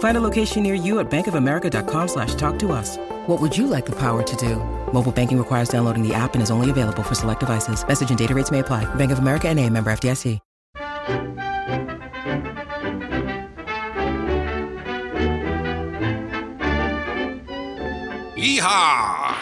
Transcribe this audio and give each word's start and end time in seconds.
Find 0.00 0.16
a 0.16 0.20
location 0.20 0.62
near 0.62 0.74
you 0.74 0.98
at 1.00 1.10
bankofamerica.com 1.10 2.08
slash 2.08 2.34
talk 2.34 2.58
to 2.58 2.72
us. 2.72 2.98
What 3.26 3.40
would 3.40 3.56
you 3.56 3.66
like 3.66 3.86
the 3.86 3.96
power 3.96 4.22
to 4.22 4.36
do? 4.36 4.56
Mobile 4.92 5.12
banking 5.12 5.38
requires 5.38 5.70
downloading 5.70 6.06
the 6.06 6.12
app 6.12 6.34
and 6.34 6.42
is 6.42 6.50
only 6.50 6.68
available 6.68 7.02
for 7.02 7.14
select 7.14 7.40
devices. 7.40 7.86
Message 7.86 8.10
and 8.10 8.18
data 8.18 8.34
rates 8.34 8.50
may 8.50 8.58
apply. 8.58 8.92
Bank 8.96 9.12
of 9.12 9.20
America 9.20 9.48
and 9.48 9.58
a 9.58 9.70
member 9.70 9.90
FDIC. 9.90 10.40
Yeehaw! 18.36 19.36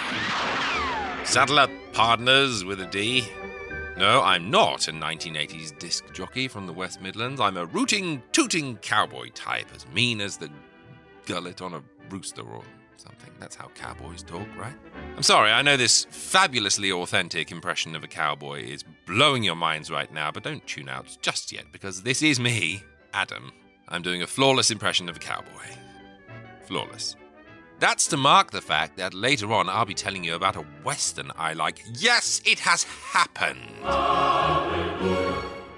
Saddle 1.25 1.61
up, 1.61 1.71
partners, 1.93 2.65
with 2.65 2.81
a 2.81 2.87
D. 2.87 3.29
No, 3.99 4.23
I'm 4.23 4.49
not 4.49 4.87
a 4.87 4.93
1980s 4.93 5.77
disc 5.81 6.15
jockey 6.15 6.47
from 6.47 6.69
the 6.69 6.73
West 6.73 7.01
Midlands. 7.01 7.41
I'm 7.41 7.57
a 7.57 7.67
rooting, 7.67 8.23
tooting 8.31 8.77
cowboy 8.77 9.31
type, 9.35 9.67
as 9.75 9.89
mean 9.89 10.21
as 10.21 10.37
the 10.37 10.49
gullet 11.27 11.61
on 11.61 11.75
a 11.75 11.83
rooster 12.09 12.43
or 12.43 12.63
something. 12.97 13.33
That's 13.41 13.57
how 13.57 13.67
cowboys 13.75 14.23
talk, 14.23 14.47
right? 14.57 14.73
I'm 15.17 15.25
sorry, 15.25 15.51
I 15.51 15.63
know 15.63 15.77
this 15.77 16.07
fabulously 16.11 16.93
authentic 16.93 17.51
impression 17.51 17.97
of 17.97 18.05
a 18.05 18.07
cowboy 18.07 18.63
is 18.63 18.85
blowing 19.05 19.43
your 19.43 19.57
minds 19.57 19.91
right 19.91 20.13
now, 20.13 20.31
but 20.31 20.45
don't 20.45 20.65
tune 20.65 20.89
out 20.89 21.19
just 21.21 21.51
yet, 21.51 21.65
because 21.73 22.05
this 22.05 22.23
is 22.23 22.39
me, 22.39 22.85
Adam. 23.13 23.51
I'm 23.89 24.03
doing 24.03 24.23
a 24.23 24.29
flawless 24.29 24.71
impression 24.71 25.09
of 25.09 25.17
a 25.17 25.21
cowboy. 25.21 25.75
Flawless. 26.67 27.17
That's 27.81 28.09
to 28.09 28.17
mark 28.17 28.51
the 28.51 28.61
fact 28.61 28.97
that 28.97 29.15
later 29.15 29.53
on 29.53 29.69
I'll 29.69 29.85
be 29.85 29.95
telling 29.95 30.25
you 30.25 30.35
about 30.35 30.57
a 30.57 30.63
Western 30.83 31.31
I 31.37 31.53
like. 31.53 31.85
Yes, 31.95 32.43
it 32.45 32.59
has 32.61 32.83
happened! 32.83 33.61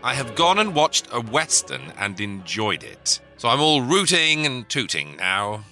I 0.02 0.14
have 0.14 0.34
gone 0.34 0.58
and 0.58 0.74
watched 0.74 1.08
a 1.12 1.20
Western 1.20 1.92
and 1.98 2.18
enjoyed 2.18 2.84
it. 2.84 3.20
So 3.36 3.50
I'm 3.50 3.60
all 3.60 3.82
rooting 3.82 4.46
and 4.46 4.66
tooting 4.66 5.16
now. 5.16 5.62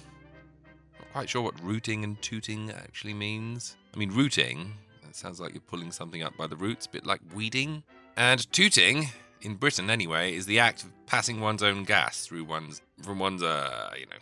Not 0.99 1.11
quite 1.13 1.29
sure 1.29 1.41
what 1.41 1.59
rooting 1.63 2.03
and 2.03 2.21
tooting 2.21 2.69
actually 2.71 3.15
means. 3.15 3.75
I 3.91 3.97
mean, 3.97 4.11
rooting, 4.11 4.73
that 5.03 5.15
sounds 5.15 5.39
like 5.39 5.53
you're 5.53 5.61
pulling 5.61 5.91
something 5.91 6.21
up 6.21 6.37
by 6.37 6.45
the 6.45 6.55
roots, 6.55 6.85
a 6.85 6.89
bit 6.89 7.07
like 7.07 7.21
weeding. 7.33 7.81
And 8.15 8.51
tooting, 8.51 9.07
in 9.41 9.55
Britain 9.55 9.89
anyway, 9.89 10.35
is 10.35 10.45
the 10.45 10.59
act 10.59 10.83
of 10.83 10.91
passing 11.07 11.39
one's 11.39 11.63
own 11.63 11.85
gas 11.85 12.23
through 12.27 12.43
one's, 12.43 12.83
from 13.01 13.17
one's, 13.17 13.41
uh, 13.41 13.93
you 13.97 14.05
know, 14.05 14.17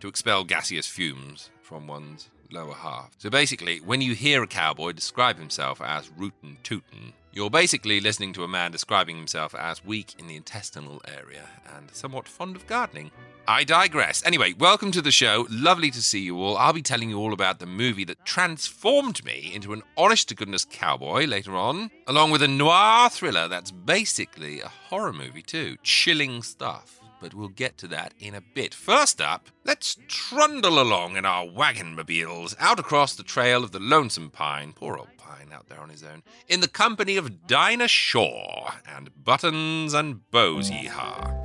to 0.00 0.08
expel 0.08 0.44
gaseous 0.44 0.86
fumes 0.86 1.50
from 1.62 1.86
one's 1.86 2.28
lower 2.50 2.74
half. 2.74 3.14
So 3.18 3.30
basically, 3.30 3.78
when 3.78 4.00
you 4.00 4.14
hear 4.14 4.42
a 4.42 4.46
cowboy 4.46 4.92
describe 4.92 5.38
himself 5.38 5.80
as 5.80 6.10
rootin' 6.16 6.58
tootin', 6.62 7.12
you're 7.32 7.50
basically 7.50 8.00
listening 8.00 8.32
to 8.32 8.42
a 8.42 8.48
man 8.48 8.72
describing 8.72 9.16
himself 9.16 9.54
as 9.54 9.84
weak 9.84 10.14
in 10.18 10.26
the 10.26 10.34
intestinal 10.34 11.00
area 11.06 11.44
and 11.76 11.88
somewhat 11.92 12.26
fond 12.26 12.56
of 12.56 12.66
gardening. 12.66 13.12
I 13.46 13.64
digress. 13.64 14.24
Anyway, 14.26 14.52
welcome 14.52 14.90
to 14.92 15.02
the 15.02 15.10
show. 15.10 15.46
Lovely 15.48 15.90
to 15.92 16.02
see 16.02 16.20
you 16.20 16.40
all. 16.40 16.56
I'll 16.56 16.72
be 16.72 16.82
telling 16.82 17.10
you 17.10 17.18
all 17.18 17.32
about 17.32 17.58
the 17.58 17.66
movie 17.66 18.04
that 18.04 18.24
transformed 18.24 19.24
me 19.24 19.50
into 19.54 19.72
an 19.72 19.82
honest 19.96 20.28
to 20.28 20.34
goodness 20.34 20.64
cowboy 20.64 21.24
later 21.24 21.56
on, 21.56 21.90
along 22.06 22.32
with 22.32 22.42
a 22.42 22.48
noir 22.48 23.08
thriller 23.10 23.48
that's 23.48 23.70
basically 23.70 24.60
a 24.60 24.68
horror 24.68 25.12
movie 25.12 25.42
too. 25.42 25.76
Chilling 25.82 26.42
stuff 26.42 26.99
but 27.20 27.34
we'll 27.34 27.48
get 27.48 27.76
to 27.78 27.88
that 27.88 28.14
in 28.18 28.34
a 28.34 28.40
bit. 28.40 28.74
First 28.74 29.20
up, 29.20 29.48
let's 29.64 29.98
trundle 30.08 30.80
along 30.80 31.16
in 31.16 31.24
our 31.24 31.46
wagon 31.46 31.94
mobiles 31.94 32.56
out 32.58 32.78
across 32.78 33.14
the 33.14 33.22
trail 33.22 33.62
of 33.62 33.72
the 33.72 33.78
lonesome 33.80 34.30
pine, 34.30 34.72
poor 34.72 34.96
old 34.96 35.08
pine 35.18 35.50
out 35.52 35.68
there 35.68 35.80
on 35.80 35.90
his 35.90 36.02
own, 36.02 36.22
in 36.48 36.60
the 36.60 36.68
company 36.68 37.16
of 37.16 37.46
Dinah 37.46 37.88
Shore 37.88 38.72
and 38.86 39.10
Buttons 39.22 39.94
and 39.94 40.30
Bows 40.30 40.70
Yeehaw. 40.70 41.36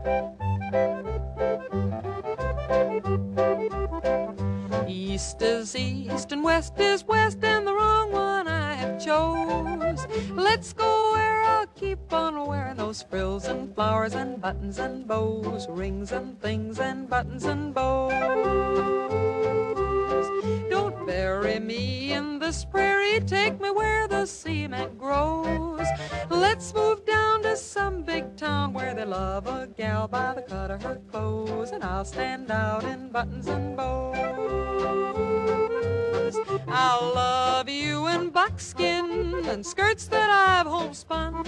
East 4.87 5.41
is 5.41 5.75
east 5.75 6.31
and 6.31 6.43
west 6.43 6.79
is 6.79 7.03
west 7.05 7.43
and 7.43 7.65
the 7.65 7.73
wrong 7.73 8.11
one 8.11 8.24
chose. 9.05 10.07
Let's 10.31 10.73
go 10.73 11.11
where 11.13 11.43
I'll 11.43 11.67
keep 11.67 12.11
on 12.11 12.43
wearing 12.47 12.77
those 12.77 13.03
frills 13.03 13.45
and 13.45 13.73
flowers 13.75 14.15
and 14.15 14.41
buttons 14.41 14.79
and 14.79 15.07
bows, 15.07 15.67
rings 15.69 16.11
and 16.11 16.41
things 16.41 16.79
and 16.79 17.07
buttons 17.07 17.45
and 17.45 17.73
bows. 17.73 18.11
Don't 20.71 21.05
bury 21.05 21.59
me 21.59 22.13
in 22.13 22.39
this 22.39 22.65
prairie, 22.65 23.19
take 23.19 23.61
me 23.61 23.69
where 23.69 24.07
the 24.07 24.25
cement 24.25 24.97
grows. 24.97 25.85
Let's 26.29 26.73
move 26.73 27.05
down 27.05 27.43
to 27.43 27.55
some 27.55 28.01
big 28.01 28.35
town 28.35 28.73
where 28.73 28.95
they 28.95 29.05
love 29.05 29.45
a 29.45 29.67
gal 29.67 30.07
by 30.07 30.33
the 30.33 30.41
cut 30.41 30.71
of 30.71 30.81
her 30.81 30.99
clothes, 31.11 31.71
and 31.71 31.83
I'll 31.83 32.05
stand 32.05 32.49
out 32.49 32.83
in 32.83 33.09
buttons 33.09 33.47
and 33.47 33.77
bows. 33.77 35.64
I'll 36.67 37.13
love 37.13 37.69
you 37.69 38.07
in 38.07 38.29
buckskin 38.29 39.45
and 39.45 39.65
skirts 39.65 40.07
that 40.07 40.29
I've 40.29 40.67
homespun, 40.67 41.43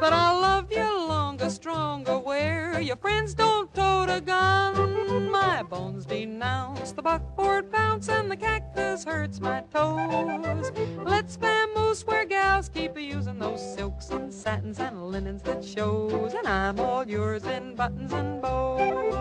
but 0.00 0.12
I'll 0.12 0.40
love 0.40 0.72
you 0.72 0.82
longer, 0.82 1.50
stronger, 1.50 2.18
where 2.18 2.80
your 2.80 2.96
friends 2.96 3.34
don't 3.34 3.72
tote 3.74 4.08
a 4.08 4.20
gun. 4.20 5.30
My 5.30 5.62
bones 5.62 6.06
denounce 6.06 6.92
the 6.92 7.02
buckboard 7.02 7.70
bounce 7.70 8.08
and 8.08 8.30
the 8.30 8.36
cactus 8.36 9.04
hurts 9.04 9.40
my 9.40 9.62
toes. 9.72 10.70
Let's 11.04 11.36
vamoose 11.36 12.06
where 12.06 12.24
gals 12.24 12.68
keep 12.68 12.98
using 12.98 13.38
those 13.38 13.74
silks 13.74 14.10
and 14.10 14.32
satins 14.32 14.78
and 14.78 15.10
linens 15.10 15.42
that 15.42 15.64
shows, 15.64 16.34
and 16.34 16.46
I'm 16.46 16.78
all 16.78 17.06
yours 17.06 17.44
in 17.44 17.74
buttons 17.74 18.12
and 18.12 18.40
bows. 18.40 19.12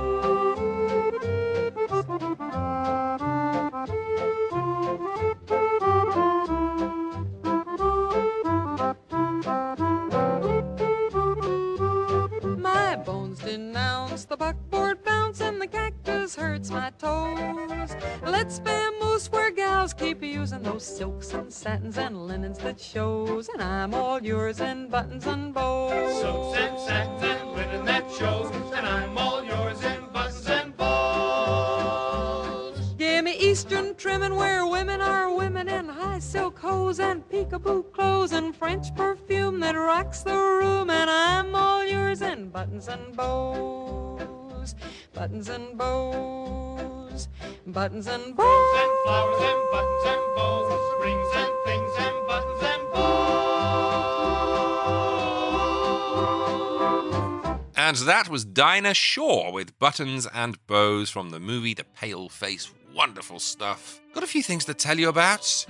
Using 20.41 20.63
those 20.63 20.83
silks 20.83 21.33
and 21.33 21.53
satins 21.53 21.99
and 21.99 22.27
linens 22.27 22.57
that 22.57 22.79
shows, 22.81 23.47
and 23.49 23.61
I'm 23.61 23.93
all 23.93 24.19
yours 24.23 24.59
in 24.59 24.87
buttons 24.87 25.27
and 25.27 25.53
bows. 25.53 26.19
Silks 26.19 26.57
and 26.57 26.79
satins 26.79 27.21
and 27.21 27.51
linen 27.51 27.85
that 27.85 28.09
shows, 28.11 28.49
and 28.73 28.87
I'm 28.87 29.15
all 29.19 29.43
yours 29.43 29.83
in 29.83 30.03
buttons 30.11 30.49
and 30.49 30.75
bows. 30.75 32.15
Give 32.97 33.23
me 33.23 33.37
Eastern 33.37 33.93
trimming 33.93 34.35
where 34.35 34.65
women 34.65 34.99
are 34.99 35.31
women 35.31 35.69
in 35.69 35.87
high 35.87 36.17
silk 36.17 36.57
hose 36.57 36.99
and 36.99 37.23
peekaboo 37.29 37.93
clothes 37.93 38.31
and 38.31 38.55
French 38.55 38.95
perfume 38.95 39.59
that 39.59 39.75
rocks 39.75 40.23
the 40.23 40.33
room, 40.35 40.89
and 40.89 41.07
I'm 41.07 41.53
all 41.53 41.85
yours 41.85 42.23
in 42.23 42.49
buttons 42.49 42.87
and 42.87 43.15
bows, 43.15 44.73
buttons 45.13 45.49
and 45.49 45.77
bows, 45.77 47.00
buttons 47.67 48.07
and 48.07 48.35
bows. 48.35 48.73
And 48.81 48.91
flowers 49.05 49.41
and 49.41 49.71
buttons 49.71 50.03
and 50.05 50.21
bows, 50.35 50.71
rings 51.01 51.27
and 51.35 51.51
things 51.65 51.91
and 51.99 52.27
buttons 52.27 52.63
and 52.63 52.83
bows. 52.93 53.41
And 57.77 57.97
that 58.07 58.29
was 58.29 58.45
Dinah 58.45 58.93
Shore 58.93 59.51
with 59.51 59.77
Buttons 59.79 60.27
and 60.33 60.65
Bows 60.67 61.09
from 61.09 61.29
the 61.31 61.39
movie 61.39 61.73
The 61.73 61.83
Paleface. 61.83 62.71
Wonderful 62.95 63.39
stuff. 63.39 63.99
Got 64.13 64.23
a 64.23 64.27
few 64.27 64.43
things 64.43 64.65
to 64.65 64.73
tell 64.73 64.99
you 64.99 65.09
about. 65.09 65.65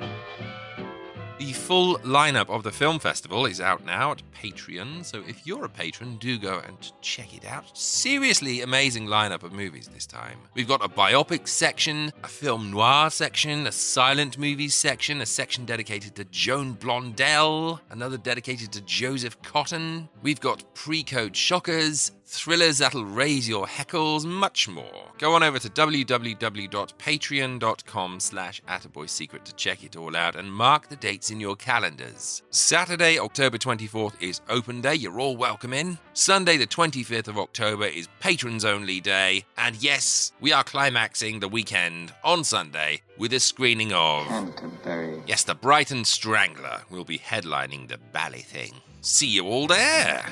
The 1.41 1.53
full 1.53 1.97
lineup 2.01 2.51
of 2.51 2.61
the 2.61 2.71
film 2.71 2.99
festival 2.99 3.47
is 3.47 3.59
out 3.59 3.83
now 3.83 4.11
at 4.11 4.21
Patreon, 4.31 5.03
so 5.03 5.23
if 5.27 5.47
you're 5.47 5.65
a 5.65 5.69
patron, 5.69 6.17
do 6.17 6.37
go 6.37 6.59
and 6.59 6.77
check 7.01 7.35
it 7.35 7.45
out. 7.45 7.75
Seriously 7.75 8.61
amazing 8.61 9.07
lineup 9.07 9.41
of 9.41 9.51
movies 9.51 9.89
this 9.91 10.05
time. 10.05 10.37
We've 10.53 10.67
got 10.67 10.85
a 10.85 10.87
biopic 10.87 11.47
section, 11.47 12.11
a 12.23 12.27
film 12.27 12.69
noir 12.69 13.09
section, 13.09 13.65
a 13.65 13.71
silent 13.71 14.37
movies 14.37 14.75
section, 14.75 15.19
a 15.19 15.25
section 15.25 15.65
dedicated 15.65 16.13
to 16.17 16.25
Joan 16.25 16.75
Blondell, 16.75 17.79
another 17.89 18.19
dedicated 18.19 18.71
to 18.73 18.81
Joseph 18.81 19.41
Cotten. 19.41 20.09
We've 20.21 20.39
got 20.39 20.75
pre-code 20.75 21.35
shockers, 21.35 22.11
thrillers 22.31 22.79
that'll 22.79 23.05
raise 23.05 23.47
your 23.47 23.67
heckles, 23.67 24.25
much 24.25 24.67
more. 24.67 25.11
Go 25.19 25.33
on 25.33 25.43
over 25.43 25.59
to 25.59 25.69
www.patreon.com 25.69 28.19
slash 28.19 28.63
attaboysecret 28.67 29.43
to 29.43 29.53
check 29.53 29.83
it 29.83 29.95
all 29.95 30.15
out 30.15 30.35
and 30.35 30.51
mark 30.51 30.89
the 30.89 30.95
dates 30.95 31.11
dates 31.11 31.29
in 31.29 31.41
your 31.41 31.57
calendars. 31.57 32.41
Saturday, 32.51 33.19
October 33.19 33.57
24th 33.57 34.13
is 34.21 34.39
open 34.49 34.79
day. 34.79 34.95
You're 34.95 35.19
all 35.19 35.35
welcome 35.35 35.73
in. 35.73 35.97
Sunday, 36.13 36.57
the 36.57 36.65
25th 36.65 37.27
of 37.27 37.37
October 37.37 37.85
is 37.85 38.07
patrons 38.19 38.65
only 38.65 39.01
day. 39.01 39.43
And 39.57 39.75
yes, 39.75 40.31
we 40.39 40.53
are 40.53 40.63
climaxing 40.63 41.41
the 41.41 41.49
weekend 41.49 42.13
on 42.23 42.43
Sunday 42.43 43.01
with 43.17 43.33
a 43.33 43.39
screening 43.39 43.93
of. 43.93 44.25
Canterbury. 44.25 45.21
Yes, 45.27 45.43
the 45.43 45.53
Brighton 45.53 46.05
Strangler 46.05 46.81
will 46.89 47.05
be 47.05 47.19
headlining 47.19 47.89
the 47.89 47.97
bally 47.97 48.39
thing. 48.39 48.73
See 49.01 49.27
you 49.27 49.45
all 49.45 49.67
there. 49.67 50.25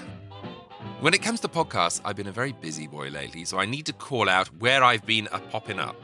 When 1.02 1.14
it 1.14 1.22
comes 1.22 1.40
to 1.40 1.48
podcasts, 1.48 2.02
I've 2.04 2.18
been 2.18 2.28
a 2.28 2.32
very 2.34 2.52
busy 2.52 2.86
boy 2.86 3.08
lately, 3.08 3.46
so 3.46 3.58
I 3.58 3.66
need 3.66 3.86
to 3.86 3.94
call 3.94 4.28
out 4.28 4.50
where 4.60 4.84
I've 4.84 5.06
been 5.06 5.30
a 5.32 5.40
popping 5.40 5.80
up. 5.80 5.96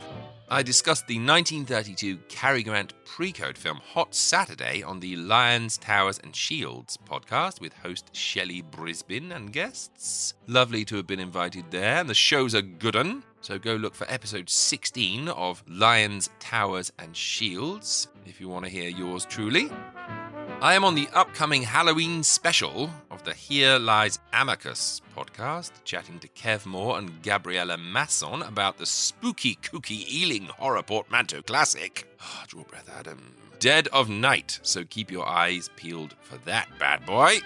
I 0.47 0.63
discussed 0.63 1.05
the 1.07 1.15
1932 1.15 2.17
Cary 2.29 2.63
Grant 2.63 2.93
pre-code 3.03 3.57
film 3.57 3.81
Hot 3.93 4.15
Saturday 4.15 4.83
on 4.83 5.01
the 5.01 5.17
Lions, 5.17 5.77
Towers 5.77 6.17
and 6.23 6.33
Shields 6.33 6.97
podcast 7.09 7.59
with 7.59 7.73
host 7.73 8.15
Shelley 8.15 8.61
Brisbane 8.61 9.33
and 9.33 9.51
guests. 9.51 10.33
Lovely 10.47 10.85
to 10.85 10.95
have 10.95 11.07
been 11.07 11.19
invited 11.19 11.71
there, 11.71 11.97
and 11.97 12.09
the 12.09 12.13
show's 12.13 12.53
a 12.53 12.61
good 12.61 12.95
un. 12.95 13.21
So 13.41 13.59
go 13.59 13.75
look 13.75 13.95
for 13.95 14.09
episode 14.09 14.49
16 14.49 15.27
of 15.27 15.61
Lions, 15.67 16.29
Towers 16.39 16.93
and 16.99 17.17
Shields 17.17 18.07
if 18.25 18.39
you 18.39 18.47
want 18.47 18.63
to 18.63 18.71
hear 18.71 18.89
yours 18.89 19.25
truly. 19.25 19.69
I 20.61 20.73
am 20.73 20.83
on 20.83 20.95
the 20.95 21.09
upcoming 21.13 21.61
Halloween 21.61 22.23
special 22.23 22.89
of 23.11 23.23
the 23.23 23.33
Here 23.33 23.77
Lies 23.77 24.19
Amicus 24.33 25.01
podcast, 25.15 25.71
chatting 25.83 26.17
to 26.19 26.27
Kev 26.29 26.65
Moore 26.65 26.97
and 26.97 27.21
Gabriella 27.21 27.77
Masson 27.77 28.41
about 28.41 28.77
the 28.77 28.85
spooky, 28.85 29.55
kooky, 29.57 30.07
Ealing 30.09 30.45
horror 30.45 30.81
portmanteau 30.81 31.41
classic. 31.43 32.07
Ah, 32.19 32.45
draw 32.47 32.63
breath, 32.63 32.89
Adam. 32.97 33.35
Dead 33.59 33.87
of 33.89 34.09
Night, 34.09 34.59
so 34.63 34.83
keep 34.83 35.11
your 35.11 35.27
eyes 35.27 35.69
peeled 35.75 36.15
for 36.21 36.37
that 36.39 36.67
bad 36.79 37.05
boy. 37.05 37.37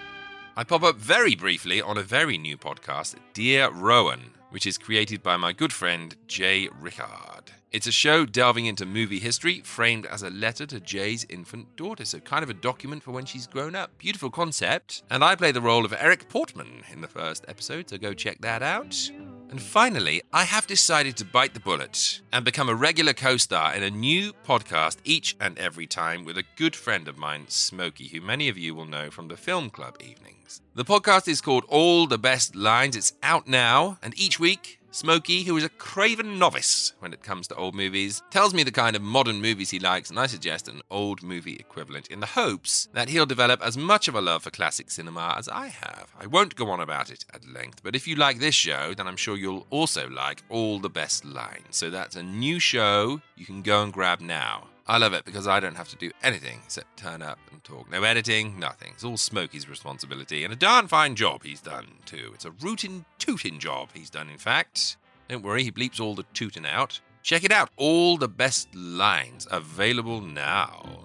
I 0.56 0.64
pop 0.64 0.84
up 0.84 0.96
very 0.96 1.36
briefly 1.36 1.82
on 1.82 1.98
a 1.98 2.04
very 2.04 2.38
new 2.38 2.58
podcast, 2.58 3.16
Dear 3.34 3.70
Rowan, 3.70 4.32
which 4.52 4.66
is 4.66 4.78
created 4.78 5.22
by 5.22 5.36
my 5.36 5.52
good 5.52 5.74
friend 5.74 6.16
Jay 6.28 6.70
Rickard. 6.80 7.39
It's 7.71 7.86
a 7.86 7.92
show 7.92 8.25
delving 8.25 8.66
into 8.66 8.83
movie 8.83 9.19
history, 9.19 9.62
framed 9.63 10.07
as 10.07 10.24
a 10.24 10.31
letter 10.31 10.66
to 10.66 10.80
Jay's 10.80 11.24
infant 11.30 11.75
daughter, 11.75 12.04
so 12.04 12.19
kind 12.19 12.42
of 12.42 12.50
a 12.50 12.56
document 12.56 13.04
for 13.04 13.12
when 13.12 13.25
she's 13.25 13.45
grown 13.45 13.75
up. 13.75 13.95
Beautiful 14.00 14.31
concept. 14.31 15.04
And 15.12 15.24
I 15.24 15.36
play 15.36 15.51
the 15.51 15.62
role 15.62 15.86
of 15.86 15.94
Eric 15.94 16.30
Portman 16.30 16.81
in 16.92 17.01
the 17.01 17.07
first 17.07 17.45
episode, 17.48 17.88
so 17.88 18.00
go 18.00 18.16
check 18.16 18.42
that 18.42 18.63
out. 18.63 19.12
And 19.51 19.62
finally, 19.62 20.24
I 20.33 20.45
have 20.45 20.66
decided 20.66 21.16
to 21.18 21.25
bite 21.25 21.54
the 21.54 21.60
bullet 21.60 22.21
and 22.33 22.44
become 22.44 22.69
a 22.69 22.75
regular 22.75 23.13
co 23.13 23.38
star 23.38 23.75
in 23.75 23.83
a 23.83 23.92
new 23.92 24.33
podcast 24.44 24.98
each 25.04 25.36
and 25.39 25.56
every 25.60 25.86
time 25.86 26.25
with 26.25 26.39
a 26.39 26.45
good 26.56 26.75
friend 26.75 27.07
of 27.07 27.19
mine, 27.19 27.45
Smokey, 27.50 28.07
who 28.07 28.19
many 28.19 28.50
of 28.50 28.57
you 28.57 28.74
will 28.74 28.86
know 28.86 29.12
from 29.12 29.27
the 29.27 29.38
Film 29.38 29.69
Club 29.69 29.95
evenings. 30.00 30.62
The 30.74 30.86
podcast 30.86 31.27
is 31.27 31.42
called 31.42 31.66
All 31.68 32.07
the 32.07 32.18
Best 32.18 32.56
Lines. 32.56 32.95
It's 32.95 33.13
out 33.21 33.48
now, 33.48 34.00
and 34.01 34.19
each 34.19 34.39
week, 34.39 34.79
Smokey, 34.92 35.44
who 35.44 35.56
is 35.56 35.64
a 35.64 35.70
craven 35.70 36.40
novice 36.40 36.94
when 36.98 37.14
it 37.14 37.22
comes 37.22 37.48
to 37.48 37.56
old 37.56 37.76
movies, 37.76 38.24
tells 38.32 38.56
me 38.56 38.64
the 38.64 38.72
kind 38.72 38.96
of 38.96 39.04
modern 39.04 39.40
movies 39.40 39.70
he 39.70 39.80
likes, 39.80 40.10
and 40.10 40.20
I 40.20 40.26
suggest 40.26 40.68
an 40.68 40.82
old 40.90 41.22
movie 41.22 41.56
equivalent 41.56 42.08
in 42.08 42.20
the 42.20 42.26
hopes 42.26 42.90
that 42.94 43.10
he'll 43.10 43.28
develop 43.28 43.62
as 43.62 43.78
much 43.78 44.08
of 44.08 44.16
a 44.16 44.22
love 44.22 44.44
for 44.44 44.50
classic 44.50 44.90
cinema 44.90 45.36
as 45.38 45.48
I 45.48 45.68
have. 45.68 46.12
I 46.20 46.26
won't 46.26 46.56
go 46.56 46.72
on 46.72 46.80
about 46.80 47.12
it 47.12 47.24
at 47.32 47.48
length, 47.48 47.82
but 47.84 47.96
if 47.96 48.08
you 48.08 48.16
like 48.16 48.40
this 48.40 48.56
show, 48.56 48.96
then 48.96 49.08
I'm 49.08 49.16
sure 49.16 49.38
you'll 49.38 49.68
also 49.70 50.10
like 50.10 50.44
All 50.50 50.80
the 50.80 50.90
Best 50.90 51.24
Lines. 51.24 51.68
So 51.70 51.92
that's 51.92 52.16
a 52.16 52.24
new 52.24 52.60
show 52.60 53.22
you 53.36 53.46
can 53.46 53.62
go 53.62 53.84
and 53.84 53.94
grab 53.94 54.22
now. 54.22 54.70
I 54.90 54.98
love 54.98 55.14
it 55.14 55.24
because 55.24 55.46
I 55.48 55.60
don't 55.60 55.78
have 55.78 55.90
to 55.90 55.96
do 55.96 56.10
anything 56.24 56.62
except 56.66 56.98
turn 56.98 57.22
up 57.22 57.38
and 57.52 57.64
talk. 57.64 57.92
No 57.92 58.02
editing, 58.02 58.58
nothing. 58.58 58.94
It's 58.96 59.04
all 59.04 59.18
Smokey's 59.18 59.70
responsibility, 59.70 60.44
and 60.44 60.52
a 60.52 60.56
darn 60.56 60.88
fine 60.88 61.16
job 61.16 61.44
he's 61.44 61.62
done, 61.62 62.00
too. 62.08 62.32
It's 62.34 62.46
a 62.46 62.50
rootin' 62.50 63.06
tootin' 63.20 63.60
job 63.60 63.90
he's 63.94 64.10
done, 64.10 64.32
in 64.32 64.40
fact. 64.40 64.98
Don't 65.28 65.44
worry, 65.44 65.64
he 65.64 65.72
bleeps 65.72 66.00
all 66.00 66.16
the 66.16 66.26
tootin' 66.34 66.66
out. 66.66 67.02
Check 67.22 67.44
it 67.44 67.52
out. 67.52 67.70
All 67.78 68.18
the 68.18 68.28
best 68.28 68.74
lines 68.74 69.46
available 69.52 70.22
now. 70.22 71.04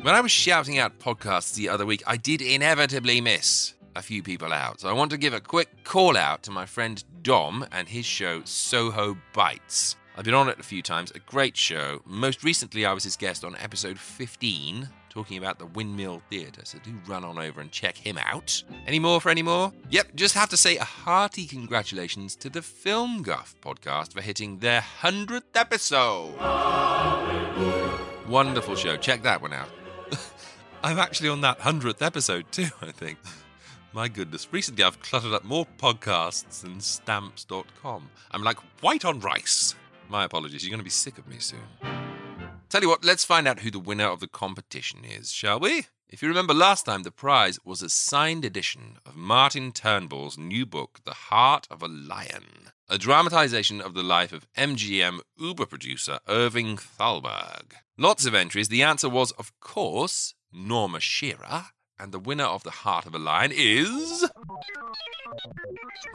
When 0.00 0.14
I 0.14 0.22
was 0.22 0.32
shouting 0.32 0.78
out 0.78 0.98
podcasts 0.98 1.54
the 1.54 1.68
other 1.68 1.84
week, 1.84 2.02
I 2.06 2.16
did 2.16 2.40
inevitably 2.40 3.20
miss 3.20 3.74
a 3.94 4.00
few 4.00 4.22
people 4.22 4.54
out. 4.54 4.80
So 4.80 4.88
I 4.88 4.94
want 4.94 5.10
to 5.10 5.18
give 5.18 5.34
a 5.34 5.40
quick 5.40 5.84
call 5.84 6.16
out 6.16 6.44
to 6.44 6.50
my 6.50 6.64
friend 6.64 7.04
Dom 7.20 7.66
and 7.72 7.88
his 7.88 8.06
show 8.06 8.40
Soho 8.44 9.18
Bites. 9.34 9.96
I've 10.18 10.24
been 10.24 10.34
on 10.34 10.48
it 10.48 10.58
a 10.58 10.64
few 10.64 10.82
times, 10.82 11.12
a 11.12 11.20
great 11.20 11.56
show. 11.56 12.02
Most 12.04 12.42
recently, 12.42 12.84
I 12.84 12.92
was 12.92 13.04
his 13.04 13.14
guest 13.14 13.44
on 13.44 13.54
episode 13.60 14.00
15, 14.00 14.88
talking 15.10 15.38
about 15.38 15.60
the 15.60 15.66
Windmill 15.66 16.22
Theatre, 16.28 16.62
so 16.64 16.80
do 16.82 16.92
run 17.06 17.24
on 17.24 17.38
over 17.38 17.60
and 17.60 17.70
check 17.70 17.96
him 17.96 18.18
out. 18.18 18.64
Any 18.84 18.98
more 18.98 19.20
for 19.20 19.28
any 19.28 19.42
more? 19.42 19.72
Yep, 19.90 20.16
just 20.16 20.34
have 20.34 20.48
to 20.48 20.56
say 20.56 20.76
a 20.76 20.82
hearty 20.82 21.46
congratulations 21.46 22.34
to 22.34 22.50
the 22.50 22.62
Film 22.62 23.22
Guff 23.22 23.54
podcast 23.62 24.12
for 24.12 24.20
hitting 24.20 24.58
their 24.58 24.80
100th 24.80 25.42
episode. 25.54 26.34
Wonderful 28.28 28.74
show, 28.74 28.96
check 28.96 29.22
that 29.22 29.40
one 29.40 29.52
out. 29.52 29.70
I'm 30.82 30.98
actually 30.98 31.28
on 31.28 31.42
that 31.42 31.60
100th 31.60 32.02
episode 32.02 32.50
too, 32.50 32.70
I 32.82 32.90
think. 32.90 33.18
My 33.92 34.08
goodness, 34.08 34.48
recently 34.50 34.82
I've 34.82 35.00
cluttered 35.00 35.32
up 35.32 35.44
more 35.44 35.68
podcasts 35.78 36.62
than 36.62 36.80
stamps.com. 36.80 38.10
I'm 38.32 38.42
like 38.42 38.58
white 38.80 39.04
on 39.04 39.20
rice. 39.20 39.76
My 40.08 40.24
apologies, 40.24 40.64
you're 40.64 40.70
going 40.70 40.80
to 40.80 40.84
be 40.84 40.90
sick 40.90 41.18
of 41.18 41.28
me 41.28 41.36
soon. 41.38 41.60
Tell 42.70 42.82
you 42.82 42.88
what, 42.88 43.04
let's 43.04 43.24
find 43.24 43.46
out 43.46 43.60
who 43.60 43.70
the 43.70 43.78
winner 43.78 44.06
of 44.06 44.20
the 44.20 44.26
competition 44.26 45.00
is, 45.04 45.30
shall 45.32 45.60
we? 45.60 45.86
If 46.08 46.22
you 46.22 46.28
remember 46.28 46.54
last 46.54 46.86
time, 46.86 47.02
the 47.02 47.10
prize 47.10 47.58
was 47.64 47.82
a 47.82 47.90
signed 47.90 48.44
edition 48.44 48.96
of 49.04 49.16
Martin 49.16 49.72
Turnbull's 49.72 50.38
new 50.38 50.64
book, 50.64 51.00
The 51.04 51.12
Heart 51.12 51.66
of 51.70 51.82
a 51.82 51.88
Lion, 51.88 52.70
a 52.88 52.96
dramatization 52.96 53.82
of 53.82 53.92
the 53.92 54.02
life 54.02 54.32
of 54.32 54.46
MGM 54.54 55.20
Uber 55.38 55.66
producer 55.66 56.20
Irving 56.26 56.78
Thalberg. 56.78 57.74
Lots 57.98 58.24
of 58.24 58.34
entries. 58.34 58.68
The 58.68 58.82
answer 58.82 59.10
was, 59.10 59.32
of 59.32 59.52
course, 59.60 60.32
Norma 60.50 61.00
Shearer. 61.00 61.66
And 62.00 62.12
the 62.12 62.18
winner 62.18 62.44
of 62.44 62.62
The 62.62 62.70
Heart 62.70 63.06
of 63.06 63.14
a 63.14 63.18
Lion 63.18 63.50
is. 63.52 64.20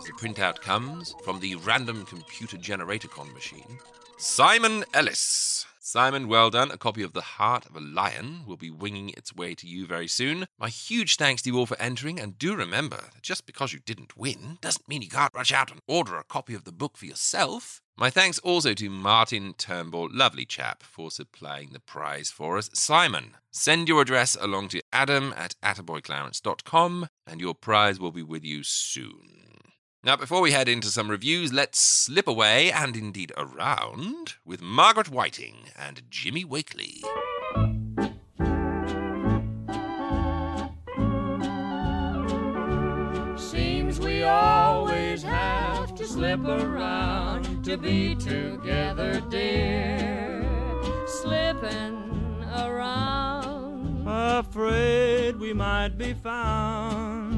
The 0.06 0.14
printout 0.14 0.62
comes 0.62 1.14
from 1.24 1.40
the 1.40 1.56
random 1.56 2.06
computer 2.06 2.58
generator 2.58 3.08
con 3.08 3.34
machine, 3.34 3.80
Simon 4.18 4.86
Ellis. 4.94 5.66
Simon, 5.94 6.28
well 6.28 6.50
done. 6.50 6.72
A 6.72 6.78
copy 6.80 7.04
of 7.04 7.14
The 7.14 7.22
Heart 7.22 7.68
of 7.68 7.76
a 7.76 7.80
Lion 7.80 8.46
will 8.48 8.58
be 8.58 8.72
winging 8.72 9.10
its 9.10 9.32
way 9.32 9.54
to 9.54 9.68
you 9.68 9.86
very 9.86 10.08
soon. 10.08 10.48
My 10.58 10.70
huge 10.70 11.18
thanks 11.18 11.44
to 11.44 11.52
you 11.52 11.60
all 11.60 11.68
for 11.68 11.80
entering, 11.80 12.20
and 12.20 12.36
do 12.36 12.56
remember 12.56 12.96
that 12.96 13.22
just 13.22 13.46
because 13.46 13.74
you 13.74 13.80
didn't 13.80 14.18
win 14.18 14.58
doesn't 14.60 14.90
mean 14.90 15.04
you 15.04 15.08
can't 15.08 15.36
rush 15.36 15.52
out 15.52 15.70
and 15.70 15.82
order 15.88 16.18
a 16.18 16.24
copy 16.24 16.56
of 16.56 16.64
the 16.64 16.72
book 16.72 16.98
for 16.98 17.06
yourself. 17.06 17.80
My 17.96 18.10
thanks 18.10 18.40
also 18.40 18.74
to 18.74 18.90
Martin 18.90 19.54
Turnbull, 19.56 20.10
lovely 20.12 20.48
chap, 20.48 20.82
for 20.82 21.12
supplying 21.12 21.74
the 21.74 21.80
prize 21.80 22.32
for 22.32 22.58
us. 22.58 22.72
Simon, 22.74 23.36
send 23.52 23.88
your 23.88 24.02
address 24.02 24.36
along 24.42 24.70
to 24.70 24.82
adam 24.92 25.32
at 25.38 25.54
attaboyclarence.com, 25.62 27.08
and 27.28 27.40
your 27.40 27.54
prize 27.54 28.00
will 28.00 28.12
be 28.12 28.24
with 28.24 28.44
you 28.44 28.64
soon. 28.64 29.53
Now, 30.06 30.18
before 30.18 30.42
we 30.42 30.52
head 30.52 30.68
into 30.68 30.90
some 30.90 31.10
reviews, 31.10 31.54
let's 31.54 31.80
slip 31.80 32.28
away 32.28 32.70
and 32.74 32.98
indeed 32.98 33.32
around 33.38 34.34
with 34.44 34.62
Margaret 34.62 35.10
Whiting 35.10 35.70
and 35.78 36.02
Jimmy 36.10 36.44
Wakely. 36.44 37.02
Seems 43.38 44.02
we 44.02 44.24
always 44.24 45.24
have 45.24 45.96
to 45.96 46.06
slip 46.06 46.44
around 46.44 47.64
to 47.64 47.78
be 47.78 48.14
together, 48.16 49.22
dear. 49.30 50.46
Slipping 51.08 52.44
around. 52.54 54.06
afraid 54.06 55.40
we 55.40 55.54
might 55.54 55.98
be 55.98 56.14
found. 56.14 57.33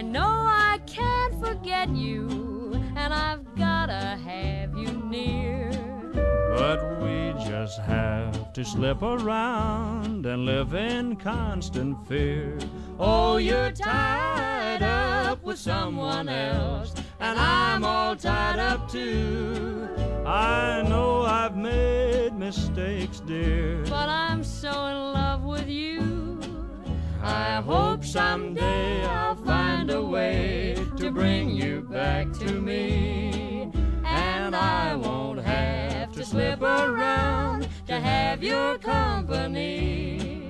I 0.00 0.02
know 0.02 0.46
I 0.48 0.80
can't 0.86 1.38
forget 1.44 1.90
you, 1.90 2.72
and 2.96 3.12
I've 3.12 3.44
gotta 3.54 4.18
have 4.24 4.74
you 4.74 4.90
near. 5.10 5.70
But 6.56 7.02
we 7.02 7.34
just 7.44 7.78
have 7.80 8.54
to 8.54 8.64
slip 8.64 9.02
around 9.02 10.24
and 10.24 10.46
live 10.46 10.72
in 10.72 11.16
constant 11.16 12.02
fear. 12.08 12.56
Oh, 12.98 13.36
you're 13.36 13.72
tied 13.72 14.82
up 14.82 15.44
with 15.44 15.58
someone 15.58 16.30
else, 16.30 16.94
and 17.20 17.38
I'm 17.38 17.84
all 17.84 18.16
tied 18.16 18.58
up 18.58 18.90
too. 18.90 19.86
I 20.24 20.82
know 20.88 21.24
I've 21.24 21.58
made 21.58 22.32
mistakes, 22.32 23.20
dear. 23.20 23.84
But 23.84 24.08
I'm 24.08 24.44
so 24.44 24.70
in 24.70 24.96
love 25.12 25.42
with 25.42 25.68
you. 25.68 26.39
I 27.22 27.60
hope 27.60 28.04
someday 28.04 29.04
I'll 29.04 29.36
find 29.36 29.90
a 29.90 30.02
way 30.02 30.74
to 30.96 31.10
bring 31.10 31.50
you 31.50 31.82
back 31.82 32.32
to 32.38 32.52
me. 32.54 33.70
And 34.04 34.56
I 34.56 34.94
won't 34.94 35.40
have 35.40 36.12
to 36.12 36.24
slip 36.24 36.62
around 36.62 37.68
to 37.88 38.00
have 38.00 38.42
your 38.42 38.78
company. 38.78 40.49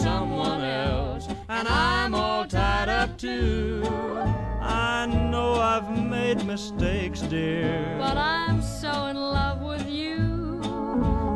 Someone 0.00 0.62
else, 0.62 1.28
and 1.48 1.68
I'm 1.68 2.14
all 2.14 2.46
tied 2.46 2.88
up 2.88 3.18
too. 3.18 3.82
I 4.62 5.06
know 5.06 5.54
I've 5.54 5.90
made 5.90 6.44
mistakes, 6.44 7.20
dear. 7.20 7.96
But 7.98 8.16
I'm 8.16 8.62
so 8.62 9.06
in 9.06 9.16
love 9.16 9.60
with 9.60 9.86
you. 9.88 10.60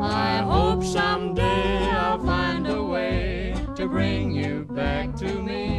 I 0.00 0.38
hope 0.38 0.82
someday 0.82 1.90
I'll 1.90 2.24
find 2.24 2.66
a 2.66 2.82
way 2.82 3.54
to 3.76 3.86
bring 3.86 4.32
you 4.32 4.66
back 4.70 5.14
to 5.16 5.42
me. 5.42 5.73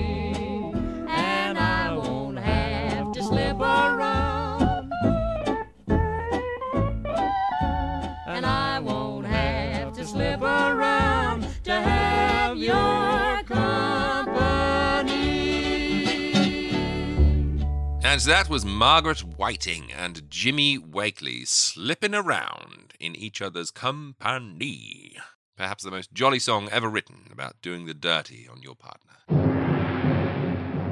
And 18.15 18.21
that 18.21 18.47
was 18.47 18.63
Margaret 18.63 19.19
Whiting 19.19 19.91
and 19.91 20.29
Jimmy 20.31 20.77
Wakely 20.77 21.43
slipping 21.43 22.15
around 22.15 22.93
in 22.97 23.13
each 23.13 23.41
other's 23.41 23.71
company. 23.71 25.17
Perhaps 25.57 25.83
the 25.83 25.91
most 25.91 26.13
jolly 26.13 26.39
song 26.39 26.69
ever 26.71 26.87
written 26.87 27.27
about 27.29 27.61
doing 27.61 27.85
the 27.85 27.93
dirty 27.93 28.47
on 28.49 28.61
your 28.61 28.75
partner. 28.75 29.17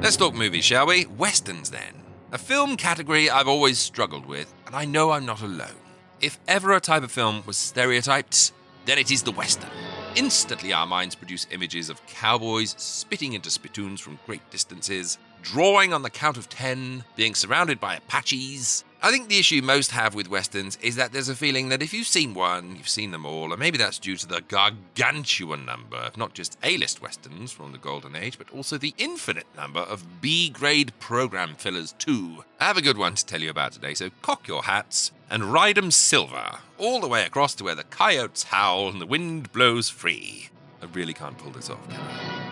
Let's 0.02 0.18
talk 0.18 0.34
movies, 0.34 0.66
shall 0.66 0.86
we? 0.86 1.06
Westerns, 1.06 1.70
then. 1.70 2.02
A 2.30 2.36
film 2.36 2.76
category 2.76 3.30
I've 3.30 3.48
always 3.48 3.78
struggled 3.78 4.26
with, 4.26 4.52
and 4.66 4.76
I 4.76 4.84
know 4.84 5.12
I'm 5.12 5.24
not 5.24 5.40
alone. 5.40 5.80
If 6.20 6.38
ever 6.46 6.74
a 6.74 6.80
type 6.80 7.04
of 7.04 7.10
film 7.10 7.42
was 7.46 7.56
stereotyped, 7.56 8.52
then 8.84 8.98
it 8.98 9.10
is 9.10 9.22
the 9.22 9.32
Western. 9.32 9.70
Instantly, 10.14 10.74
our 10.74 10.86
minds 10.86 11.14
produce 11.14 11.46
images 11.50 11.88
of 11.88 12.06
cowboys 12.06 12.74
spitting 12.76 13.32
into 13.32 13.50
spittoons 13.50 14.02
from 14.02 14.18
great 14.26 14.50
distances, 14.50 15.16
drawing 15.44 15.92
on 15.92 16.02
the 16.02 16.10
count 16.10 16.36
of 16.38 16.48
ten, 16.48 17.04
being 17.16 17.34
surrounded 17.34 17.78
by 17.78 17.94
Apaches. 17.94 18.82
I 19.02 19.10
think 19.10 19.28
the 19.28 19.38
issue 19.38 19.60
most 19.60 19.90
have 19.90 20.14
with 20.14 20.30
Westerns 20.30 20.78
is 20.80 20.96
that 20.96 21.12
there's 21.12 21.28
a 21.28 21.36
feeling 21.36 21.68
that 21.68 21.82
if 21.82 21.92
you've 21.92 22.06
seen 22.06 22.32
one, 22.32 22.76
you've 22.76 22.88
seen 22.88 23.10
them 23.10 23.26
all, 23.26 23.52
and 23.52 23.60
maybe 23.60 23.76
that's 23.76 23.98
due 23.98 24.16
to 24.16 24.26
the 24.26 24.40
gargantuan 24.40 25.66
number 25.66 25.98
of 25.98 26.16
not 26.16 26.32
just 26.32 26.56
A 26.62 26.78
list 26.78 27.02
Westerns 27.02 27.52
from 27.52 27.72
the 27.72 27.78
Golden 27.78 28.16
Age, 28.16 28.38
but 28.38 28.50
also 28.50 28.78
the 28.78 28.94
infinite 28.96 29.46
number 29.54 29.80
of 29.80 30.22
B 30.22 30.48
grade 30.48 30.98
program 30.98 31.54
fillers, 31.56 31.92
too. 31.92 32.44
I 32.58 32.64
have 32.64 32.78
a 32.78 32.82
good 32.82 32.96
one 32.96 33.14
to 33.14 33.26
tell 33.26 33.42
you 33.42 33.50
about 33.50 33.72
today, 33.72 33.92
so 33.92 34.08
cock 34.22 34.48
your 34.48 34.62
hats 34.62 35.12
and 35.28 35.52
ride 35.52 35.76
'em 35.76 35.90
silver, 35.90 36.60
all 36.78 37.00
the 37.00 37.08
way 37.08 37.26
across 37.26 37.54
to 37.56 37.64
where 37.64 37.74
the 37.74 37.84
coyotes 37.84 38.44
howl 38.44 38.88
and 38.88 39.02
the 39.02 39.06
wind 39.06 39.52
blows 39.52 39.90
free. 39.90 40.48
I 40.80 40.86
really 40.86 41.14
can't 41.14 41.36
pull 41.36 41.50
this 41.50 41.68
off? 41.68 41.78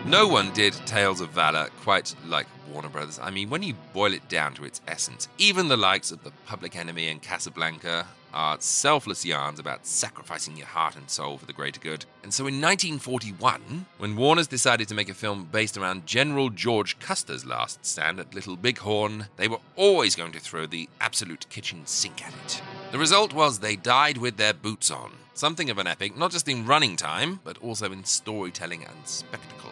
No 0.05 0.27
one 0.27 0.51
did 0.53 0.73
Tales 0.85 1.21
of 1.21 1.29
Valor 1.29 1.69
quite 1.81 2.13
like 2.27 2.47
Warner 2.73 2.89
Brothers. 2.89 3.19
I 3.21 3.29
mean, 3.29 3.49
when 3.49 3.63
you 3.63 3.75
boil 3.93 4.13
it 4.13 4.27
down 4.27 4.55
to 4.55 4.65
its 4.65 4.81
essence, 4.87 5.27
even 5.37 5.67
the 5.67 5.77
likes 5.77 6.11
of 6.11 6.23
The 6.23 6.31
Public 6.45 6.75
Enemy 6.75 7.07
and 7.07 7.21
Casablanca 7.21 8.07
are 8.33 8.57
selfless 8.59 9.23
yarns 9.23 9.59
about 9.59 9.85
sacrificing 9.85 10.57
your 10.57 10.65
heart 10.65 10.95
and 10.95 11.09
soul 11.09 11.37
for 11.37 11.45
the 11.45 11.53
greater 11.53 11.79
good. 11.79 12.05
And 12.23 12.33
so 12.33 12.47
in 12.47 12.59
1941, 12.59 13.85
when 13.99 14.15
Warner's 14.15 14.47
decided 14.47 14.87
to 14.87 14.95
make 14.95 15.09
a 15.09 15.13
film 15.13 15.47
based 15.51 15.77
around 15.77 16.07
General 16.07 16.49
George 16.49 16.97
Custer's 16.99 17.45
last 17.45 17.85
stand 17.85 18.19
at 18.19 18.33
Little 18.33 18.55
Bighorn, 18.55 19.27
they 19.37 19.47
were 19.47 19.59
always 19.75 20.15
going 20.15 20.31
to 20.31 20.39
throw 20.39 20.65
the 20.65 20.89
absolute 20.99 21.47
kitchen 21.49 21.85
sink 21.85 22.25
at 22.25 22.33
it. 22.45 22.61
The 22.91 22.97
result 22.97 23.33
was 23.33 23.59
they 23.59 23.75
died 23.75 24.17
with 24.17 24.37
their 24.37 24.53
boots 24.53 24.89
on. 24.89 25.11
Something 25.35 25.69
of 25.69 25.77
an 25.77 25.87
epic, 25.87 26.17
not 26.17 26.31
just 26.31 26.47
in 26.47 26.65
running 26.65 26.95
time, 26.95 27.39
but 27.43 27.57
also 27.59 27.91
in 27.91 28.03
storytelling 28.03 28.83
and 28.83 29.07
spectacle. 29.07 29.71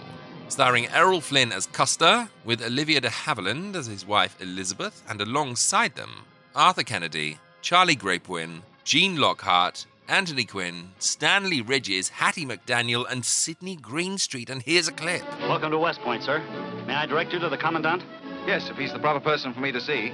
Starring 0.51 0.87
Errol 0.87 1.21
Flynn 1.21 1.53
as 1.53 1.65
Custer, 1.67 2.27
with 2.43 2.61
Olivia 2.61 2.99
de 2.99 3.07
Havilland 3.07 3.73
as 3.73 3.85
his 3.85 4.05
wife 4.05 4.35
Elizabeth, 4.41 5.01
and 5.07 5.21
alongside 5.21 5.95
them, 5.95 6.25
Arthur 6.53 6.83
Kennedy, 6.83 7.37
Charley 7.61 7.95
Grapewin, 7.95 8.61
Gene 8.83 9.15
Lockhart, 9.15 9.85
Anthony 10.09 10.43
Quinn, 10.43 10.89
Stanley 10.99 11.61
Ridges, 11.61 12.09
Hattie 12.09 12.45
McDaniel, 12.45 13.09
and 13.09 13.23
Sidney 13.23 13.77
Greenstreet. 13.77 14.49
And 14.49 14.61
here's 14.61 14.89
a 14.89 14.91
clip. 14.91 15.23
Welcome 15.39 15.71
to 15.71 15.79
West 15.79 16.01
Point, 16.01 16.21
sir. 16.21 16.39
May 16.85 16.95
I 16.95 17.05
direct 17.05 17.31
you 17.31 17.39
to 17.39 17.47
the 17.47 17.57
Commandant? 17.57 18.03
Yes, 18.45 18.69
if 18.69 18.75
he's 18.75 18.91
the 18.91 18.99
proper 18.99 19.21
person 19.21 19.53
for 19.53 19.61
me 19.61 19.71
to 19.71 19.79
see. 19.79 20.11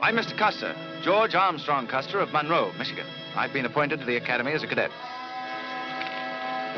I'm 0.00 0.14
Mr. 0.14 0.38
Custer, 0.38 0.76
George 1.02 1.34
Armstrong 1.34 1.88
Custer 1.88 2.20
of 2.20 2.32
Monroe, 2.32 2.70
Michigan. 2.78 3.06
I've 3.34 3.52
been 3.52 3.66
appointed 3.66 3.98
to 3.98 4.06
the 4.06 4.16
Academy 4.16 4.52
as 4.52 4.62
a 4.62 4.68
cadet. 4.68 4.92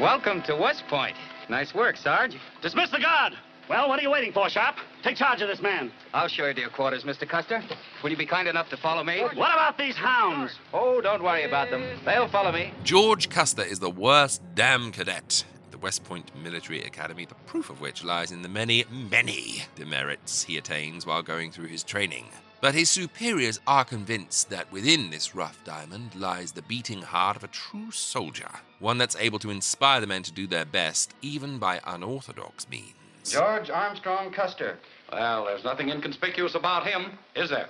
Welcome 0.00 0.40
to 0.44 0.56
West 0.56 0.84
Point. 0.88 1.16
Nice 1.52 1.74
work, 1.74 1.98
Sarge. 1.98 2.38
Dismiss 2.62 2.88
the 2.88 2.98
guard. 2.98 3.34
Well, 3.68 3.86
what 3.86 3.98
are 3.98 4.02
you 4.02 4.10
waiting 4.10 4.32
for, 4.32 4.48
Sharp? 4.48 4.76
Take 5.02 5.16
charge 5.16 5.42
of 5.42 5.48
this 5.48 5.60
man. 5.60 5.92
I'll 6.14 6.26
show 6.26 6.46
you 6.46 6.54
to 6.54 6.60
your 6.62 6.70
quarters, 6.70 7.04
Mr. 7.04 7.28
Custer. 7.28 7.62
Will 8.02 8.10
you 8.10 8.16
be 8.16 8.24
kind 8.24 8.48
enough 8.48 8.70
to 8.70 8.78
follow 8.78 9.04
me? 9.04 9.20
What 9.20 9.34
about 9.34 9.76
these 9.76 9.94
hounds? 9.94 10.58
Oh, 10.72 11.02
don't 11.02 11.22
worry 11.22 11.44
about 11.44 11.68
them. 11.68 11.84
They'll 12.06 12.30
follow 12.30 12.52
me. 12.52 12.72
George 12.84 13.28
Custer 13.28 13.62
is 13.62 13.80
the 13.80 13.90
worst 13.90 14.40
damn 14.54 14.92
cadet 14.92 15.44
at 15.66 15.72
the 15.72 15.76
West 15.76 16.04
Point 16.04 16.34
Military 16.42 16.84
Academy, 16.84 17.26
the 17.26 17.34
proof 17.46 17.68
of 17.68 17.82
which 17.82 18.02
lies 18.02 18.32
in 18.32 18.40
the 18.40 18.48
many, 18.48 18.86
many 18.90 19.64
demerits 19.74 20.44
he 20.44 20.56
attains 20.56 21.04
while 21.04 21.22
going 21.22 21.52
through 21.52 21.66
his 21.66 21.84
training. 21.84 22.28
But 22.62 22.76
his 22.76 22.88
superiors 22.88 23.58
are 23.66 23.84
convinced 23.84 24.48
that 24.50 24.70
within 24.70 25.10
this 25.10 25.34
rough 25.34 25.58
diamond 25.64 26.14
lies 26.14 26.52
the 26.52 26.62
beating 26.62 27.02
heart 27.02 27.36
of 27.36 27.42
a 27.42 27.48
true 27.48 27.90
soldier, 27.90 28.48
one 28.78 28.98
that's 28.98 29.16
able 29.16 29.40
to 29.40 29.50
inspire 29.50 30.00
the 30.00 30.06
men 30.06 30.22
to 30.22 30.30
do 30.30 30.46
their 30.46 30.64
best, 30.64 31.12
even 31.22 31.58
by 31.58 31.80
unorthodox 31.84 32.68
means. 32.70 32.94
George 33.24 33.68
Armstrong 33.68 34.30
Custer. 34.30 34.78
Well, 35.10 35.44
there's 35.46 35.64
nothing 35.64 35.88
inconspicuous 35.88 36.54
about 36.54 36.86
him, 36.86 37.18
is 37.34 37.50
there? 37.50 37.68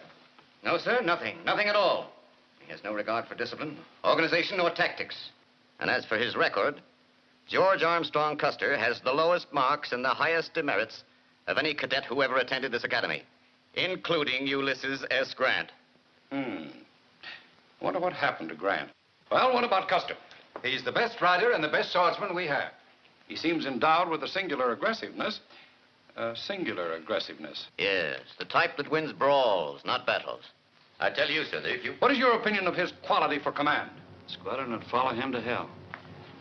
No, 0.62 0.76
sir, 0.76 1.00
nothing. 1.00 1.38
Nothing 1.46 1.68
at 1.68 1.75
all. 1.75 2.12
He 2.61 2.70
has 2.70 2.84
no 2.84 2.92
regard 2.92 3.26
for 3.26 3.34
discipline, 3.34 3.78
organization, 4.04 4.61
or 4.61 4.70
tactics. 4.70 5.30
And 5.80 5.88
as 5.88 6.04
for 6.04 6.18
his 6.18 6.37
record, 6.37 6.82
George 7.49 7.82
Armstrong 7.82 8.37
Custer 8.37 8.76
has 8.76 9.00
the 9.00 9.14
lowest 9.14 9.54
marks 9.54 9.92
and 9.92 10.04
the 10.04 10.11
highest 10.11 10.52
demerits 10.52 11.02
of 11.46 11.56
any 11.56 11.72
cadet 11.72 12.04
who 12.04 12.22
ever 12.22 12.37
attended 12.37 12.72
this 12.72 12.84
academy, 12.84 13.22
including 13.74 14.46
Ulysses 14.46 15.04
S. 15.10 15.34
Grant. 15.34 15.70
Hmm. 16.30 16.68
Wonder 17.80 18.00
what 18.00 18.12
happened 18.12 18.48
to 18.50 18.54
Grant. 18.54 18.90
Well, 19.30 19.52
what 19.52 19.64
about 19.64 19.88
Custer? 19.88 20.14
He's 20.62 20.84
the 20.84 20.92
best 20.92 21.20
rider 21.20 21.52
and 21.52 21.64
the 21.64 21.68
best 21.68 21.92
swordsman 21.92 22.34
we 22.34 22.46
have. 22.46 22.72
He 23.26 23.36
seems 23.36 23.66
endowed 23.66 24.08
with 24.08 24.22
a 24.22 24.28
singular 24.28 24.72
aggressiveness. 24.72 25.40
A 26.16 26.36
singular 26.36 26.92
aggressiveness. 26.92 27.66
Yes, 27.78 28.20
the 28.38 28.44
type 28.44 28.76
that 28.76 28.90
wins 28.90 29.12
brawls, 29.12 29.80
not 29.84 30.06
battles. 30.06 30.44
I 31.00 31.10
tell 31.10 31.30
you, 31.30 31.44
sir, 31.44 31.62
if 31.64 31.84
you... 31.84 31.94
What 31.98 32.12
is 32.12 32.18
your 32.18 32.34
opinion 32.34 32.66
of 32.66 32.76
his 32.76 32.92
quality 33.04 33.38
for 33.38 33.50
command? 33.50 33.90
Squadron 34.26 34.72
would 34.72 34.84
follow 34.84 35.14
him 35.14 35.32
to 35.32 35.40
hell. 35.40 35.68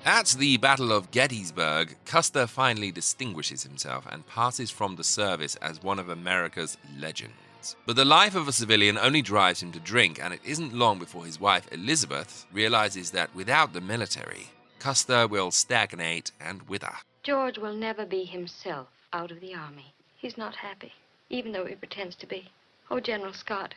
At 0.05 0.35
the 0.39 0.57
Battle 0.57 0.91
of 0.91 1.11
Gettysburg, 1.11 1.95
Custer 2.05 2.47
finally 2.47 2.91
distinguishes 2.91 3.61
himself 3.61 4.07
and 4.09 4.25
passes 4.25 4.71
from 4.71 4.95
the 4.95 5.03
service 5.03 5.55
as 5.57 5.83
one 5.83 5.99
of 5.99 6.09
America's 6.09 6.75
legends. 6.97 7.75
But 7.85 7.97
the 7.97 8.03
life 8.03 8.33
of 8.33 8.47
a 8.47 8.51
civilian 8.51 8.97
only 8.97 9.21
drives 9.21 9.61
him 9.61 9.71
to 9.73 9.79
drink, 9.79 10.19
and 10.19 10.33
it 10.33 10.41
isn't 10.43 10.73
long 10.73 10.97
before 10.97 11.25
his 11.25 11.39
wife, 11.39 11.71
Elizabeth, 11.71 12.47
realizes 12.51 13.11
that 13.11 13.35
without 13.35 13.73
the 13.73 13.81
military, 13.81 14.49
Custer 14.79 15.27
will 15.27 15.51
stagnate 15.51 16.31
and 16.41 16.67
wither. 16.67 16.95
George 17.21 17.59
will 17.59 17.75
never 17.75 18.03
be 18.03 18.23
himself 18.23 18.87
out 19.13 19.29
of 19.29 19.39
the 19.39 19.53
army. 19.53 19.93
He's 20.17 20.35
not 20.35 20.55
happy, 20.55 20.93
even 21.29 21.51
though 21.51 21.65
he 21.65 21.75
pretends 21.75 22.15
to 22.15 22.25
be. 22.25 22.49
Oh, 22.89 22.99
General 22.99 23.33
Scott, 23.33 23.75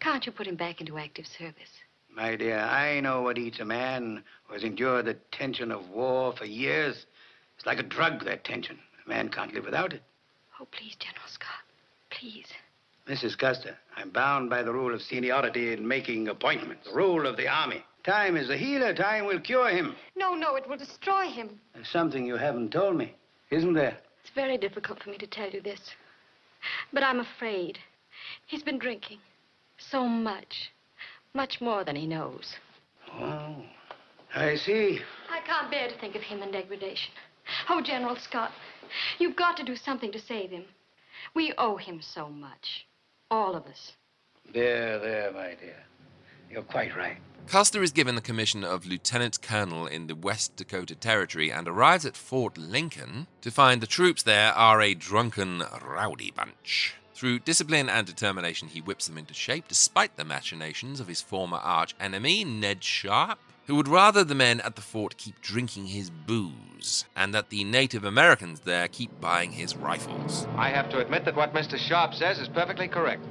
can't 0.00 0.26
you 0.26 0.32
put 0.32 0.46
him 0.46 0.56
back 0.56 0.80
into 0.80 0.98
active 0.98 1.26
service? 1.26 1.80
My 2.16 2.34
dear, 2.34 2.58
I 2.58 3.00
know 3.00 3.20
what 3.20 3.36
eats 3.36 3.60
a 3.60 3.64
man 3.66 4.24
who 4.44 4.54
has 4.54 4.64
endured 4.64 5.04
the 5.04 5.18
tension 5.32 5.70
of 5.70 5.90
war 5.90 6.32
for 6.34 6.46
years. 6.46 7.04
It's 7.56 7.66
like 7.66 7.78
a 7.78 7.82
drug, 7.82 8.24
that 8.24 8.42
tension. 8.42 8.78
A 9.04 9.08
man 9.08 9.28
can't 9.28 9.52
live 9.52 9.66
without 9.66 9.92
it. 9.92 10.00
Oh, 10.58 10.66
please, 10.70 10.96
General 10.98 11.28
Scott, 11.28 11.62
please. 12.08 12.46
Mrs. 13.06 13.36
Custer, 13.36 13.76
I'm 13.96 14.08
bound 14.08 14.48
by 14.48 14.62
the 14.62 14.72
rule 14.72 14.94
of 14.94 15.02
seniority 15.02 15.74
in 15.74 15.86
making 15.86 16.28
appointments. 16.28 16.88
The 16.88 16.96
rule 16.96 17.26
of 17.26 17.36
the 17.36 17.48
army. 17.48 17.84
Time 18.02 18.38
is 18.38 18.48
a 18.48 18.56
healer. 18.56 18.94
Time 18.94 19.26
will 19.26 19.38
cure 19.38 19.68
him. 19.68 19.94
No, 20.16 20.34
no, 20.34 20.56
it 20.56 20.66
will 20.66 20.78
destroy 20.78 21.26
him. 21.26 21.60
There's 21.74 21.88
something 21.88 22.24
you 22.24 22.36
haven't 22.36 22.72
told 22.72 22.96
me, 22.96 23.14
isn't 23.50 23.74
there? 23.74 23.98
It's 24.22 24.32
very 24.34 24.56
difficult 24.56 25.02
for 25.02 25.10
me 25.10 25.18
to 25.18 25.26
tell 25.26 25.50
you 25.50 25.60
this. 25.60 25.80
But 26.94 27.02
I'm 27.02 27.20
afraid. 27.20 27.78
He's 28.46 28.62
been 28.62 28.78
drinking. 28.78 29.18
So 29.76 30.08
much. 30.08 30.72
Much 31.36 31.60
more 31.60 31.84
than 31.84 31.96
he 31.96 32.06
knows. 32.06 32.54
Oh, 33.20 33.56
I 34.34 34.56
see. 34.56 35.00
I 35.30 35.40
can't 35.46 35.70
bear 35.70 35.86
to 35.86 35.98
think 35.98 36.16
of 36.16 36.22
him 36.22 36.42
in 36.42 36.50
degradation. 36.50 37.12
Oh, 37.68 37.82
General 37.82 38.16
Scott, 38.16 38.52
you've 39.18 39.36
got 39.36 39.54
to 39.58 39.62
do 39.62 39.76
something 39.76 40.10
to 40.12 40.18
save 40.18 40.50
him. 40.50 40.64
We 41.34 41.52
owe 41.58 41.76
him 41.76 42.00
so 42.00 42.30
much. 42.30 42.86
All 43.30 43.54
of 43.54 43.66
us. 43.66 43.92
There, 44.54 44.98
there, 44.98 45.30
my 45.30 45.54
dear. 45.60 45.84
You're 46.50 46.62
quite 46.62 46.96
right. 46.96 47.18
Custer 47.48 47.82
is 47.82 47.92
given 47.92 48.14
the 48.14 48.22
commission 48.22 48.64
of 48.64 48.86
lieutenant 48.86 49.42
colonel 49.42 49.86
in 49.86 50.06
the 50.06 50.14
West 50.14 50.56
Dakota 50.56 50.94
Territory 50.94 51.52
and 51.52 51.68
arrives 51.68 52.06
at 52.06 52.16
Fort 52.16 52.56
Lincoln 52.56 53.26
to 53.42 53.50
find 53.50 53.82
the 53.82 53.86
troops 53.86 54.22
there 54.22 54.54
are 54.54 54.80
a 54.80 54.94
drunken, 54.94 55.62
rowdy 55.84 56.30
bunch. 56.30 56.94
Through 57.16 57.38
discipline 57.38 57.88
and 57.88 58.06
determination, 58.06 58.68
he 58.68 58.82
whips 58.82 59.06
them 59.06 59.16
into 59.16 59.32
shape 59.32 59.68
despite 59.68 60.16
the 60.16 60.24
machinations 60.24 61.00
of 61.00 61.08
his 61.08 61.22
former 61.22 61.56
arch 61.56 61.94
enemy, 61.98 62.44
Ned 62.44 62.84
Sharp, 62.84 63.38
who 63.66 63.74
would 63.76 63.88
rather 63.88 64.22
the 64.22 64.34
men 64.34 64.60
at 64.60 64.76
the 64.76 64.82
fort 64.82 65.16
keep 65.16 65.40
drinking 65.40 65.86
his 65.86 66.10
booze 66.10 67.06
and 67.16 67.32
that 67.32 67.48
the 67.48 67.64
Native 67.64 68.04
Americans 68.04 68.60
there 68.60 68.86
keep 68.86 69.18
buying 69.18 69.52
his 69.52 69.74
rifles. 69.74 70.46
I 70.58 70.68
have 70.68 70.90
to 70.90 70.98
admit 70.98 71.24
that 71.24 71.36
what 71.36 71.54
Mr. 71.54 71.78
Sharp 71.78 72.12
says 72.12 72.38
is 72.38 72.48
perfectly 72.48 72.86
correct. 72.86 73.24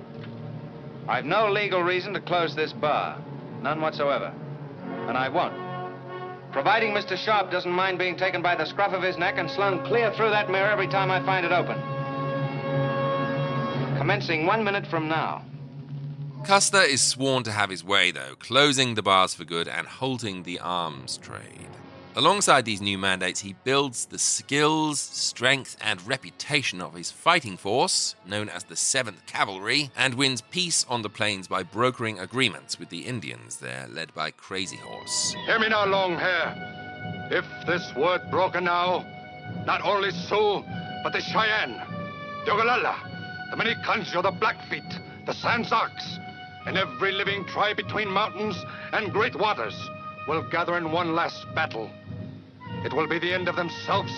I've 1.07 1.25
no 1.25 1.51
legal 1.51 1.83
reason 1.83 2.11
to 2.13 2.21
close 2.21 2.55
this 2.55 2.73
bar. 2.73 3.21
None 3.61 3.81
whatsoever. 3.81 4.33
And 5.07 5.15
I 5.15 5.29
won't. 5.29 5.53
Providing 6.51 6.91
Mr. 6.91 7.15
Sharp 7.23 7.51
doesn't 7.51 7.71
mind 7.71 7.99
being 7.99 8.17
taken 8.17 8.41
by 8.41 8.55
the 8.55 8.65
scruff 8.65 8.93
of 8.93 9.03
his 9.03 9.19
neck 9.19 9.35
and 9.37 9.47
slung 9.51 9.85
clear 9.85 10.11
through 10.15 10.31
that 10.31 10.49
mirror 10.49 10.71
every 10.71 10.87
time 10.87 11.11
I 11.11 11.23
find 11.23 11.45
it 11.45 11.51
open. 11.51 11.94
Commencing 14.05 14.45
one 14.45 14.63
minute 14.63 14.85
from 14.85 15.07
now. 15.07 15.43
Custer 16.43 16.83
is 16.83 17.01
sworn 17.01 17.41
to 17.41 17.51
have 17.51 17.71
his 17.71 17.83
way, 17.83 18.11
though, 18.11 18.35
closing 18.37 18.93
the 18.93 19.01
bars 19.01 19.33
for 19.33 19.45
good 19.45 19.67
and 19.67 19.87
halting 19.87 20.43
the 20.43 20.59
arms 20.59 21.17
trade. 21.17 21.69
Alongside 22.15 22.65
these 22.65 22.81
new 22.81 22.99
mandates, 22.99 23.39
he 23.39 23.55
builds 23.63 24.05
the 24.05 24.19
skills, 24.19 24.99
strength, 24.99 25.75
and 25.81 26.05
reputation 26.05 26.83
of 26.83 26.93
his 26.93 27.09
fighting 27.09 27.57
force, 27.57 28.13
known 28.27 28.47
as 28.47 28.65
the 28.65 28.75
7th 28.75 29.25
Cavalry, 29.25 29.89
and 29.97 30.13
wins 30.13 30.41
peace 30.51 30.85
on 30.87 31.01
the 31.01 31.09
plains 31.09 31.47
by 31.47 31.63
brokering 31.63 32.19
agreements 32.19 32.77
with 32.77 32.89
the 32.89 33.07
Indians 33.07 33.57
there, 33.57 33.87
led 33.89 34.13
by 34.13 34.29
Crazy 34.29 34.77
Horse. 34.77 35.35
Hear 35.47 35.57
me 35.57 35.69
now, 35.69 35.87
long 35.87 36.15
hair. 36.15 37.27
If 37.31 37.45
this 37.65 37.91
word 37.95 38.21
broken 38.29 38.65
now, 38.65 39.03
not 39.65 39.81
only 39.83 40.11
Sioux, 40.11 40.63
but 41.03 41.11
the 41.11 41.21
Cheyenne, 41.21 41.81
the 43.49 43.55
the 43.55 43.63
Miniconjo, 43.63 44.23
the 44.23 44.31
Blackfeet, 44.31 44.99
the 45.25 45.33
Sans 45.33 45.71
Arcs, 45.71 46.19
and 46.65 46.77
every 46.77 47.11
living 47.11 47.45
tribe 47.45 47.77
between 47.77 48.09
mountains 48.09 48.55
and 48.93 49.11
great 49.11 49.35
waters 49.35 49.75
will 50.27 50.47
gather 50.49 50.77
in 50.77 50.91
one 50.91 51.13
last 51.15 51.45
battle. 51.53 51.89
It 52.83 52.93
will 52.93 53.07
be 53.07 53.19
the 53.19 53.33
end 53.33 53.47
of 53.47 53.55
themselves, 53.55 54.11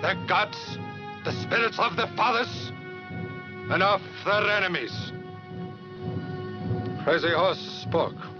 their 0.00 0.16
gods, 0.26 0.78
the 1.24 1.32
spirits 1.42 1.78
of 1.78 1.96
their 1.96 2.08
fathers, 2.16 2.72
and 3.70 3.82
of 3.82 4.00
their 4.24 4.50
enemies. 4.50 5.12
Crazy 7.04 7.32
Horse 7.32 7.82
spoke. 7.82 8.31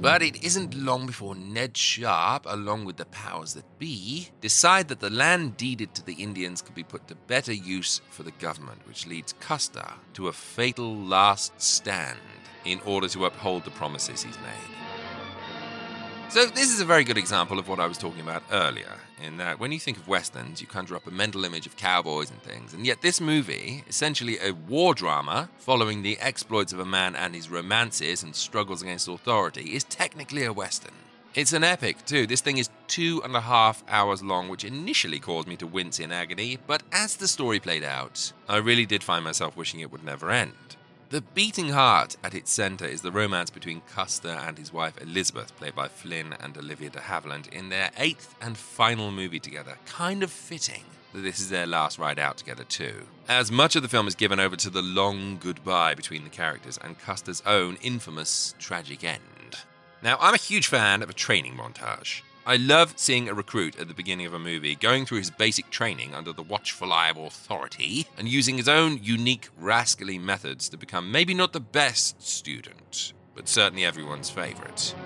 But 0.00 0.22
it 0.22 0.42
isn't 0.42 0.74
long 0.74 1.04
before 1.04 1.34
Ned 1.34 1.76
Sharp, 1.76 2.46
along 2.48 2.86
with 2.86 2.96
the 2.96 3.04
powers 3.04 3.52
that 3.52 3.78
be, 3.78 4.30
decide 4.40 4.88
that 4.88 5.00
the 5.00 5.10
land 5.10 5.58
deeded 5.58 5.94
to 5.94 6.02
the 6.04 6.14
Indians 6.14 6.62
could 6.62 6.74
be 6.74 6.82
put 6.82 7.06
to 7.08 7.14
better 7.14 7.52
use 7.52 8.00
for 8.08 8.22
the 8.22 8.30
government, 8.32 8.88
which 8.88 9.06
leads 9.06 9.34
Custer 9.40 9.86
to 10.14 10.28
a 10.28 10.32
fatal 10.32 10.96
last 10.96 11.60
stand 11.60 12.18
in 12.64 12.80
order 12.86 13.08
to 13.08 13.26
uphold 13.26 13.64
the 13.64 13.70
promises 13.72 14.22
he's 14.22 14.38
made. 14.38 16.30
So, 16.30 16.46
this 16.46 16.72
is 16.72 16.80
a 16.80 16.86
very 16.86 17.04
good 17.04 17.18
example 17.18 17.58
of 17.58 17.68
what 17.68 17.78
I 17.78 17.86
was 17.86 17.98
talking 17.98 18.22
about 18.22 18.42
earlier, 18.50 18.96
in 19.22 19.36
that 19.36 19.60
when 19.60 19.72
you 19.72 19.78
think 19.78 19.96
of 19.96 20.08
westerns, 20.08 20.60
you 20.60 20.66
conjure 20.66 20.96
up 20.96 21.06
a 21.06 21.10
mental 21.10 21.44
image 21.44 21.66
of 21.66 21.76
cowboys 21.76 22.30
and 22.30 22.42
things, 22.42 22.74
and 22.74 22.86
yet 22.86 23.02
this 23.02 23.20
movie, 23.20 23.84
essentially 23.88 24.38
a 24.38 24.52
war 24.52 24.94
drama 24.94 25.48
following 25.58 26.02
the 26.02 26.18
exploits 26.18 26.72
of 26.72 26.80
a 26.80 26.84
man 26.84 27.14
and 27.14 27.34
his 27.34 27.50
romances 27.50 28.22
and 28.22 28.34
struggles 28.34 28.82
against 28.82 29.08
authority, 29.08 29.74
is 29.74 29.84
technically 29.84 30.44
a 30.44 30.52
western. 30.52 30.94
It's 31.32 31.52
an 31.52 31.62
epic, 31.62 32.04
too. 32.06 32.26
This 32.26 32.40
thing 32.40 32.58
is 32.58 32.70
two 32.88 33.22
and 33.22 33.36
a 33.36 33.40
half 33.40 33.84
hours 33.88 34.20
long, 34.20 34.48
which 34.48 34.64
initially 34.64 35.20
caused 35.20 35.46
me 35.46 35.56
to 35.56 35.66
wince 35.66 36.00
in 36.00 36.10
agony, 36.10 36.58
but 36.66 36.82
as 36.90 37.16
the 37.16 37.28
story 37.28 37.60
played 37.60 37.84
out, 37.84 38.32
I 38.48 38.56
really 38.56 38.84
did 38.84 39.04
find 39.04 39.24
myself 39.24 39.56
wishing 39.56 39.78
it 39.78 39.92
would 39.92 40.02
never 40.02 40.30
end. 40.30 40.76
The 41.10 41.22
beating 41.22 41.70
heart 41.70 42.16
at 42.22 42.36
its 42.36 42.52
center 42.52 42.84
is 42.84 43.02
the 43.02 43.10
romance 43.10 43.50
between 43.50 43.80
Custer 43.80 44.28
and 44.28 44.56
his 44.56 44.72
wife 44.72 44.96
Elizabeth, 45.02 45.56
played 45.56 45.74
by 45.74 45.88
Flynn 45.88 46.36
and 46.38 46.56
Olivia 46.56 46.88
de 46.88 47.00
Havilland, 47.00 47.48
in 47.52 47.68
their 47.68 47.90
eighth 47.96 48.36
and 48.40 48.56
final 48.56 49.10
movie 49.10 49.40
together. 49.40 49.76
Kind 49.86 50.22
of 50.22 50.30
fitting 50.30 50.84
that 51.12 51.22
this 51.22 51.40
is 51.40 51.50
their 51.50 51.66
last 51.66 51.98
ride 51.98 52.20
out 52.20 52.36
together, 52.36 52.62
too. 52.62 53.08
As 53.28 53.50
much 53.50 53.74
of 53.74 53.82
the 53.82 53.88
film 53.88 54.06
is 54.06 54.14
given 54.14 54.38
over 54.38 54.54
to 54.54 54.70
the 54.70 54.82
long 54.82 55.38
goodbye 55.38 55.96
between 55.96 56.22
the 56.22 56.30
characters 56.30 56.78
and 56.78 56.96
Custer's 56.96 57.42
own 57.44 57.76
infamous 57.82 58.54
tragic 58.60 59.02
end. 59.02 59.56
Now, 60.04 60.16
I'm 60.20 60.34
a 60.34 60.38
huge 60.38 60.68
fan 60.68 61.02
of 61.02 61.10
a 61.10 61.12
training 61.12 61.56
montage. 61.56 62.22
I 62.50 62.56
love 62.56 62.94
seeing 62.96 63.28
a 63.28 63.32
recruit 63.32 63.78
at 63.78 63.86
the 63.86 63.94
beginning 63.94 64.26
of 64.26 64.34
a 64.34 64.38
movie 64.40 64.74
going 64.74 65.06
through 65.06 65.18
his 65.18 65.30
basic 65.30 65.70
training 65.70 66.16
under 66.16 66.32
the 66.32 66.42
watchful 66.42 66.92
eye 66.92 67.10
of 67.10 67.16
authority 67.16 68.08
and 68.18 68.26
using 68.26 68.56
his 68.56 68.68
own 68.68 68.98
unique, 69.00 69.50
rascally 69.56 70.18
methods 70.18 70.68
to 70.70 70.76
become 70.76 71.12
maybe 71.12 71.32
not 71.32 71.52
the 71.52 71.60
best 71.60 72.20
student, 72.20 73.12
but 73.36 73.48
certainly 73.48 73.84
everyone's 73.84 74.30
favourite. 74.30 74.96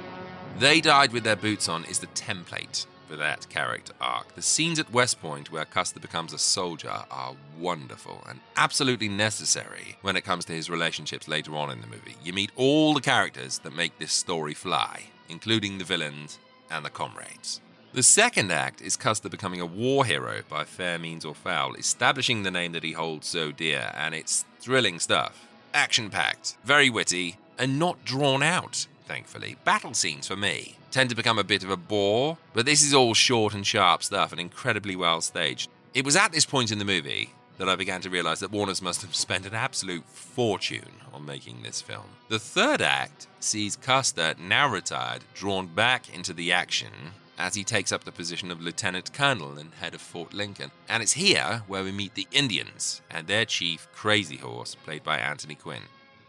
They 0.58 0.80
Died 0.80 1.12
with 1.12 1.24
Their 1.24 1.36
Boots 1.36 1.68
On 1.68 1.84
is 1.84 1.98
the 1.98 2.06
template 2.06 2.86
for 3.06 3.16
that 3.16 3.46
character 3.50 3.92
arc. 4.00 4.34
The 4.36 4.40
scenes 4.40 4.78
at 4.78 4.90
West 4.90 5.20
Point 5.20 5.52
where 5.52 5.66
Custer 5.66 6.00
becomes 6.00 6.32
a 6.32 6.38
soldier 6.38 7.02
are 7.10 7.36
wonderful 7.58 8.24
and 8.26 8.40
absolutely 8.56 9.10
necessary 9.10 9.98
when 10.00 10.16
it 10.16 10.24
comes 10.24 10.46
to 10.46 10.54
his 10.54 10.70
relationships 10.70 11.28
later 11.28 11.54
on 11.56 11.70
in 11.70 11.82
the 11.82 11.88
movie. 11.88 12.16
You 12.24 12.32
meet 12.32 12.52
all 12.56 12.94
the 12.94 13.02
characters 13.02 13.58
that 13.58 13.76
make 13.76 13.98
this 13.98 14.12
story 14.12 14.54
fly, 14.54 15.10
including 15.28 15.76
the 15.76 15.84
villains 15.84 16.38
and 16.70 16.84
the 16.84 16.90
comrades. 16.90 17.60
The 17.92 18.02
second 18.02 18.50
act 18.50 18.82
is 18.82 18.96
Custer 18.96 19.28
becoming 19.28 19.60
a 19.60 19.66
war 19.66 20.04
hero 20.04 20.42
by 20.48 20.64
fair 20.64 20.98
means 20.98 21.24
or 21.24 21.34
foul, 21.34 21.74
establishing 21.74 22.42
the 22.42 22.50
name 22.50 22.72
that 22.72 22.82
he 22.82 22.92
holds 22.92 23.28
so 23.28 23.52
dear, 23.52 23.92
and 23.94 24.14
it's 24.14 24.44
thrilling 24.58 24.98
stuff. 24.98 25.46
Action 25.72 26.10
packed, 26.10 26.56
very 26.64 26.90
witty, 26.90 27.36
and 27.56 27.78
not 27.78 28.04
drawn 28.04 28.42
out, 28.42 28.88
thankfully. 29.06 29.56
Battle 29.64 29.94
scenes, 29.94 30.26
for 30.26 30.34
me, 30.34 30.76
tend 30.90 31.10
to 31.10 31.16
become 31.16 31.38
a 31.38 31.44
bit 31.44 31.62
of 31.62 31.70
a 31.70 31.76
bore, 31.76 32.38
but 32.52 32.66
this 32.66 32.82
is 32.82 32.94
all 32.94 33.14
short 33.14 33.54
and 33.54 33.64
sharp 33.64 34.02
stuff 34.02 34.32
and 34.32 34.40
incredibly 34.40 34.96
well 34.96 35.20
staged. 35.20 35.70
It 35.94 36.04
was 36.04 36.16
at 36.16 36.32
this 36.32 36.44
point 36.44 36.72
in 36.72 36.78
the 36.78 36.84
movie 36.84 37.30
that 37.58 37.68
I 37.68 37.76
began 37.76 38.00
to 38.02 38.10
realize 38.10 38.40
that 38.40 38.50
Warner's 38.50 38.82
must 38.82 39.02
have 39.02 39.14
spent 39.14 39.46
an 39.46 39.54
absolute 39.54 40.04
fortune 40.08 41.00
on 41.12 41.24
making 41.24 41.62
this 41.62 41.80
film. 41.80 42.04
The 42.28 42.38
third 42.38 42.82
act 42.82 43.26
sees 43.40 43.76
Custer, 43.76 44.34
now 44.38 44.68
retired, 44.68 45.24
drawn 45.34 45.66
back 45.66 46.12
into 46.12 46.32
the 46.32 46.52
action 46.52 47.12
as 47.38 47.54
he 47.54 47.64
takes 47.64 47.92
up 47.92 48.04
the 48.04 48.12
position 48.12 48.50
of 48.50 48.60
lieutenant 48.60 49.12
colonel 49.12 49.58
and 49.58 49.74
head 49.74 49.94
of 49.94 50.00
Fort 50.00 50.32
Lincoln. 50.32 50.70
And 50.88 51.02
it's 51.02 51.12
here 51.12 51.62
where 51.66 51.82
we 51.82 51.92
meet 51.92 52.14
the 52.14 52.28
Indians 52.32 53.02
and 53.10 53.26
their 53.26 53.44
chief, 53.44 53.88
Crazy 53.92 54.36
Horse, 54.36 54.74
played 54.74 55.02
by 55.02 55.18
Anthony 55.18 55.54
Quinn. 55.54 55.82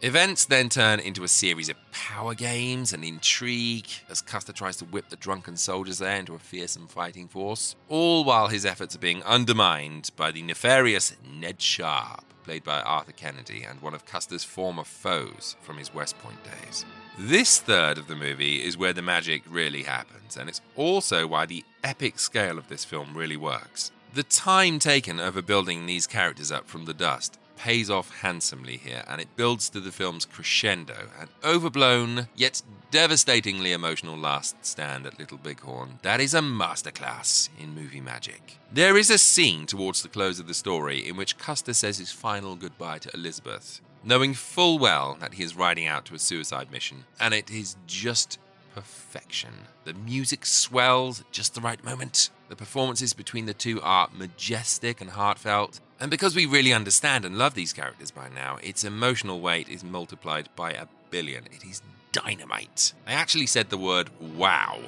Events 0.06 0.44
then 0.44 0.68
turn 0.68 1.00
into 1.00 1.24
a 1.24 1.28
series 1.28 1.68
of 1.68 1.74
power 1.90 2.32
games 2.32 2.92
and 2.92 3.04
intrigue 3.04 3.88
as 4.08 4.22
Custer 4.22 4.52
tries 4.52 4.76
to 4.76 4.84
whip 4.84 5.08
the 5.08 5.16
drunken 5.16 5.56
soldiers 5.56 5.98
there 5.98 6.14
into 6.14 6.36
a 6.36 6.38
fearsome 6.38 6.86
fighting 6.86 7.26
force, 7.26 7.74
all 7.88 8.22
while 8.22 8.46
his 8.46 8.64
efforts 8.64 8.94
are 8.94 9.00
being 9.00 9.20
undermined 9.24 10.10
by 10.14 10.30
the 10.30 10.42
nefarious 10.42 11.16
Ned 11.28 11.60
Sharp, 11.60 12.24
played 12.44 12.62
by 12.62 12.82
Arthur 12.82 13.10
Kennedy 13.10 13.64
and 13.64 13.82
one 13.82 13.94
of 13.94 14.06
Custer's 14.06 14.44
former 14.44 14.84
foes 14.84 15.56
from 15.60 15.76
his 15.76 15.92
West 15.92 16.16
Point 16.20 16.38
days. 16.44 16.84
This 17.18 17.58
third 17.58 17.98
of 17.98 18.06
the 18.06 18.14
movie 18.14 18.62
is 18.62 18.78
where 18.78 18.92
the 18.92 19.02
magic 19.02 19.42
really 19.50 19.82
happens, 19.82 20.36
and 20.36 20.48
it's 20.48 20.60
also 20.76 21.26
why 21.26 21.46
the 21.46 21.64
epic 21.82 22.20
scale 22.20 22.58
of 22.58 22.68
this 22.68 22.84
film 22.84 23.16
really 23.16 23.36
works. 23.36 23.90
The 24.14 24.22
time 24.22 24.78
taken 24.78 25.18
over 25.18 25.42
building 25.42 25.86
these 25.86 26.06
characters 26.06 26.52
up 26.52 26.68
from 26.68 26.84
the 26.84 26.94
dust 26.94 27.40
pays 27.56 27.90
off 27.90 28.20
handsomely 28.20 28.76
here, 28.76 29.02
and 29.08 29.20
it 29.20 29.34
builds 29.36 29.68
to 29.70 29.80
the 29.80 29.92
film's 29.92 30.24
crescendo. 30.24 31.08
An 31.18 31.28
overblown, 31.44 32.28
yet 32.36 32.62
devastatingly 32.90 33.72
emotional 33.72 34.16
last 34.16 34.64
stand 34.64 35.06
at 35.06 35.18
Little 35.18 35.38
Bighorn. 35.38 35.98
That 36.02 36.20
is 36.20 36.34
a 36.34 36.40
masterclass 36.40 37.48
in 37.58 37.74
movie 37.74 38.00
magic. 38.00 38.58
There 38.72 38.96
is 38.96 39.10
a 39.10 39.18
scene 39.18 39.66
towards 39.66 40.02
the 40.02 40.08
close 40.08 40.38
of 40.38 40.46
the 40.46 40.54
story 40.54 41.06
in 41.06 41.16
which 41.16 41.38
Custer 41.38 41.74
says 41.74 41.98
his 41.98 42.12
final 42.12 42.56
goodbye 42.56 42.98
to 42.98 43.10
Elizabeth, 43.14 43.80
knowing 44.04 44.34
full 44.34 44.78
well 44.78 45.16
that 45.20 45.34
he 45.34 45.42
is 45.42 45.56
riding 45.56 45.86
out 45.86 46.04
to 46.06 46.14
a 46.14 46.18
suicide 46.18 46.70
mission, 46.70 47.04
and 47.18 47.34
it 47.34 47.50
is 47.50 47.76
just 47.86 48.38
perfection. 48.74 49.50
The 49.84 49.94
music 49.94 50.44
swells 50.44 51.22
at 51.22 51.32
just 51.32 51.54
the 51.54 51.60
right 51.60 51.82
moment. 51.82 52.30
The 52.48 52.56
performances 52.56 53.14
between 53.14 53.46
the 53.46 53.54
two 53.54 53.80
are 53.82 54.08
majestic 54.16 55.00
and 55.00 55.10
heartfelt. 55.10 55.80
And 55.98 56.10
because 56.10 56.36
we 56.36 56.44
really 56.44 56.72
understand 56.72 57.24
and 57.24 57.38
love 57.38 57.54
these 57.54 57.72
characters 57.72 58.10
by 58.10 58.28
now, 58.28 58.58
its 58.62 58.84
emotional 58.84 59.40
weight 59.40 59.68
is 59.68 59.82
multiplied 59.82 60.48
by 60.54 60.72
a 60.72 60.86
billion. 61.10 61.44
It 61.46 61.64
is 61.64 61.80
dynamite. 62.12 62.92
I 63.06 63.12
actually 63.12 63.46
said 63.46 63.70
the 63.70 63.78
word 63.78 64.10
wow 64.20 64.78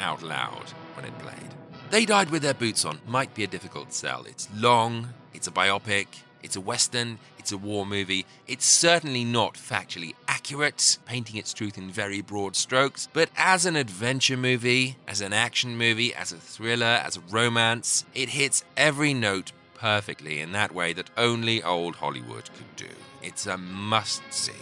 out 0.00 0.22
loud 0.22 0.70
when 0.94 1.04
it 1.04 1.18
played. 1.18 1.54
They 1.90 2.04
Died 2.04 2.30
with 2.30 2.42
Their 2.42 2.54
Boots 2.54 2.84
On 2.84 2.98
might 3.06 3.32
be 3.34 3.44
a 3.44 3.48
difficult 3.48 3.92
sell. 3.92 4.24
It's 4.24 4.48
long, 4.54 5.10
it's 5.32 5.46
a 5.46 5.52
biopic, 5.52 6.06
It's 6.42 6.56
a 6.56 6.60
Western, 6.60 7.18
it's 7.38 7.52
a 7.52 7.58
war 7.58 7.86
movie. 7.86 8.26
It's 8.46 8.66
certainly 8.66 9.24
not 9.24 9.54
factually 9.54 10.14
accurate, 10.26 10.98
painting 11.06 11.36
its 11.36 11.52
truth 11.52 11.78
in 11.78 11.90
very 11.90 12.20
broad 12.20 12.56
strokes, 12.56 13.08
but 13.12 13.30
as 13.36 13.66
an 13.66 13.76
adventure 13.76 14.36
movie, 14.36 14.96
as 15.06 15.20
an 15.20 15.32
action 15.32 15.76
movie, 15.76 16.14
as 16.14 16.32
a 16.32 16.36
thriller, 16.36 16.86
as 16.86 17.16
a 17.16 17.20
romance, 17.30 18.04
it 18.14 18.30
hits 18.30 18.64
every 18.76 19.14
note 19.14 19.52
perfectly 19.76 20.40
in 20.40 20.52
that 20.52 20.74
way 20.74 20.92
that 20.94 21.10
only 21.16 21.62
old 21.62 21.96
Hollywood 21.96 22.50
could 22.56 22.74
do. 22.76 22.94
It's 23.22 23.46
a 23.46 23.56
must 23.56 24.22
see. 24.30 24.52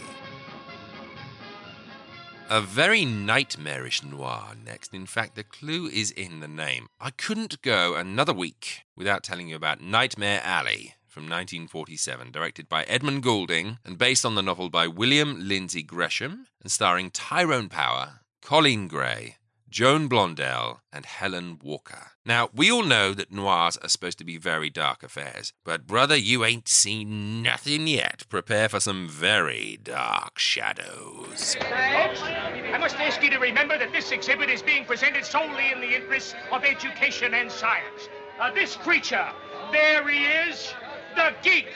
A 2.47 2.61
very 2.61 3.05
nightmarish 3.05 4.03
noir 4.03 4.53
next. 4.63 4.93
In 4.93 5.07
fact, 5.07 5.35
the 5.35 5.43
clue 5.43 5.87
is 5.87 6.11
in 6.11 6.41
the 6.41 6.47
name. 6.47 6.87
I 6.99 7.09
couldn't 7.09 7.61
go 7.63 7.95
another 7.95 8.33
week 8.33 8.81
without 8.95 9.23
telling 9.23 9.47
you 9.47 9.55
about 9.55 9.81
Nightmare 9.81 10.41
Alley 10.43 10.93
from 11.07 11.23
1947, 11.23 12.31
directed 12.31 12.69
by 12.69 12.83
Edmund 12.83 13.23
Goulding 13.23 13.79
and 13.83 13.97
based 13.97 14.25
on 14.25 14.35
the 14.35 14.43
novel 14.43 14.69
by 14.69 14.85
William 14.85 15.47
Lindsay 15.47 15.81
Gresham 15.81 16.45
and 16.61 16.71
starring 16.71 17.09
Tyrone 17.09 17.69
Power, 17.69 18.19
Coleen 18.43 18.87
Gray, 18.87 19.37
Joan 19.75 20.07
Blondell, 20.07 20.79
and 20.93 21.05
Helen 21.05 21.59
Walker. 21.61 22.11
Now, 22.25 22.49
we 22.55 22.71
all 22.71 22.85
know 22.85 23.13
that 23.13 23.33
noirs 23.33 23.75
are 23.75 23.89
supposed 23.89 24.17
to 24.19 24.23
be 24.23 24.37
very 24.37 24.69
dark 24.69 25.03
affairs, 25.03 25.51
but 25.65 25.85
brother, 25.85 26.15
you 26.15 26.45
ain't 26.45 26.69
seen 26.69 27.43
nothing 27.43 27.85
yet. 27.85 28.23
Prepare 28.29 28.69
for 28.69 28.79
some 28.79 29.09
very 29.09 29.77
dark 29.83 30.39
shadows. 30.39 31.57
I 31.59 32.77
must 32.79 32.95
ask 33.01 33.21
you 33.21 33.29
to 33.31 33.37
remember 33.37 33.77
that 33.77 33.91
this 33.91 34.13
exhibit 34.13 34.49
is 34.49 34.61
being 34.61 34.85
presented 34.85 35.25
solely 35.25 35.73
in 35.73 35.81
the 35.81 35.93
interests 35.93 36.35
of 36.53 36.63
education 36.63 37.33
and 37.33 37.51
science. 37.51 38.07
Uh, 38.39 38.53
this 38.53 38.77
creature, 38.77 39.27
there 39.73 40.07
he 40.07 40.23
is, 40.23 40.73
the 41.17 41.33
geek. 41.43 41.67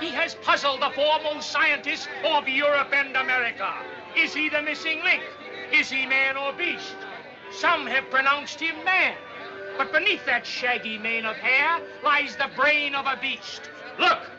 He 0.00 0.08
has 0.08 0.36
puzzled 0.36 0.80
the 0.80 0.90
foremost 0.94 1.50
scientists 1.50 2.08
of 2.24 2.48
Europe 2.48 2.94
and 2.94 3.14
America. 3.14 3.74
Is 4.16 4.32
he 4.32 4.48
the 4.48 4.62
missing 4.62 5.04
link? 5.04 5.22
Is 5.70 5.90
he 5.90 6.06
man 6.06 6.38
or 6.38 6.54
beast? 6.54 6.96
Some 7.52 7.86
have 7.86 8.10
pronounced 8.10 8.60
him 8.60 8.84
man. 8.84 9.16
But 9.78 9.92
beneath 9.92 10.24
that 10.26 10.46
shaggy 10.46 10.98
mane 10.98 11.26
of 11.26 11.36
hair 11.36 11.80
lies 12.02 12.36
the 12.36 12.50
brain 12.56 12.94
of 12.94 13.06
a 13.06 13.18
beast. 13.20 13.70
Look! 13.98 14.30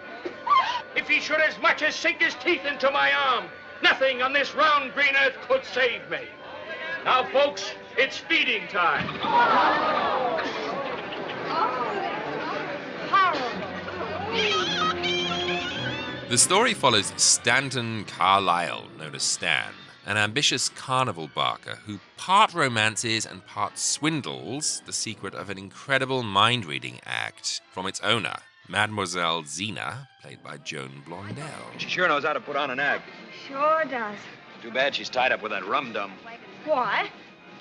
If 0.95 1.07
he 1.07 1.19
should 1.19 1.41
as 1.41 1.59
much 1.61 1.83
as 1.83 1.95
sink 1.95 2.21
his 2.21 2.33
teeth 2.35 2.65
into 2.65 2.89
my 2.91 3.11
arm, 3.11 3.45
nothing 3.83 4.21
on 4.21 4.33
this 4.33 4.55
round 4.55 4.93
green 4.93 5.15
earth 5.15 5.37
could 5.47 5.63
save 5.63 6.09
me. 6.09 6.21
Now, 7.05 7.23
folks, 7.31 7.71
it's 7.97 8.17
feeding 8.17 8.67
time. 8.67 9.07
The 16.29 16.37
story 16.37 16.73
follows 16.73 17.13
Stanton 17.15 18.03
Carlyle, 18.03 18.87
known 18.99 19.15
as 19.15 19.23
Stan, 19.23 19.71
an 20.07 20.15
ambitious 20.15 20.69
carnival 20.69 21.29
barker 21.35 21.75
who 21.85 21.99
part 22.15 22.53
romances 22.53 23.25
and 23.25 23.45
part 23.45 23.77
swindles 23.77 24.81
the 24.85 24.93
secret 24.93 25.35
of 25.35 25.49
an 25.49 25.57
incredible 25.57 26.23
mind 26.23 26.65
reading 26.65 26.97
act 27.05 27.59
from 27.71 27.85
its 27.85 27.99
owner, 27.99 28.37
Mademoiselle 28.69 29.43
Zeena, 29.43 30.07
played 30.21 30.41
by 30.41 30.55
Joan 30.57 31.03
Blondell. 31.05 31.77
She 31.77 31.89
sure 31.89 32.07
knows 32.07 32.23
how 32.23 32.31
to 32.31 32.39
put 32.39 32.55
on 32.55 32.71
an 32.71 32.79
act. 32.79 33.03
Sure 33.49 33.83
does. 33.83 34.17
Too 34.61 34.71
bad 34.71 34.95
she's 34.95 35.09
tied 35.09 35.33
up 35.33 35.43
with 35.43 35.51
that 35.51 35.67
rum 35.67 35.91
dum. 35.91 36.13
Why? 36.63 37.09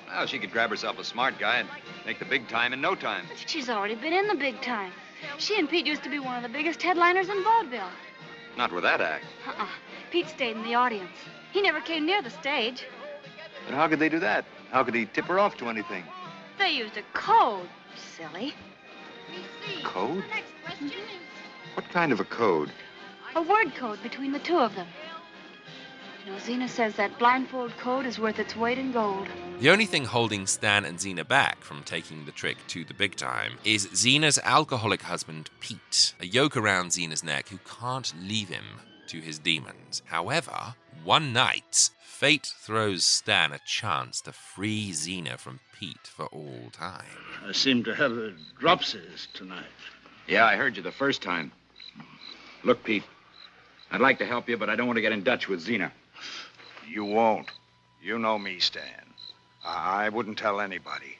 Well, 0.08 0.26
she 0.26 0.38
could 0.38 0.52
grab 0.52 0.70
herself 0.70 1.00
a 1.00 1.04
smart 1.04 1.40
guy 1.40 1.58
and 1.58 1.68
make 2.06 2.20
the 2.20 2.24
big 2.24 2.48
time 2.48 2.72
in 2.72 2.80
no 2.80 2.94
time. 2.94 3.26
She's 3.44 3.68
already 3.68 3.96
been 3.96 4.12
in 4.12 4.28
the 4.28 4.36
big 4.36 4.62
time. 4.62 4.92
She 5.38 5.58
and 5.58 5.68
Pete 5.68 5.84
used 5.84 6.04
to 6.04 6.10
be 6.10 6.20
one 6.20 6.36
of 6.36 6.44
the 6.44 6.48
biggest 6.48 6.80
headliners 6.80 7.28
in 7.28 7.42
vaudeville. 7.42 7.90
Not 8.56 8.70
with 8.70 8.84
that 8.84 9.00
act. 9.00 9.24
Uh-uh. 9.48 9.66
Pete 10.12 10.28
stayed 10.28 10.56
in 10.56 10.62
the 10.62 10.74
audience. 10.74 11.10
He 11.56 11.62
never 11.62 11.80
came 11.80 12.04
near 12.04 12.20
the 12.20 12.28
stage. 12.28 12.84
But 13.64 13.74
how 13.74 13.88
could 13.88 13.98
they 13.98 14.10
do 14.10 14.18
that? 14.18 14.44
How 14.70 14.84
could 14.84 14.94
he 14.94 15.06
tip 15.06 15.24
her 15.24 15.38
off 15.38 15.56
to 15.56 15.70
anything? 15.70 16.04
They 16.58 16.68
used 16.68 16.98
a 16.98 17.02
code, 17.14 17.66
silly. 17.96 18.52
Code? 19.82 20.22
What 21.72 21.88
kind 21.88 22.12
of 22.12 22.20
a 22.20 22.24
code? 22.24 22.70
A 23.34 23.40
word 23.40 23.74
code 23.74 24.02
between 24.02 24.32
the 24.32 24.38
two 24.38 24.58
of 24.58 24.74
them. 24.74 24.86
You 26.26 26.32
know, 26.32 26.38
Zeena 26.38 26.68
says 26.68 26.94
that 26.96 27.18
blindfold 27.18 27.72
code 27.78 28.04
is 28.04 28.18
worth 28.18 28.38
its 28.38 28.54
weight 28.54 28.76
in 28.76 28.92
gold. 28.92 29.26
The 29.58 29.70
only 29.70 29.86
thing 29.86 30.04
holding 30.04 30.46
Stan 30.46 30.84
and 30.84 30.98
Zeena 30.98 31.24
back 31.24 31.62
from 31.62 31.82
taking 31.84 32.26
the 32.26 32.32
trick 32.32 32.58
to 32.66 32.84
the 32.84 32.92
big 32.92 33.16
time 33.16 33.52
is 33.64 33.86
Zeena's 33.94 34.38
alcoholic 34.44 35.00
husband, 35.00 35.48
Pete, 35.60 36.12
a 36.20 36.26
yoke 36.26 36.54
around 36.54 36.90
Zeena's 36.90 37.24
neck 37.24 37.48
who 37.48 37.58
can't 37.64 38.12
leave 38.20 38.50
him 38.50 38.64
to 39.06 39.20
his 39.20 39.38
demons. 39.38 40.02
However, 40.04 40.74
one 41.06 41.32
night, 41.32 41.90
fate 42.02 42.52
throws 42.58 43.04
Stan 43.04 43.52
a 43.52 43.60
chance 43.64 44.20
to 44.22 44.32
free 44.32 44.90
Zeena 44.90 45.38
from 45.38 45.60
Pete 45.72 46.04
for 46.04 46.26
all 46.26 46.68
time. 46.72 47.04
I 47.46 47.52
seem 47.52 47.84
to 47.84 47.94
have 47.94 48.10
the 48.10 48.34
dropsies 48.60 49.28
tonight. 49.32 49.66
Yeah, 50.26 50.44
I 50.44 50.56
heard 50.56 50.76
you 50.76 50.82
the 50.82 50.90
first 50.90 51.22
time. 51.22 51.52
Look, 52.64 52.82
Pete, 52.82 53.04
I'd 53.92 54.00
like 54.00 54.18
to 54.18 54.26
help 54.26 54.48
you, 54.48 54.56
but 54.56 54.68
I 54.68 54.74
don't 54.74 54.88
want 54.88 54.96
to 54.96 55.00
get 55.00 55.12
in 55.12 55.22
Dutch 55.22 55.46
with 55.46 55.60
Zeena. 55.60 55.92
You 56.88 57.04
won't. 57.04 57.52
You 58.02 58.18
know 58.18 58.36
me, 58.36 58.58
Stan. 58.58 59.14
I 59.64 60.06
I 60.06 60.08
wouldn't 60.08 60.38
tell 60.38 60.60
anybody. 60.60 61.18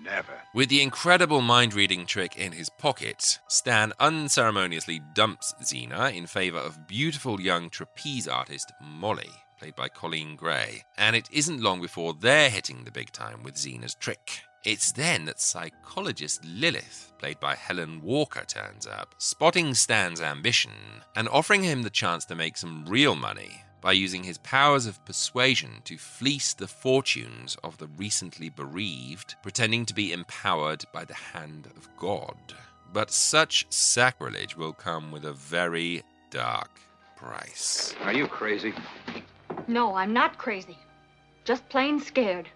Never. 0.00 0.42
With 0.52 0.68
the 0.68 0.82
incredible 0.82 1.40
mind 1.40 1.74
reading 1.74 2.06
trick 2.06 2.36
in 2.36 2.52
his 2.52 2.70
pocket, 2.70 3.38
Stan 3.48 3.92
unceremoniously 4.00 5.00
dumps 5.14 5.54
Zeena 5.62 6.10
in 6.14 6.26
favor 6.26 6.58
of 6.58 6.86
beautiful 6.86 7.40
young 7.40 7.70
trapeze 7.70 8.28
artist 8.28 8.72
Molly, 8.80 9.30
played 9.58 9.74
by 9.76 9.88
Coleen 9.88 10.36
Gray. 10.36 10.84
And 10.96 11.16
it 11.16 11.28
isn't 11.30 11.62
long 11.62 11.80
before 11.80 12.14
they're 12.14 12.50
hitting 12.50 12.84
the 12.84 12.90
big 12.90 13.12
time 13.12 13.42
with 13.42 13.54
Zeena's 13.54 13.94
trick. 13.94 14.40
It's 14.64 14.92
then 14.92 15.26
that 15.26 15.40
psychologist 15.40 16.42
Lilith, 16.44 17.12
played 17.18 17.38
by 17.38 17.54
Helen 17.54 18.00
Walker, 18.00 18.44
turns 18.46 18.86
up, 18.86 19.14
spotting 19.18 19.74
Stan's 19.74 20.22
ambition 20.22 20.72
and 21.14 21.28
offering 21.28 21.62
him 21.62 21.82
the 21.82 21.90
chance 21.90 22.24
to 22.26 22.34
make 22.34 22.56
some 22.56 22.86
real 22.86 23.14
money 23.14 23.63
by 23.84 23.92
using 23.92 24.24
his 24.24 24.38
powers 24.38 24.86
of 24.86 25.04
persuasion 25.04 25.82
to 25.84 25.98
fleece 25.98 26.54
the 26.54 26.66
fortunes 26.66 27.54
of 27.62 27.76
the 27.76 27.86
recently 27.98 28.48
bereaved, 28.48 29.34
pretending 29.42 29.84
to 29.84 29.92
be 29.92 30.10
empowered 30.10 30.82
by 30.90 31.04
the 31.04 31.12
hand 31.12 31.68
of 31.76 31.86
God. 31.98 32.34
But 32.94 33.10
such 33.10 33.66
sacrilege 33.68 34.56
will 34.56 34.72
come 34.72 35.12
with 35.12 35.26
a 35.26 35.34
very 35.34 36.02
dark 36.30 36.70
price. 37.14 37.94
Are 38.00 38.14
you 38.14 38.26
crazy? 38.26 38.72
No, 39.68 39.94
I'm 39.96 40.14
not 40.14 40.38
crazy. 40.38 40.78
Just 41.44 41.68
plain 41.68 42.00
scared. 42.00 42.48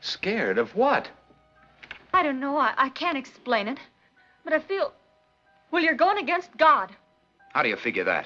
Scared 0.00 0.56
of 0.56 0.74
what? 0.74 1.10
I 2.14 2.22
don't 2.22 2.40
know. 2.40 2.56
I, 2.56 2.72
I 2.78 2.88
can't 2.88 3.18
explain 3.18 3.68
it. 3.68 3.78
But 4.44 4.54
I 4.54 4.60
feel. 4.60 4.94
Well, 5.70 5.82
you're 5.82 5.92
going 5.92 6.16
against 6.16 6.56
God. 6.56 6.90
How 7.52 7.62
do 7.62 7.68
you 7.68 7.76
figure 7.76 8.04
that? 8.04 8.24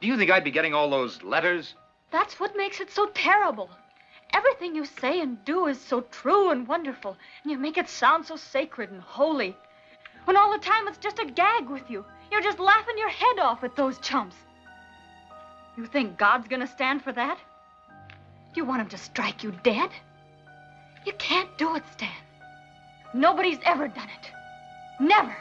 Do 0.00 0.06
you 0.06 0.16
think 0.16 0.30
I'd 0.30 0.44
be 0.44 0.50
getting 0.50 0.74
all 0.74 0.90
those 0.90 1.22
letters? 1.22 1.74
That's 2.10 2.38
what 2.38 2.56
makes 2.56 2.80
it 2.80 2.90
so 2.90 3.06
terrible. 3.06 3.68
Everything 4.32 4.74
you 4.74 4.84
say 4.84 5.20
and 5.20 5.44
do 5.44 5.66
is 5.66 5.80
so 5.80 6.02
true 6.02 6.50
and 6.50 6.68
wonderful, 6.68 7.16
and 7.42 7.50
you 7.50 7.58
make 7.58 7.76
it 7.76 7.88
sound 7.88 8.26
so 8.26 8.36
sacred 8.36 8.90
and 8.90 9.00
holy. 9.00 9.56
When 10.24 10.36
all 10.36 10.52
the 10.52 10.58
time 10.58 10.86
it's 10.86 10.98
just 10.98 11.18
a 11.18 11.24
gag 11.24 11.68
with 11.68 11.90
you. 11.90 12.04
You're 12.30 12.42
just 12.42 12.60
laughing 12.60 12.98
your 12.98 13.08
head 13.08 13.38
off 13.40 13.64
at 13.64 13.74
those 13.74 13.98
chumps. 13.98 14.36
You 15.76 15.86
think 15.86 16.18
God's 16.18 16.48
gonna 16.48 16.66
stand 16.66 17.02
for 17.02 17.12
that? 17.12 17.38
Do 18.52 18.60
You 18.60 18.64
want 18.64 18.82
him 18.82 18.88
to 18.88 18.98
strike 18.98 19.42
you 19.42 19.52
dead? 19.62 19.90
You 21.04 21.12
can't 21.14 21.56
do 21.56 21.74
it, 21.76 21.82
Stan. 21.92 22.10
Nobody's 23.14 23.58
ever 23.64 23.88
done 23.88 24.08
it. 24.08 24.30
Never. 25.00 25.34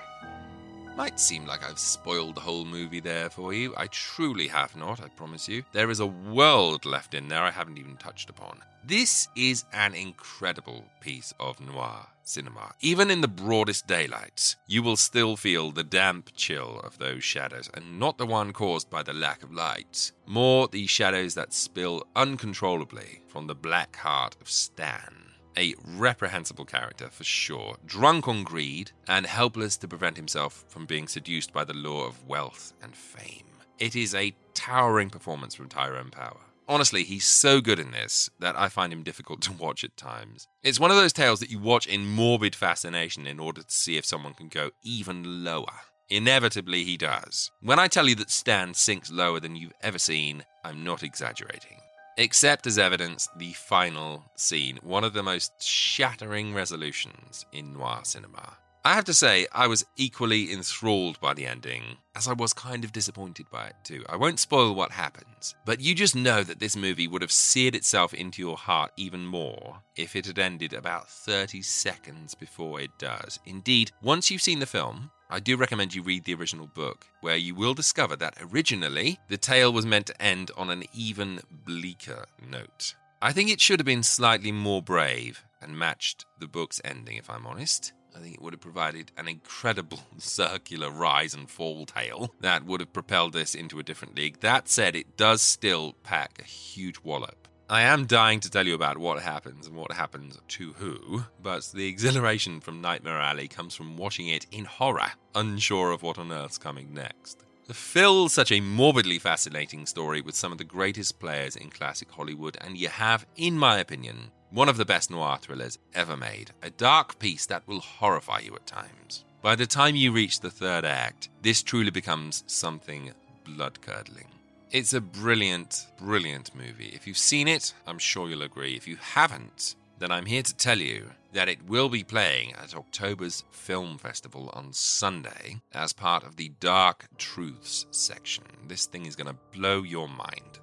Might 0.97 1.19
seem 1.19 1.45
like 1.45 1.63
I've 1.63 1.77
spoiled 1.77 2.33
the 2.33 2.41
whole 2.41 2.65
movie 2.65 2.99
there 2.99 3.29
for 3.29 3.53
you. 3.53 3.71
I 3.77 3.85
truly 3.85 4.47
have 4.47 4.75
not, 4.75 4.99
I 4.99 5.09
promise 5.09 5.47
you. 5.47 5.63
There 5.71 5.91
is 5.91 5.99
a 5.99 6.07
world 6.07 6.85
left 6.85 7.13
in 7.13 7.27
there 7.27 7.43
I 7.43 7.51
haven't 7.51 7.77
even 7.77 7.97
touched 7.97 8.31
upon. 8.31 8.63
This 8.83 9.27
is 9.35 9.63
an 9.73 9.93
incredible 9.93 10.85
piece 10.99 11.35
of 11.39 11.61
noir 11.61 12.07
cinema. 12.23 12.73
Even 12.81 13.11
in 13.11 13.21
the 13.21 13.27
broadest 13.27 13.85
daylight, 13.85 14.55
you 14.65 14.81
will 14.81 14.97
still 14.97 15.35
feel 15.35 15.69
the 15.69 15.83
damp 15.83 16.31
chill 16.35 16.79
of 16.83 16.97
those 16.97 17.23
shadows, 17.23 17.69
and 17.75 17.99
not 17.99 18.17
the 18.17 18.25
one 18.25 18.51
caused 18.51 18.89
by 18.89 19.03
the 19.03 19.13
lack 19.13 19.43
of 19.43 19.53
light. 19.53 20.11
More 20.25 20.67
the 20.67 20.87
shadows 20.87 21.35
that 21.35 21.53
spill 21.53 22.07
uncontrollably 22.15 23.21
from 23.27 23.45
the 23.45 23.55
black 23.55 23.97
heart 23.97 24.35
of 24.41 24.49
Stan 24.49 25.26
a 25.57 25.73
reprehensible 25.95 26.65
character 26.65 27.09
for 27.09 27.23
sure, 27.23 27.75
drunk 27.85 28.27
on 28.27 28.43
greed 28.43 28.91
and 29.07 29.25
helpless 29.25 29.75
to 29.77 29.87
prevent 29.87 30.15
himself 30.15 30.63
from 30.67 30.85
being 30.85 31.07
seduced 31.07 31.51
by 31.51 31.63
the 31.63 31.73
lure 31.73 32.07
of 32.07 32.27
wealth 32.27 32.73
and 32.81 32.95
fame. 32.95 33.45
It 33.79 33.95
is 33.95 34.15
a 34.15 34.35
towering 34.53 35.09
performance 35.09 35.55
from 35.55 35.67
Tyrone 35.67 36.11
Power. 36.11 36.39
Honestly, 36.69 37.03
he's 37.03 37.25
so 37.25 37.61
good 37.61 37.79
in 37.79 37.91
this 37.91 38.29
that 38.39 38.57
I 38.57 38.67
find 38.69 38.91
him 38.91 39.03
difficult 39.03 39.41
to 39.43 39.53
watch 39.53 39.83
at 39.83 39.95
times. 39.95 40.47
It's 40.63 40.79
one 40.79 40.91
of 40.91 40.97
those 40.97 41.13
tales 41.13 41.39
that 41.39 41.49
you 41.49 41.59
watch 41.59 41.87
in 41.87 42.05
morbid 42.07 42.55
fascination 42.55 43.25
in 43.25 43.39
order 43.39 43.61
to 43.61 43.71
see 43.71 43.97
if 43.97 44.05
someone 44.05 44.33
can 44.33 44.49
go 44.49 44.71
even 44.83 45.43
lower. 45.43 45.81
Inevitably, 46.09 46.83
he 46.83 46.97
does. 46.97 47.51
When 47.61 47.79
I 47.79 47.87
tell 47.87 48.07
you 48.07 48.15
that 48.15 48.31
Stan 48.31 48.73
sinks 48.73 49.11
lower 49.11 49.39
than 49.39 49.55
you've 49.55 49.73
ever 49.81 49.99
seen, 49.99 50.43
I'm 50.63 50.83
not 50.83 51.03
exaggerating. 51.03 51.79
Except 52.19 52.65
as 52.65 52.79
evidence, 52.79 53.29
the 53.37 53.53
final 53.53 54.23
scene, 54.35 54.79
one 54.81 55.03
of 55.03 55.13
the 55.13 55.21
most 55.21 55.61
shattering 55.61 56.51
resolutions 56.51 57.45
in 57.51 57.73
noir 57.73 57.99
cinema. 58.05 58.57
I 58.87 58.93
have 58.93 59.03
to 59.03 59.13
say, 59.13 59.47
I 59.51 59.67
was 59.67 59.85
equally 59.97 60.49
enthralled 60.49 61.19
by 61.19 61.33
the 61.33 61.45
ending, 61.45 61.97
as 62.15 62.25
I 62.25 62.31
was 62.31 62.53
kind 62.53 62.85
of 62.85 62.93
disappointed 62.93 63.47
by 63.51 63.65
it 63.65 63.75
too. 63.83 64.05
I 64.07 64.15
won't 64.15 64.39
spoil 64.39 64.73
what 64.73 64.93
happens, 64.93 65.55
but 65.65 65.81
you 65.81 65.93
just 65.93 66.15
know 66.15 66.41
that 66.41 66.61
this 66.61 66.77
movie 66.77 67.05
would 67.05 67.21
have 67.21 67.29
seared 67.29 67.75
itself 67.75 68.13
into 68.13 68.41
your 68.41 68.55
heart 68.55 68.93
even 68.95 69.25
more 69.25 69.81
if 69.97 70.15
it 70.15 70.25
had 70.25 70.39
ended 70.39 70.71
about 70.71 71.09
30 71.09 71.61
seconds 71.63 72.33
before 72.33 72.79
it 72.79 72.91
does. 72.97 73.39
Indeed, 73.45 73.91
once 74.01 74.31
you've 74.31 74.41
seen 74.41 74.59
the 74.59 74.65
film, 74.65 75.11
I 75.29 75.41
do 75.41 75.57
recommend 75.57 75.93
you 75.93 76.01
read 76.01 76.23
the 76.23 76.35
original 76.35 76.67
book, 76.67 77.07
where 77.19 77.35
you 77.35 77.55
will 77.55 77.73
discover 77.73 78.15
that 78.15 78.37
originally 78.39 79.19
the 79.27 79.35
tale 79.35 79.73
was 79.73 79.85
meant 79.85 80.05
to 80.05 80.21
end 80.21 80.49
on 80.55 80.69
an 80.69 80.85
even 80.93 81.41
bleaker 81.65 82.23
note. 82.49 82.95
I 83.21 83.33
think 83.33 83.49
it 83.49 83.59
should 83.59 83.81
have 83.81 83.85
been 83.85 84.03
slightly 84.03 84.53
more 84.53 84.81
brave 84.81 85.43
and 85.61 85.77
matched 85.77 86.25
the 86.39 86.47
book's 86.47 86.79
ending, 86.85 87.17
if 87.17 87.29
I'm 87.29 87.45
honest. 87.45 87.91
I 88.17 88.19
think 88.19 88.33
it 88.35 88.41
would 88.41 88.53
have 88.53 88.61
provided 88.61 89.11
an 89.15 89.27
incredible 89.27 89.99
circular 90.17 90.89
rise 90.89 91.33
and 91.35 91.49
fall 91.49 91.85
tale 91.85 92.33
that 92.39 92.65
would 92.65 92.79
have 92.79 92.93
propelled 92.93 93.33
this 93.33 93.53
into 93.53 93.79
a 93.79 93.83
different 93.83 94.15
league. 94.15 94.39
That 94.39 94.67
said, 94.67 94.95
it 94.95 95.17
does 95.17 95.41
still 95.41 95.93
pack 96.03 96.39
a 96.39 96.43
huge 96.43 96.99
wallop. 97.03 97.47
I 97.69 97.81
am 97.81 98.05
dying 98.05 98.39
to 98.39 98.49
tell 98.49 98.65
you 98.65 98.75
about 98.75 98.97
what 98.97 99.21
happens 99.21 99.67
and 99.67 99.75
what 99.75 99.91
happens 99.91 100.39
to 100.47 100.73
who, 100.73 101.25
but 101.43 101.69
the 101.73 101.87
exhilaration 101.87 102.61
from 102.61 102.81
Nightmare 102.81 103.19
Alley 103.19 103.49
comes 103.49 103.75
from 103.75 103.97
watching 103.97 104.27
it 104.27 104.47
in 104.51 104.63
horror, 104.63 105.11
unsure 105.35 105.91
of 105.91 106.01
what 106.01 106.17
on 106.17 106.31
earth's 106.31 106.57
coming 106.57 106.93
next. 106.93 107.43
Phil's 107.73 108.33
such 108.33 108.51
a 108.51 108.61
morbidly 108.61 109.19
fascinating 109.19 109.85
story 109.85 110.21
with 110.21 110.35
some 110.35 110.51
of 110.51 110.57
the 110.57 110.63
greatest 110.63 111.19
players 111.19 111.55
in 111.55 111.69
classic 111.69 112.09
Hollywood, 112.11 112.57
and 112.61 112.77
you 112.77 112.87
have, 112.87 113.25
in 113.35 113.57
my 113.57 113.79
opinion, 113.79 114.31
one 114.51 114.69
of 114.69 114.77
the 114.77 114.85
best 114.85 115.11
noir 115.11 115.37
thrillers 115.41 115.77
ever 115.93 116.15
made. 116.15 116.51
A 116.63 116.69
dark 116.69 117.19
piece 117.19 117.45
that 117.47 117.67
will 117.67 117.81
horrify 117.81 118.39
you 118.39 118.55
at 118.55 118.65
times. 118.65 119.25
By 119.41 119.55
the 119.55 119.65
time 119.65 119.95
you 119.95 120.11
reach 120.11 120.39
the 120.39 120.49
third 120.49 120.85
act, 120.85 121.29
this 121.41 121.61
truly 121.61 121.91
becomes 121.91 122.43
something 122.47 123.11
blood 123.43 123.81
curdling. 123.81 124.27
It's 124.71 124.93
a 124.93 125.01
brilliant, 125.01 125.87
brilliant 125.99 126.55
movie. 126.55 126.91
If 126.93 127.07
you've 127.07 127.17
seen 127.17 127.47
it, 127.47 127.73
I'm 127.85 127.99
sure 127.99 128.29
you'll 128.29 128.41
agree. 128.41 128.75
If 128.75 128.87
you 128.87 128.97
haven't, 128.97 129.75
then 129.99 130.11
I'm 130.11 130.25
here 130.25 130.43
to 130.43 130.55
tell 130.55 130.77
you 130.77 131.11
that 131.33 131.49
it 131.49 131.67
will 131.67 131.89
be 131.89 132.03
playing 132.03 132.53
at 132.53 132.75
October's 132.75 133.43
Film 133.51 133.97
Festival 133.97 134.49
on 134.53 134.71
Sunday 134.71 135.57
as 135.73 135.93
part 135.93 136.23
of 136.23 136.35
the 136.35 136.49
Dark 136.59 137.07
Truths 137.17 137.87
section. 137.91 138.43
This 138.67 138.85
thing 138.85 139.05
is 139.05 139.15
going 139.15 139.27
to 139.27 139.57
blow 139.57 139.81
your 139.81 140.07
mind. 140.07 140.59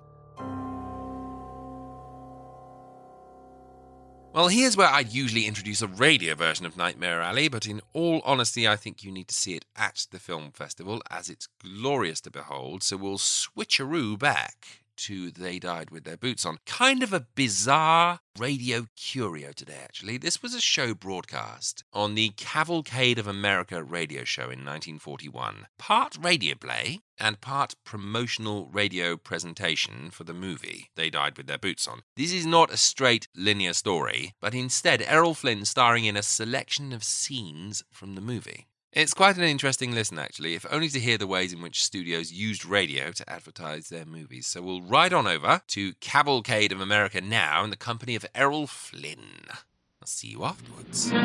Well, 4.33 4.49
here's 4.49 4.77
where 4.77 4.89
I'd 4.89 5.13
usually 5.13 5.47
introduce 5.47 5.81
a 5.81 5.87
radio 5.87 6.35
version 6.35 6.67
of 6.67 6.77
Nightmare 6.77 7.21
Alley, 7.21 7.49
but 7.49 7.67
in 7.67 7.81
all 7.93 8.21
honesty, 8.25 8.67
I 8.67 8.75
think 8.75 9.05
you 9.05 9.13
need 9.13 9.29
to 9.29 9.35
see 9.35 9.55
it 9.55 9.65
at 9.77 10.09
the 10.11 10.19
film 10.19 10.51
festival 10.53 11.03
as 11.09 11.29
it's 11.29 11.49
glorious 11.63 12.21
to 12.23 12.33
behold, 12.33 12.83
so 12.83 12.97
we'll 12.97 13.19
switcheroo 13.19 14.19
back 14.19 14.84
to 14.97 15.31
They 15.31 15.59
Died 15.59 15.91
with 15.91 16.05
Their 16.05 16.17
Boots 16.17 16.45
On. 16.47 16.59
Kind 16.67 17.03
of 17.03 17.13
a 17.13 17.27
bizarre 17.35 18.21
radio 18.39 18.87
curio 18.97 19.53
today, 19.53 19.79
actually. 19.83 20.19
This 20.19 20.43
was 20.43 20.55
a 20.55 20.61
show 20.61 20.95
broadcast 20.95 21.85
on 21.93 22.15
the 22.15 22.31
Cavalcade 22.37 23.19
of 23.19 23.27
America 23.27 23.83
radio 23.83 24.25
show 24.25 24.45
in 24.45 24.65
1941. 24.65 25.67
Part 25.79 26.17
radio 26.21 26.55
play 26.55 27.01
and 27.19 27.41
part 27.41 27.75
promotional 27.85 28.69
radio 28.73 29.17
presentation 29.17 30.11
for 30.11 30.25
the 30.25 30.35
movie 30.35 30.91
They 30.97 31.11
Died 31.11 31.37
with 31.37 31.47
Their 31.47 31.59
Boots 31.59 31.87
On. 31.87 32.03
This 32.17 32.33
is 32.33 32.47
not 32.47 32.73
a 32.73 32.77
straight 32.77 33.29
linear 33.37 33.73
story, 33.73 34.35
but 34.41 34.55
instead 34.55 35.03
Errol 35.03 35.35
Flynn 35.35 35.65
starring 35.65 36.05
in 36.05 36.17
a 36.17 36.23
selection 36.23 36.93
of 36.93 37.05
scenes 37.05 37.85
from 37.91 38.15
the 38.15 38.21
movie. 38.21 38.67
It's 38.95 39.13
quite 39.13 39.37
an 39.37 39.43
interesting 39.43 39.93
listen, 39.93 40.21
actually, 40.21 40.55
if 40.55 40.65
only 40.71 40.89
to 40.91 41.01
hear 41.01 41.19
the 41.19 41.27
ways 41.27 41.53
in 41.53 41.61
which 41.61 41.83
studios 41.83 42.31
used 42.31 42.65
radio 42.65 43.11
to 43.11 43.29
advertise 43.29 43.89
their 43.89 44.05
movies. 44.05 44.47
So 44.47 44.63
we'll 44.63 44.83
ride 44.83 45.13
on 45.13 45.27
over 45.27 45.63
to 45.67 45.95
Cavalcade 45.95 46.71
of 46.71 46.81
America 46.81 47.21
now 47.21 47.65
in 47.65 47.71
the 47.71 47.77
company 47.77 48.15
of 48.15 48.25
Errol 48.37 48.69
Flynn. 48.69 49.47
I'll 49.51 50.07
see 50.07 50.29
you 50.29 50.45
afterwards. 50.45 51.11
The 51.11 51.17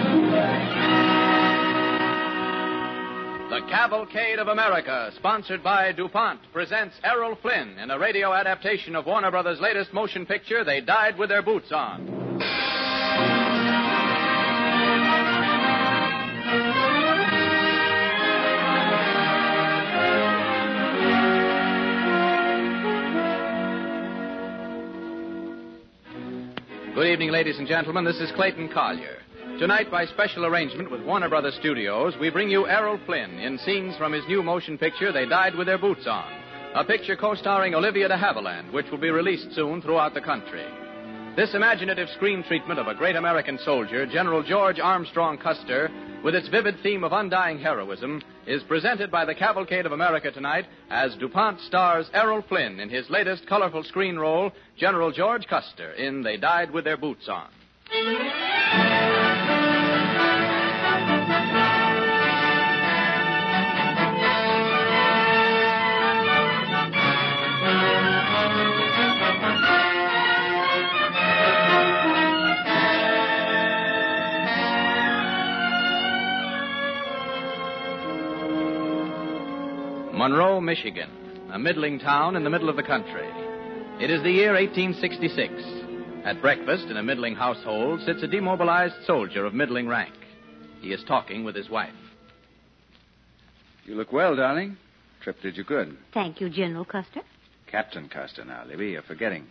Cavalcade 3.70 4.40
of 4.40 4.48
America, 4.48 5.12
sponsored 5.18 5.64
by 5.64 5.92
DuPont, 5.92 6.40
presents 6.52 6.96
Errol 7.04 7.36
Flynn 7.40 7.78
in 7.78 7.92
a 7.92 8.00
radio 8.00 8.34
adaptation 8.34 8.96
of 8.96 9.06
Warner 9.06 9.30
Brothers' 9.30 9.60
latest 9.62 9.94
motion 9.94 10.26
picture, 10.26 10.64
They 10.64 10.82
Died 10.82 11.20
with 11.20 11.30
Their 11.30 11.44
Boots 11.44 11.72
On. 11.72 12.40
Good 27.00 27.14
evening, 27.14 27.32
ladies 27.32 27.58
and 27.58 27.66
gentlemen. 27.66 28.04
This 28.04 28.20
is 28.20 28.30
Clayton 28.34 28.68
Collyer. 28.76 29.20
Tonight, 29.58 29.90
by 29.90 30.06
special 30.06 30.46
arrangement 30.46 30.92
with 30.92 31.02
Warner 31.02 31.30
Brothers 31.30 31.56
Studios, 31.58 32.14
we 32.20 32.30
bring 32.30 32.50
you 32.50 32.68
Errol 32.68 33.00
Flynn 33.06 33.40
in 33.40 33.58
scenes 33.60 33.96
from 33.96 34.12
his 34.12 34.26
new 34.28 34.44
motion 34.44 34.78
picture, 34.78 35.14
They 35.14 35.26
Died 35.26 35.56
with 35.56 35.68
Their 35.68 35.78
Boots 35.78 36.06
On. 36.08 36.30
A 36.76 36.84
picture 36.84 37.16
co 37.16 37.36
starring 37.36 37.74
Olivia 37.74 38.10
de 38.10 38.18
Havilland, 38.18 38.74
which 38.74 38.92
will 38.92 38.98
be 38.98 39.12
released 39.12 39.56
soon 39.56 39.82
throughout 39.82 40.14
the 40.14 40.20
country. 40.20 40.66
This 41.38 41.56
imaginative 41.56 42.10
screen 42.18 42.44
treatment 42.44 42.82
of 42.82 42.88
a 42.88 42.96
great 42.96 43.16
American 43.16 43.58
soldier, 43.60 44.06
General 44.06 44.44
George 44.44 44.82
Armstrong 44.82 45.38
Custer, 45.38 45.90
with 46.24 46.36
its 46.36 46.48
vivid 46.50 46.76
theme 46.84 47.04
of 47.04 47.14
undying 47.14 47.60
heroism, 47.60 48.22
is 48.46 48.64
presented 48.64 49.12
by 49.12 49.26
the 49.26 49.36
Cavalcade 49.36 49.86
of 49.86 49.92
America 49.92 50.32
tonight 50.32 50.66
as 50.90 51.16
DuPont 51.16 51.60
stars 51.62 52.10
Errol 52.14 52.44
Flynn 52.48 52.80
in 52.80 52.90
his 52.90 53.10
latest 53.10 53.48
colorful 53.48 53.84
screen 53.84 54.18
role, 54.18 54.52
General 54.78 55.12
George 55.12 55.48
Custer, 55.48 55.94
in 55.94 56.22
They 56.24 56.38
Died 56.38 56.72
with 56.72 56.84
Their 56.84 56.98
Boots 56.98 57.30
On. 57.30 58.49
Monroe, 80.30 80.62
Michigan, 80.62 81.10
a 81.52 81.58
middling 81.58 81.98
town 81.98 82.36
in 82.36 82.44
the 82.44 82.52
middle 82.52 82.70
of 82.70 82.76
the 82.76 82.84
country. 82.84 83.28
It 84.00 84.12
is 84.12 84.22
the 84.22 84.30
year 84.30 84.54
1866. 84.54 85.52
At 86.24 86.40
breakfast 86.40 86.86
in 86.86 86.98
a 86.98 87.04
middling 87.04 87.34
household 87.34 88.02
sits 88.06 88.22
a 88.22 88.28
demobilized 88.28 88.94
soldier 89.08 89.44
of 89.48 89.56
middling 89.56 89.88
rank. 89.88 90.14
He 90.82 90.94
is 90.94 91.04
talking 91.08 91.44
with 91.44 91.56
his 91.56 91.68
wife. 91.68 91.96
You 93.86 93.96
look 93.96 94.14
well, 94.14 94.36
darling. 94.36 94.78
Trip 95.24 95.42
did 95.42 95.58
you 95.58 95.64
good. 95.64 95.98
Thank 96.14 96.40
you, 96.40 96.48
General 96.52 96.86
Custer. 96.86 97.22
Captain 97.66 98.08
Custer 98.08 98.46
now, 98.46 98.66
Libby. 98.68 98.90
You're 98.90 99.02
forgetting. 99.02 99.48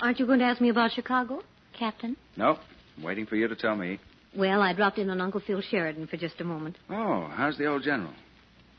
Aren't 0.00 0.18
you 0.18 0.24
going 0.26 0.38
to 0.38 0.46
ask 0.46 0.58
me 0.58 0.70
about 0.70 0.92
Chicago, 0.92 1.42
Captain? 1.78 2.16
No, 2.38 2.58
I'm 2.96 3.02
waiting 3.02 3.26
for 3.26 3.36
you 3.36 3.46
to 3.46 3.56
tell 3.56 3.76
me. 3.76 4.00
Well, 4.34 4.62
I 4.62 4.72
dropped 4.72 4.96
in 4.96 5.10
on 5.10 5.20
Uncle 5.20 5.42
Phil 5.46 5.60
Sheridan 5.60 6.06
for 6.06 6.16
just 6.16 6.40
a 6.40 6.44
moment. 6.44 6.78
Oh, 6.88 7.30
how's 7.30 7.58
the 7.58 7.66
old 7.66 7.82
general? 7.82 8.14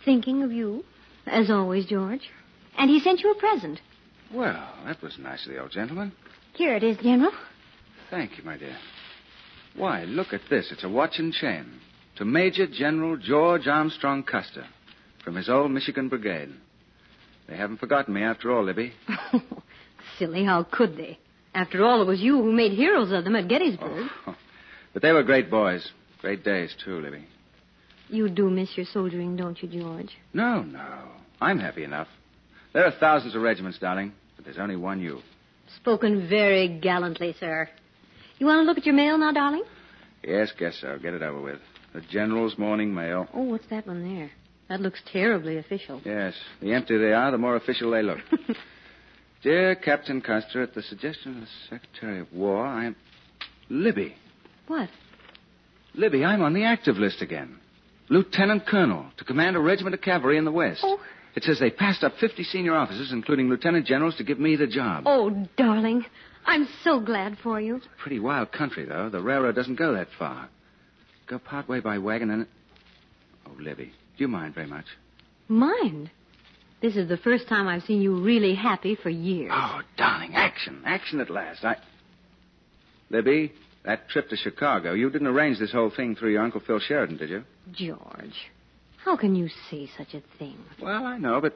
Thinking 0.04 0.42
of 0.42 0.52
you, 0.52 0.84
as 1.26 1.50
always, 1.50 1.86
George. 1.86 2.30
And 2.78 2.90
he 2.90 3.00
sent 3.00 3.22
you 3.22 3.32
a 3.32 3.36
present. 3.36 3.80
Well, 4.34 4.74
that 4.86 5.02
was 5.02 5.18
nice 5.20 5.46
of 5.46 5.54
the 5.54 5.62
old 5.62 5.72
gentleman. 5.72 6.12
Here 6.54 6.76
it 6.76 6.84
is, 6.84 6.98
General. 6.98 7.32
Thank 8.10 8.38
you, 8.38 8.44
my 8.44 8.58
dear. 8.58 8.78
Why, 9.76 10.04
look 10.04 10.34
at 10.34 10.42
this. 10.50 10.72
It's 10.72 10.84
a 10.84 10.90
watch 10.90 11.16
and 11.18 11.34
chain. 11.34 11.66
To 12.18 12.26
Major 12.26 12.66
General 12.66 13.18
George 13.18 13.68
Armstrong 13.68 14.24
Custer 14.24 14.66
from 15.24 15.36
his 15.36 15.50
old 15.50 15.72
Michigan 15.72 16.08
Brigade. 16.08 16.50
They 17.48 17.58
haven't 17.58 17.80
forgotten 17.80 18.14
me 18.14 18.24
after 18.24 18.52
all, 18.52 18.64
Libby. 18.64 18.94
Silly, 20.20 20.46
how 20.46 20.64
could 20.64 20.96
they? 20.98 21.20
After 21.54 21.84
all, 21.84 22.02
it 22.02 22.06
was 22.06 22.20
you 22.22 22.42
who 22.42 22.52
made 22.52 22.72
heroes 22.72 23.12
of 23.12 23.24
them 23.24 23.36
at 23.36 23.48
Gettysburg. 23.48 24.08
Oh, 24.28 24.36
but 24.94 25.02
they 25.02 25.12
were 25.12 25.24
great 25.24 25.50
boys. 25.50 25.88
Great 26.22 26.44
days, 26.44 26.74
too, 26.84 27.02
Libby. 27.02 27.26
You 28.10 28.30
do 28.30 28.50
miss 28.50 28.70
your 28.76 28.86
soldiering, 28.86 29.36
don't 29.36 29.62
you, 29.62 29.68
George? 29.68 30.12
No, 30.34 30.62
no. 30.62 30.86
I'm 31.42 31.60
happy 31.60 31.84
enough. 31.84 32.08
There 32.74 32.86
are 32.86 32.94
thousands 33.00 33.36
of 33.36 33.42
regiments, 33.42 33.80
darling, 33.80 34.14
but 34.36 34.46
there's 34.46 34.58
only 34.58 34.76
one 34.76 35.00
you. 35.00 35.22
Spoken 35.78 36.28
very 36.30 36.68
gallantly, 36.80 37.36
sir. 37.40 37.70
You 38.38 38.46
want 38.46 38.60
to 38.60 38.64
look 38.64 38.78
at 38.78 38.86
your 38.86 38.96
mail 38.96 39.18
now, 39.18 39.32
darling? 39.32 39.64
Yes, 40.24 40.52
guess 40.58 40.78
so. 40.82 40.98
Get 41.02 41.14
it 41.14 41.22
over 41.22 41.42
with. 41.42 41.60
The 41.94 42.02
General's 42.02 42.58
Morning 42.58 42.94
Mail. 42.94 43.28
Oh, 43.34 43.44
what's 43.44 43.68
that 43.70 43.88
one 43.88 44.04
there? 44.18 44.32
That 44.68 44.82
looks 44.82 45.00
terribly 45.12 45.58
official. 45.58 46.02
Yes, 46.04 46.34
the 46.62 46.74
emptier 46.74 47.00
they 47.00 47.14
are, 47.14 47.32
the 47.32 47.38
more 47.38 47.56
official 47.56 47.92
they 47.92 48.02
look. 48.02 48.20
Dear 49.44 49.76
Captain 49.76 50.22
Custer, 50.22 50.64
at 50.64 50.74
the 50.74 50.82
suggestion 50.82 51.36
of 51.36 51.42
the 51.42 51.48
Secretary 51.70 52.20
of 52.20 52.34
War, 52.34 52.66
I 52.66 52.86
am. 52.86 52.96
Libby. 53.70 54.16
What? 54.68 54.90
Libby, 55.94 56.26
I'm 56.26 56.42
on 56.42 56.54
the 56.54 56.64
active 56.64 56.98
list 56.98 57.22
again. 57.22 57.60
Lieutenant 58.10 58.68
Colonel 58.68 59.08
to 59.18 59.24
command 59.24 59.56
a 59.56 59.60
regiment 59.60 59.96
of 59.96 60.02
cavalry 60.02 60.38
in 60.38 60.46
the 60.46 60.52
West. 60.52 60.82
Oh. 60.84 61.00
It 61.36 61.44
says 61.44 61.60
they 61.60 61.70
passed 61.70 62.04
up 62.04 62.14
50 62.20 62.44
senior 62.44 62.74
officers, 62.76 63.12
including 63.12 63.50
lieutenant 63.50 63.86
generals, 63.86 64.16
to 64.18 64.24
give 64.24 64.40
me 64.40 64.56
the 64.56 64.68
job. 64.68 65.04
Oh, 65.06 65.48
darling. 65.58 66.06
I'm 66.46 66.68
so 66.84 67.00
glad 67.00 67.38
for 67.44 67.60
you. 67.60 67.82
Pretty 67.98 68.20
wild 68.20 68.52
country, 68.52 68.86
though. 68.86 69.10
The 69.10 69.22
railroad 69.22 69.56
doesn't 69.56 69.76
go 69.76 69.94
that 69.94 70.08
far. 70.18 70.48
Go 71.28 71.40
part 71.40 71.68
way 71.68 71.80
by 71.80 71.98
wagon 71.98 72.30
and. 72.30 72.48
Oh, 73.46 73.52
Libby, 73.60 73.86
do 73.86 74.24
you 74.24 74.28
mind 74.28 74.56
very 74.56 74.68
much? 74.68 74.86
Mind? 75.48 76.10
This 76.82 76.96
is 76.96 77.10
the 77.10 77.18
first 77.18 77.50
time 77.50 77.68
I've 77.68 77.84
seen 77.84 78.02
you 78.02 78.22
really 78.22 78.56
happy 78.56 78.96
for 78.96 79.10
years. 79.10 79.52
Oh, 79.54 79.82
darling, 79.98 80.36
action. 80.36 80.84
Action 80.86 81.20
at 81.20 81.30
last. 81.30 81.66
I. 81.66 81.78
Libby, 83.10 83.52
that 83.86 84.10
trip 84.10 84.30
to 84.30 84.36
Chicago, 84.36 84.94
you 84.94 85.10
didn't 85.10 85.28
arrange 85.28 85.60
this 85.60 85.72
whole 85.72 85.92
thing 85.96 86.16
through 86.16 86.32
your 86.32 86.44
Uncle 86.44 86.62
Phil 86.66 86.80
Sheridan, 86.80 87.18
did 87.18 87.30
you? 87.30 87.44
George, 87.72 88.52
how 89.04 89.16
can 89.16 89.36
you 89.36 89.50
say 89.70 89.90
such 89.98 90.14
a 90.14 90.22
thing? 90.38 90.58
Well, 90.82 91.06
I 91.06 91.18
know, 91.18 91.40
but. 91.42 91.56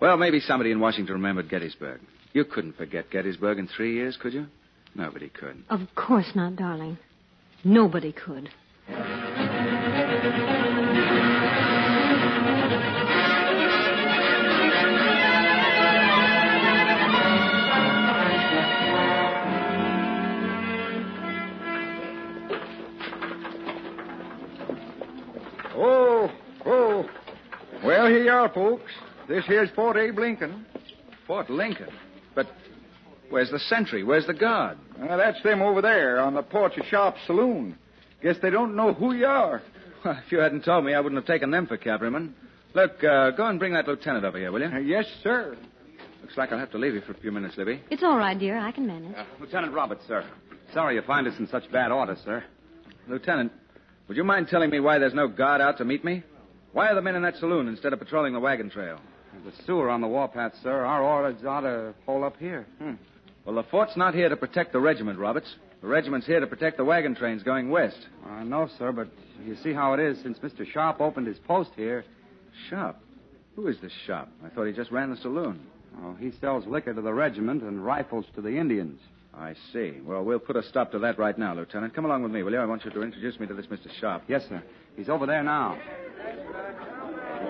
Well, 0.00 0.16
maybe 0.16 0.40
somebody 0.40 0.70
in 0.70 0.80
Washington 0.80 1.14
remembered 1.14 1.50
Gettysburg. 1.50 2.00
You 2.32 2.44
couldn't 2.44 2.76
forget 2.76 3.10
Gettysburg 3.10 3.58
in 3.58 3.68
three 3.68 3.94
years, 3.94 4.16
could 4.20 4.32
you? 4.32 4.46
Nobody 4.94 5.28
could. 5.28 5.62
Of 5.68 5.80
course 5.94 6.30
not, 6.34 6.56
darling. 6.56 6.96
Nobody 7.64 8.12
could. 8.12 8.48
Are, 28.30 28.48
folks. 28.52 28.90
This 29.28 29.44
here's 29.46 29.70
Fort 29.70 29.96
Abe 29.96 30.18
Lincoln. 30.18 30.64
Fort 31.26 31.50
Lincoln? 31.50 31.88
But 32.34 32.46
where's 33.28 33.50
the 33.50 33.58
sentry? 33.58 34.02
Where's 34.02 34.26
the 34.26 34.34
guard? 34.34 34.78
Uh, 35.00 35.16
that's 35.16 35.42
them 35.42 35.62
over 35.62 35.82
there 35.82 36.20
on 36.20 36.34
the 36.34 36.42
porch 36.42 36.76
of 36.78 36.86
Sharp's 36.86 37.20
saloon. 37.26 37.76
Guess 38.22 38.36
they 38.42 38.50
don't 38.50 38.76
know 38.76 38.92
who 38.94 39.14
you 39.14 39.26
are. 39.26 39.62
Well, 40.04 40.18
if 40.24 40.32
you 40.32 40.38
hadn't 40.38 40.64
told 40.64 40.84
me, 40.84 40.94
I 40.94 41.00
wouldn't 41.00 41.20
have 41.20 41.26
taken 41.26 41.50
them 41.50 41.66
for 41.66 41.76
cavalrymen. 41.76 42.34
Look, 42.74 43.02
uh, 43.04 43.32
go 43.32 43.46
and 43.46 43.58
bring 43.58 43.74
that 43.74 43.86
lieutenant 43.86 44.24
over 44.24 44.38
here, 44.38 44.50
will 44.52 44.60
you? 44.60 44.66
Uh, 44.66 44.78
yes, 44.78 45.04
sir. 45.22 45.56
Looks 46.22 46.36
like 46.36 46.52
I'll 46.52 46.58
have 46.58 46.70
to 46.72 46.78
leave 46.78 46.94
you 46.94 47.00
for 47.00 47.12
a 47.12 47.18
few 47.20 47.32
minutes, 47.32 47.56
Libby. 47.56 47.82
It's 47.90 48.02
all 48.02 48.16
right, 48.16 48.38
dear. 48.38 48.58
I 48.58 48.72
can 48.72 48.86
manage. 48.86 49.14
Lieutenant 49.40 49.72
Roberts, 49.74 50.02
sir. 50.06 50.24
Sorry 50.72 50.94
you 50.94 51.02
find 51.02 51.26
us 51.26 51.34
in 51.38 51.48
such 51.48 51.70
bad 51.72 51.90
order, 51.90 52.16
sir. 52.24 52.44
Lieutenant, 53.08 53.52
would 54.08 54.16
you 54.16 54.24
mind 54.24 54.48
telling 54.48 54.70
me 54.70 54.80
why 54.80 54.98
there's 54.98 55.14
no 55.14 55.28
guard 55.28 55.60
out 55.60 55.78
to 55.78 55.84
meet 55.84 56.04
me? 56.04 56.22
Why 56.72 56.88
are 56.88 56.94
the 56.94 57.02
men 57.02 57.16
in 57.16 57.22
that 57.22 57.36
saloon 57.36 57.68
instead 57.68 57.92
of 57.92 57.98
patrolling 57.98 58.32
the 58.32 58.40
wagon 58.40 58.70
trail? 58.70 58.98
The 59.44 59.52
sewer 59.64 59.90
on 59.90 60.00
the 60.00 60.06
warpath, 60.06 60.52
sir. 60.62 60.84
Our 60.84 61.02
orders 61.02 61.44
ought 61.44 61.62
to 61.62 61.94
hold 62.06 62.24
up 62.24 62.36
here. 62.38 62.66
Hmm. 62.78 62.94
Well, 63.44 63.56
the 63.56 63.62
fort's 63.64 63.96
not 63.96 64.14
here 64.14 64.28
to 64.28 64.36
protect 64.36 64.72
the 64.72 64.80
regiment, 64.80 65.18
Roberts. 65.18 65.54
The 65.80 65.88
regiment's 65.88 66.26
here 66.26 66.40
to 66.40 66.46
protect 66.46 66.76
the 66.76 66.84
wagon 66.84 67.14
trains 67.14 67.42
going 67.42 67.70
west. 67.70 67.98
I 68.28 68.44
know, 68.44 68.68
sir, 68.78 68.92
but 68.92 69.08
you 69.44 69.56
see 69.62 69.72
how 69.72 69.94
it 69.94 70.00
is. 70.00 70.20
Since 70.22 70.38
Mr. 70.40 70.70
Sharp 70.70 71.00
opened 71.00 71.26
his 71.26 71.38
post 71.38 71.70
here. 71.74 72.04
Sharp? 72.68 72.96
Who 73.56 73.66
is 73.66 73.76
this 73.80 73.92
Sharp? 74.06 74.28
I 74.44 74.50
thought 74.50 74.66
he 74.66 74.72
just 74.72 74.90
ran 74.90 75.10
the 75.10 75.16
saloon. 75.16 75.60
Oh, 76.02 76.14
he 76.20 76.32
sells 76.40 76.66
liquor 76.66 76.94
to 76.94 77.00
the 77.00 77.12
regiment 77.12 77.62
and 77.62 77.84
rifles 77.84 78.26
to 78.34 78.42
the 78.42 78.56
Indians. 78.56 79.00
I 79.34 79.54
see. 79.72 79.94
Well, 80.04 80.22
we'll 80.22 80.38
put 80.38 80.56
a 80.56 80.62
stop 80.62 80.92
to 80.92 80.98
that 81.00 81.18
right 81.18 81.36
now, 81.38 81.54
Lieutenant. 81.54 81.94
Come 81.94 82.04
along 82.04 82.22
with 82.22 82.32
me, 82.32 82.42
will 82.42 82.52
you? 82.52 82.58
I 82.58 82.66
want 82.66 82.84
you 82.84 82.90
to 82.90 83.02
introduce 83.02 83.40
me 83.40 83.46
to 83.46 83.54
this 83.54 83.66
Mr. 83.66 83.88
Sharp. 84.00 84.22
Yes, 84.28 84.42
sir. 84.48 84.62
He's 84.96 85.08
over 85.08 85.24
there 85.24 85.42
now. 85.42 85.78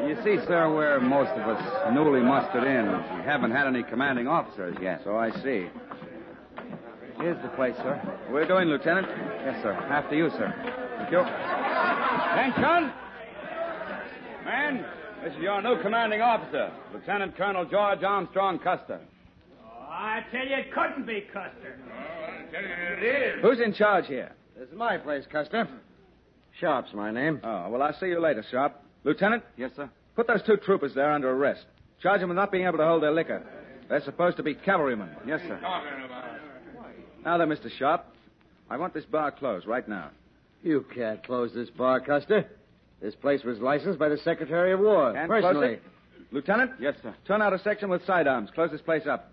You 0.06 0.16
see, 0.24 0.44
sir, 0.46 0.72
we're 0.74 1.00
most 1.00 1.30
of 1.30 1.48
us 1.48 1.92
newly 1.92 2.20
mustered 2.20 2.64
in. 2.64 2.86
We 3.18 3.24
haven't 3.24 3.50
had 3.50 3.66
any 3.66 3.82
commanding 3.82 4.26
officers 4.26 4.76
yet. 4.80 5.02
So 5.04 5.16
I 5.16 5.30
see. 5.42 5.68
Here's 7.18 7.40
the 7.42 7.48
place, 7.50 7.76
sir. 7.76 8.00
We're 8.30 8.46
going, 8.46 8.68
Lieutenant. 8.68 9.06
Yes, 9.44 9.62
sir. 9.62 9.72
After 9.72 10.16
you, 10.16 10.30
sir. 10.30 10.52
Thank 10.96 11.10
you. 11.12 11.20
Attention! 11.20 12.92
Men, 14.44 14.84
this 15.22 15.34
is 15.34 15.38
your 15.40 15.60
new 15.60 15.80
commanding 15.82 16.22
officer, 16.22 16.72
Lieutenant 16.94 17.36
Colonel 17.36 17.66
George 17.66 18.02
Armstrong 18.02 18.58
Custer. 18.58 19.00
Oh, 19.62 19.86
I 19.88 20.24
tell 20.32 20.46
you, 20.46 20.56
it 20.56 20.72
couldn't 20.72 21.06
be 21.06 21.26
Custer. 21.32 21.78
Oh, 21.78 21.92
I 21.92 22.50
tell 22.50 22.62
you, 22.62 22.68
it 22.70 23.36
is. 23.36 23.42
Who's 23.42 23.60
in 23.60 23.74
charge 23.74 24.06
here? 24.06 24.32
This 24.58 24.68
is 24.68 24.74
my 24.74 24.96
place, 24.96 25.24
Custer. 25.30 25.68
Sharp's 26.58 26.92
my 26.92 27.10
name. 27.10 27.40
Oh, 27.42 27.68
well, 27.70 27.82
I'll 27.82 27.98
see 27.98 28.06
you 28.06 28.20
later, 28.20 28.44
Sharp. 28.50 28.74
Lieutenant? 29.04 29.42
Yes, 29.56 29.70
sir. 29.76 29.88
Put 30.16 30.26
those 30.26 30.42
two 30.42 30.56
troopers 30.56 30.94
there 30.94 31.12
under 31.12 31.30
arrest. 31.30 31.64
Charge 32.02 32.20
them 32.20 32.30
with 32.30 32.36
not 32.36 32.50
being 32.50 32.66
able 32.66 32.78
to 32.78 32.84
hold 32.84 33.02
their 33.02 33.12
liquor. 33.12 33.42
They're 33.88 34.02
supposed 34.04 34.36
to 34.38 34.42
be 34.42 34.54
cavalrymen. 34.54 35.10
Yes, 35.26 35.40
sir. 35.46 35.58
Now 37.24 37.38
then, 37.38 37.48
Mr. 37.48 37.70
Sharp, 37.78 38.04
I 38.68 38.76
want 38.76 38.94
this 38.94 39.04
bar 39.04 39.30
closed 39.30 39.66
right 39.66 39.86
now. 39.88 40.10
You 40.62 40.84
can't 40.94 41.22
close 41.24 41.52
this 41.54 41.70
bar, 41.70 42.00
Custer. 42.00 42.46
This 43.00 43.14
place 43.14 43.42
was 43.44 43.58
licensed 43.58 43.98
by 43.98 44.08
the 44.08 44.18
Secretary 44.18 44.72
of 44.72 44.80
War. 44.80 45.16
And 45.16 45.28
personally. 45.28 45.78
Lieutenant? 46.32 46.72
Yes, 46.78 46.94
sir. 47.02 47.14
Turn 47.26 47.42
out 47.42 47.52
a 47.52 47.58
section 47.58 47.88
with 47.88 48.04
sidearms. 48.06 48.50
Close 48.54 48.70
this 48.70 48.80
place 48.82 49.06
up. 49.06 49.32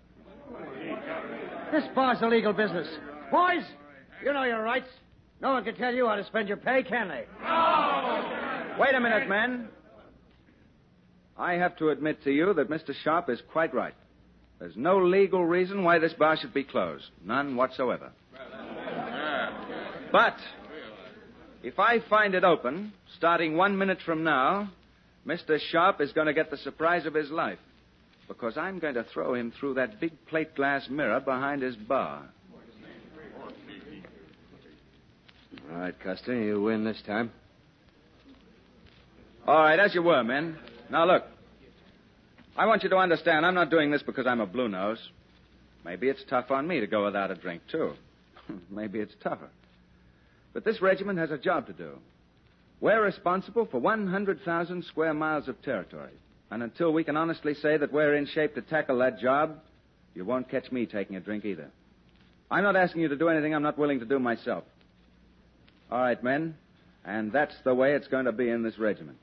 This 1.70 1.84
bar's 1.94 2.20
illegal 2.22 2.52
business. 2.52 2.88
Boys, 3.30 3.62
you 4.24 4.32
know 4.32 4.44
your 4.44 4.62
rights. 4.62 4.88
No 5.40 5.52
one 5.52 5.64
can 5.64 5.76
tell 5.76 5.94
you 5.94 6.06
how 6.06 6.16
to 6.16 6.24
spend 6.26 6.48
your 6.48 6.56
pay, 6.56 6.82
can 6.82 7.08
they? 7.08 7.24
Wait 8.80 8.94
a 8.94 9.00
minute, 9.00 9.28
men. 9.28 9.68
I 11.36 11.54
have 11.54 11.76
to 11.78 11.90
admit 11.90 12.24
to 12.24 12.32
you 12.32 12.52
that 12.54 12.68
Mr. 12.68 12.92
Sharp 13.04 13.30
is 13.30 13.40
quite 13.52 13.72
right. 13.72 13.94
There's 14.58 14.76
no 14.76 14.98
legal 14.98 15.44
reason 15.44 15.84
why 15.84 16.00
this 16.00 16.12
bar 16.14 16.36
should 16.36 16.52
be 16.52 16.64
closed. 16.64 17.04
None 17.24 17.54
whatsoever. 17.54 18.10
But 20.10 20.36
if 21.62 21.78
I 21.78 22.00
find 22.08 22.34
it 22.34 22.42
open, 22.42 22.92
starting 23.16 23.56
one 23.56 23.78
minute 23.78 23.98
from 24.04 24.24
now, 24.24 24.70
Mr. 25.26 25.58
Sharp 25.70 26.00
is 26.00 26.12
going 26.12 26.26
to 26.26 26.34
get 26.34 26.50
the 26.50 26.56
surprise 26.56 27.06
of 27.06 27.14
his 27.14 27.30
life. 27.30 27.58
Because 28.26 28.56
I'm 28.56 28.78
going 28.78 28.94
to 28.94 29.06
throw 29.14 29.34
him 29.34 29.52
through 29.58 29.74
that 29.74 30.00
big 30.00 30.12
plate 30.26 30.54
glass 30.56 30.88
mirror 30.90 31.20
behind 31.20 31.62
his 31.62 31.76
bar. 31.76 32.24
All 35.70 35.78
right, 35.80 35.94
Custer, 36.00 36.34
you 36.34 36.62
win 36.62 36.84
this 36.84 37.00
time. 37.06 37.30
All 39.46 39.60
right, 39.62 39.78
as 39.78 39.94
you 39.94 40.02
were, 40.02 40.24
men. 40.24 40.58
Now 40.90 41.06
look. 41.06 41.24
I 42.56 42.66
want 42.66 42.82
you 42.82 42.88
to 42.88 42.96
understand 42.96 43.44
I'm 43.44 43.54
not 43.54 43.70
doing 43.70 43.90
this 43.90 44.02
because 44.02 44.26
I'm 44.26 44.40
a 44.40 44.46
blue 44.46 44.68
nose. 44.68 44.98
Maybe 45.84 46.08
it's 46.08 46.22
tough 46.28 46.50
on 46.50 46.66
me 46.66 46.80
to 46.80 46.86
go 46.86 47.04
without 47.04 47.30
a 47.30 47.34
drink, 47.34 47.62
too. 47.70 47.92
Maybe 48.70 48.98
it's 48.98 49.14
tougher. 49.22 49.50
But 50.54 50.64
this 50.64 50.80
regiment 50.80 51.18
has 51.18 51.30
a 51.30 51.38
job 51.38 51.66
to 51.66 51.72
do. 51.72 51.98
We're 52.80 53.02
responsible 53.02 53.66
for 53.70 53.78
100,000 53.78 54.84
square 54.84 55.14
miles 55.14 55.48
of 55.48 55.60
territory. 55.62 56.12
And 56.50 56.62
until 56.62 56.92
we 56.92 57.04
can 57.04 57.16
honestly 57.16 57.54
say 57.54 57.76
that 57.76 57.92
we're 57.92 58.14
in 58.14 58.26
shape 58.26 58.54
to 58.54 58.62
tackle 58.62 58.98
that 58.98 59.20
job, 59.20 59.58
you 60.14 60.24
won't 60.24 60.50
catch 60.50 60.72
me 60.72 60.86
taking 60.86 61.16
a 61.16 61.20
drink 61.20 61.44
either. 61.44 61.70
I'm 62.50 62.64
not 62.64 62.76
asking 62.76 63.02
you 63.02 63.08
to 63.08 63.16
do 63.16 63.28
anything 63.28 63.54
I'm 63.54 63.62
not 63.62 63.78
willing 63.78 64.00
to 64.00 64.06
do 64.06 64.18
myself. 64.18 64.64
All 65.90 66.00
right, 66.00 66.22
men. 66.22 66.54
And 67.04 67.32
that's 67.32 67.54
the 67.64 67.74
way 67.74 67.94
it's 67.94 68.08
going 68.08 68.26
to 68.26 68.32
be 68.32 68.50
in 68.50 68.62
this 68.62 68.78
regiment. 68.78 69.16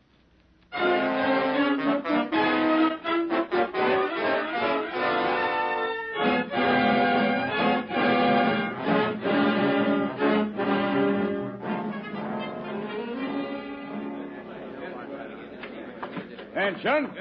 Attention. 16.51 17.11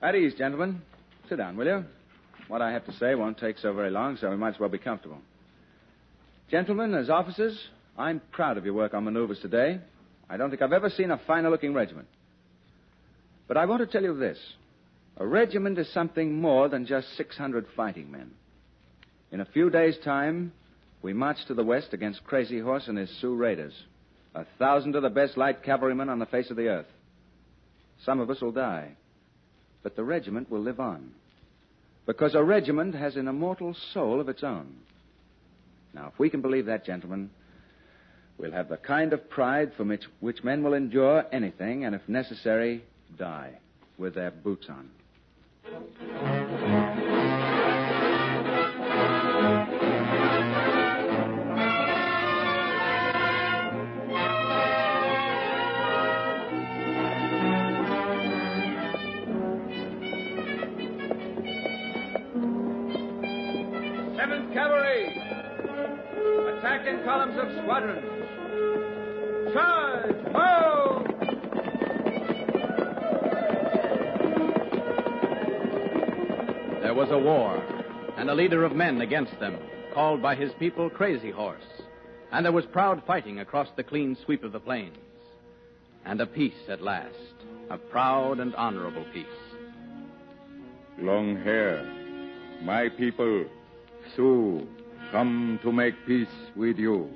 At 0.00 0.14
ease, 0.14 0.34
gentlemen. 0.34 0.80
Sit 1.28 1.36
down, 1.36 1.56
will 1.56 1.66
you? 1.66 1.84
What 2.48 2.62
I 2.62 2.72
have 2.72 2.86
to 2.86 2.92
say 2.92 3.14
won't 3.14 3.38
take 3.38 3.58
so 3.58 3.72
very 3.74 3.90
long, 3.90 4.16
so 4.16 4.30
we 4.30 4.36
might 4.36 4.54
as 4.54 4.60
well 4.60 4.68
be 4.68 4.78
comfortable. 4.78 5.18
Gentlemen, 6.50 6.94
as 6.94 7.10
officers, 7.10 7.58
I'm 7.98 8.20
proud 8.30 8.56
of 8.56 8.64
your 8.64 8.74
work 8.74 8.94
on 8.94 9.04
maneuvers 9.04 9.40
today. 9.40 9.80
I 10.30 10.36
don't 10.36 10.50
think 10.50 10.62
I've 10.62 10.72
ever 10.72 10.90
seen 10.90 11.10
a 11.10 11.20
finer 11.26 11.50
looking 11.50 11.74
regiment. 11.74 12.06
But 13.48 13.56
I 13.56 13.66
want 13.66 13.80
to 13.80 13.86
tell 13.86 14.02
you 14.02 14.16
this 14.16 14.38
a 15.16 15.26
regiment 15.26 15.78
is 15.78 15.92
something 15.92 16.40
more 16.40 16.68
than 16.68 16.86
just 16.86 17.16
600 17.16 17.66
fighting 17.76 18.12
men. 18.12 18.30
In 19.32 19.40
a 19.40 19.46
few 19.46 19.70
days' 19.70 19.96
time, 20.04 20.52
we 21.02 21.12
march 21.12 21.38
to 21.48 21.54
the 21.54 21.64
west 21.64 21.92
against 21.92 22.24
Crazy 22.24 22.60
Horse 22.60 22.84
and 22.86 22.98
his 22.98 23.10
Sioux 23.20 23.34
raiders. 23.34 23.72
A 24.34 24.44
thousand 24.58 24.94
of 24.94 25.02
the 25.02 25.10
best 25.10 25.36
light 25.36 25.64
cavalrymen 25.64 26.08
on 26.08 26.18
the 26.18 26.26
face 26.26 26.50
of 26.50 26.56
the 26.56 26.68
earth. 26.68 26.86
Some 28.04 28.20
of 28.20 28.30
us 28.30 28.40
will 28.40 28.52
die. 28.52 28.92
But 29.82 29.96
the 29.96 30.04
regiment 30.04 30.50
will 30.50 30.60
live 30.60 30.78
on. 30.78 31.10
Because 32.06 32.34
a 32.34 32.44
regiment 32.44 32.94
has 32.94 33.16
an 33.16 33.26
immortal 33.26 33.74
soul 33.92 34.20
of 34.20 34.28
its 34.28 34.44
own. 34.44 34.76
Now, 35.96 36.10
if 36.12 36.18
we 36.18 36.28
can 36.28 36.42
believe 36.42 36.66
that, 36.66 36.84
gentlemen, 36.84 37.30
we'll 38.36 38.52
have 38.52 38.68
the 38.68 38.76
kind 38.76 39.14
of 39.14 39.30
pride 39.30 39.72
from 39.78 39.88
which, 39.88 40.04
which 40.20 40.44
men 40.44 40.62
will 40.62 40.74
endure 40.74 41.24
anything 41.32 41.86
and, 41.86 41.94
if 41.94 42.06
necessary, 42.06 42.84
die 43.18 43.58
with 43.96 44.14
their 44.14 44.30
boots 44.30 44.68
on. 44.68 44.90
Attack 66.86 66.98
in 66.98 67.04
columns 67.04 67.38
of 67.38 67.50
squadrons! 67.62 68.04
Charge! 69.52 70.16
Ho! 70.32 71.04
There 76.82 76.94
was 76.94 77.10
a 77.10 77.18
war, 77.18 77.62
and 78.16 78.30
a 78.30 78.34
leader 78.34 78.64
of 78.64 78.72
men 78.72 79.00
against 79.00 79.38
them, 79.40 79.58
called 79.94 80.22
by 80.22 80.34
his 80.36 80.52
people 80.60 80.88
Crazy 80.88 81.30
Horse. 81.30 81.58
And 82.30 82.44
there 82.44 82.52
was 82.52 82.66
proud 82.66 83.02
fighting 83.06 83.40
across 83.40 83.68
the 83.76 83.82
clean 83.82 84.16
sweep 84.24 84.44
of 84.44 84.52
the 84.52 84.60
plains. 84.60 84.96
And 86.04 86.20
a 86.20 86.26
peace 86.26 86.68
at 86.68 86.82
last, 86.82 87.14
a 87.68 87.78
proud 87.78 88.38
and 88.38 88.54
honorable 88.54 89.04
peace. 89.12 89.26
Long 90.98 91.36
hair, 91.42 91.84
my 92.62 92.88
people, 92.90 93.44
Sioux, 94.14 94.66
come 95.12 95.58
to 95.62 95.72
make 95.72 95.94
peace 96.06 96.28
with 96.54 96.78
you. 96.78 97.08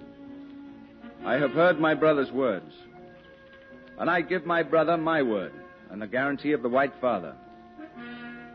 I 1.24 1.34
have 1.34 1.52
heard 1.52 1.78
my 1.78 1.94
brother's 1.94 2.30
words. 2.30 2.72
And 3.98 4.08
I 4.08 4.22
give 4.22 4.46
my 4.46 4.62
brother 4.62 4.96
my 4.96 5.22
word 5.22 5.52
and 5.90 6.00
the 6.00 6.06
guarantee 6.06 6.52
of 6.52 6.62
the 6.62 6.68
White 6.68 6.94
Father. 7.00 7.34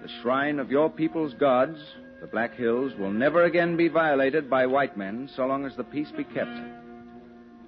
The 0.02 0.10
shrine 0.22 0.60
of 0.60 0.72
your 0.72 0.90
people's 0.90 1.34
gods, 1.36 1.78
the 2.22 2.28
Black 2.28 2.56
Hills, 2.56 2.94
will 2.98 3.12
never 3.12 3.44
again 3.44 3.78
be 3.78 3.88
violated 3.88 4.50
by 4.50 4.66
white 4.66 4.98
men 4.98 5.30
so 5.36 5.46
long 5.46 5.66
as 5.66 5.76
the 5.76 5.84
peace 5.84 6.12
be 6.16 6.24
kept. 6.24 6.60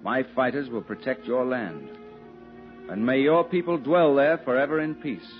My 0.02 0.24
fighters 0.36 0.70
will 0.70 0.82
protect 0.82 1.26
your 1.26 1.46
land. 1.46 1.90
And 2.90 3.06
may 3.06 3.20
your 3.20 3.44
people 3.44 3.78
dwell 3.78 4.16
there 4.16 4.38
forever 4.40 4.80
in 4.80 4.96
peace. 4.96 5.32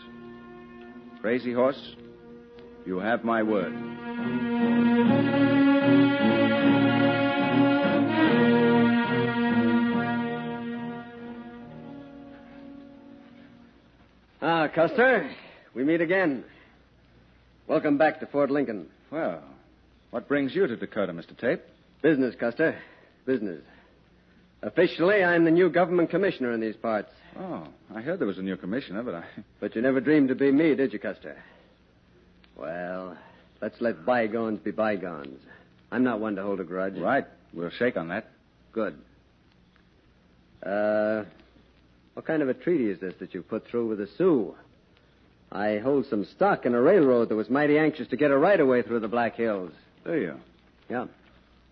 Crazy 1.22 1.54
Horse, 1.54 1.96
you 2.86 3.00
have 3.00 3.24
my 3.24 3.42
word. 3.42 4.67
Custer, 14.78 15.28
we 15.74 15.84
meet 15.84 16.02
again. 16.02 16.44
Welcome 17.66 17.98
back 17.98 18.20
to 18.20 18.28
Fort 18.28 18.52
Lincoln. 18.52 18.86
Well, 19.12 19.42
what 20.12 20.28
brings 20.28 20.54
you 20.54 20.68
to 20.68 20.76
Dakota, 20.78 21.14
Mr. 21.14 21.34
Taipe? 21.36 21.62
Business, 22.04 22.36
Custer. 22.40 22.78
Business. 23.26 23.64
Officially, 24.62 25.24
I'm 25.24 25.46
the 25.46 25.50
new 25.50 25.72
government 25.72 26.12
commissioner 26.12 26.52
in 26.52 26.60
these 26.62 26.76
parts. 26.76 27.10
Oh, 27.40 27.68
I 27.92 28.02
heard 28.02 28.20
there 28.20 28.28
was 28.28 28.38
a 28.38 28.44
new 28.44 28.56
commissioner, 28.56 29.02
but 29.02 29.16
I. 29.16 29.24
But 29.60 29.76
you 29.76 29.82
never 29.82 30.00
dreamed 30.00 30.30
to 30.30 30.36
be 30.36 30.52
me, 30.52 30.76
did 30.76 30.94
you, 30.94 31.00
Custer? 31.00 31.36
Well, 32.56 33.18
let's 33.64 33.82
let 33.82 34.06
bygones 34.06 34.60
be 34.60 34.70
bygones. 34.70 35.40
I'm 35.92 36.04
not 36.04 36.20
one 36.20 36.36
to 36.36 36.44
hold 36.44 36.60
a 36.60 36.64
grudge. 36.64 37.00
Right. 37.00 37.26
We'll 37.52 37.72
shake 37.72 37.98
on 37.98 38.10
that. 38.10 38.30
Good. 38.74 38.96
Uh, 40.62 41.24
what 42.14 42.28
kind 42.28 42.44
of 42.44 42.50
a 42.50 42.54
treaty 42.54 42.92
is 42.92 43.00
this 43.00 43.16
that 43.20 43.34
you've 43.34 43.50
put 43.50 43.66
through 43.66 43.88
with 43.88 43.98
the 43.98 44.08
Sioux? 44.20 44.54
I 45.52 45.78
hold 45.78 46.06
some 46.10 46.26
stock 46.36 46.66
in 46.66 46.74
a 46.74 46.82
railroad 46.82 47.30
that 47.30 47.36
was 47.36 47.50
mighty 47.50 47.78
anxious 47.78 48.08
to 48.10 48.18
get 48.18 48.32
a 48.32 48.38
right 48.38 48.60
of 48.60 48.68
way 48.68 48.82
through 48.82 49.00
the 49.00 49.08
Black 49.08 49.36
Hills. 49.36 49.72
Do 50.06 50.16
you? 50.16 50.36
Yeah. 50.90 51.06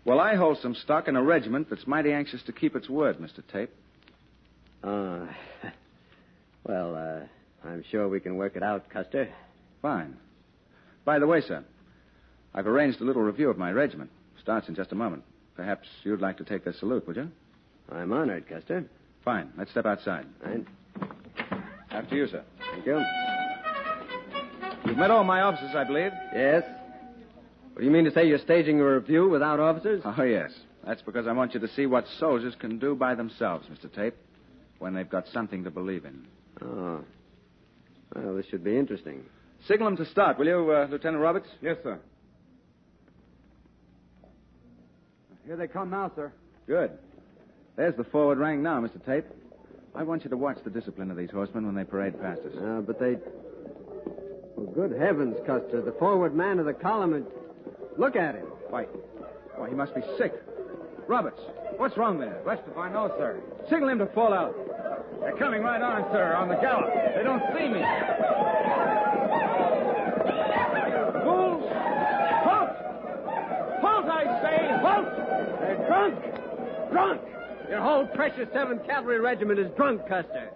Well, 0.04 0.20
I 0.20 0.36
hold 0.36 0.58
some 0.62 0.74
stock 0.74 1.08
in 1.08 1.16
a 1.16 1.22
regiment 1.22 1.68
that's 1.68 1.86
mighty 1.86 2.12
anxious 2.12 2.42
to 2.44 2.52
keep 2.52 2.76
its 2.76 2.88
word, 2.88 3.18
Mr. 3.18 3.42
Taipe. 3.52 3.68
Ah. 4.84 5.28
well, 6.64 6.94
uh, 6.94 7.68
I'm 7.68 7.84
sure 7.90 8.08
we 8.08 8.20
can 8.20 8.36
work 8.36 8.56
it 8.56 8.62
out, 8.62 8.88
Custer. 8.88 9.28
Fine. 9.82 10.16
By 11.04 11.18
the 11.18 11.26
way, 11.26 11.40
sir, 11.40 11.64
I've 12.54 12.66
arranged 12.66 13.00
a 13.00 13.04
little 13.04 13.22
review 13.22 13.50
of 13.50 13.58
my 13.58 13.72
regiment. 13.72 14.10
Starts 14.40 14.68
in 14.68 14.74
just 14.74 14.92
a 14.92 14.94
moment. 14.94 15.22
Perhaps 15.56 15.88
you'd 16.04 16.20
like 16.20 16.38
to 16.38 16.44
take 16.44 16.64
the 16.64 16.72
salute, 16.72 17.06
would 17.06 17.16
you? 17.16 17.30
I'm 17.90 18.12
honored, 18.12 18.48
Custer. 18.48 18.84
Fine. 19.24 19.50
Let's 19.58 19.70
step 19.70 19.86
outside. 19.86 20.26
Right. 20.44 20.64
After 21.90 22.14
you, 22.14 22.28
sir. 22.28 22.44
Thank 22.72 22.86
you. 22.86 23.35
You've 24.86 24.96
met 24.96 25.10
all 25.10 25.24
my 25.24 25.40
officers, 25.40 25.74
I 25.74 25.84
believe. 25.84 26.12
Yes. 26.32 26.62
What 27.72 27.80
do 27.80 27.84
you 27.84 27.90
mean 27.90 28.04
to 28.04 28.12
say 28.12 28.26
you're 28.26 28.38
staging 28.38 28.80
a 28.80 28.84
review 28.84 29.28
without 29.28 29.58
officers? 29.58 30.00
Oh, 30.04 30.22
yes. 30.22 30.52
That's 30.86 31.02
because 31.02 31.26
I 31.26 31.32
want 31.32 31.54
you 31.54 31.60
to 31.60 31.68
see 31.68 31.86
what 31.86 32.06
soldiers 32.20 32.54
can 32.58 32.78
do 32.78 32.94
by 32.94 33.16
themselves, 33.16 33.66
Mr. 33.66 33.90
Taipe, 33.90 34.14
when 34.78 34.94
they've 34.94 35.10
got 35.10 35.26
something 35.28 35.64
to 35.64 35.70
believe 35.70 36.04
in. 36.04 36.26
Oh. 36.62 37.00
Well, 38.14 38.36
this 38.36 38.46
should 38.46 38.62
be 38.62 38.78
interesting. 38.78 39.24
Signal 39.66 39.88
them 39.88 39.96
to 39.96 40.10
start, 40.10 40.38
will 40.38 40.46
you, 40.46 40.70
uh, 40.70 40.86
Lieutenant 40.88 41.20
Roberts? 41.20 41.48
Yes, 41.60 41.76
sir. 41.82 41.98
Here 45.44 45.56
they 45.56 45.66
come 45.66 45.90
now, 45.90 46.12
sir. 46.14 46.32
Good. 46.68 46.92
There's 47.76 47.96
the 47.96 48.04
forward 48.04 48.38
rank 48.38 48.60
now, 48.60 48.80
Mr. 48.80 49.00
Taipe. 49.04 49.26
I 49.94 50.02
want 50.04 50.24
you 50.24 50.30
to 50.30 50.36
watch 50.36 50.58
the 50.62 50.70
discipline 50.70 51.10
of 51.10 51.16
these 51.16 51.30
horsemen 51.30 51.66
when 51.66 51.74
they 51.74 51.84
parade 51.84 52.20
past 52.20 52.40
us. 52.40 52.54
Uh, 52.56 52.80
but 52.80 53.00
they. 53.00 53.16
Well, 54.56 54.66
good 54.74 54.98
heavens, 54.98 55.36
Custer. 55.46 55.82
The 55.82 55.92
forward 55.92 56.34
man 56.34 56.58
of 56.58 56.66
the 56.66 56.72
column. 56.72 57.12
And... 57.14 57.26
Look 57.98 58.16
at 58.16 58.34
him. 58.34 58.46
Why, 58.70 58.84
why, 59.56 59.68
he 59.68 59.74
must 59.74 59.94
be 59.94 60.02
sick. 60.18 60.32
Roberts, 61.06 61.40
what's 61.76 61.96
wrong 61.96 62.18
there? 62.18 62.42
Best 62.44 62.62
if 62.70 62.76
I 62.76 62.90
know, 62.90 63.12
sir. 63.16 63.40
Signal 63.70 63.90
him 63.90 63.98
to 63.98 64.06
fall 64.06 64.32
out. 64.32 64.54
They're 65.20 65.36
coming 65.36 65.62
right 65.62 65.80
on, 65.80 66.02
sir, 66.12 66.34
on 66.34 66.48
the 66.48 66.56
gallop. 66.56 66.92
They 67.14 67.22
don't 67.22 67.42
see 67.56 67.68
me. 67.68 67.80
Fools! 71.24 71.64
Halt! 72.44 72.70
Halt, 73.80 74.06
I 74.06 74.24
say! 74.42 74.68
Halt! 74.82 75.06
They're 75.60 75.86
drunk! 75.86 76.90
Drunk! 76.90 77.20
Your 77.70 77.80
whole 77.80 78.06
precious 78.06 78.48
7th 78.48 78.86
Cavalry 78.86 79.20
Regiment 79.20 79.58
is 79.58 79.70
drunk, 79.76 80.02
Custer. 80.08 80.50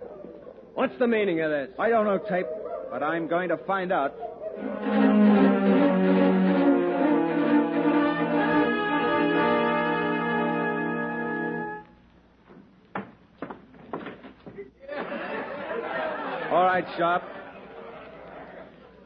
What's 0.75 0.97
the 0.99 1.07
meaning 1.07 1.41
of 1.41 1.51
this? 1.51 1.71
I 1.79 1.89
don't 1.91 2.05
know, 2.05 2.19
Taipe, 2.19 2.47
but 2.91 3.03
I'm 3.03 3.29
going 3.29 3.49
to 3.51 3.57
find 3.57 3.93
out. 3.93 4.15
All 16.51 16.65
right, 16.65 16.85
Sharp. 16.99 17.23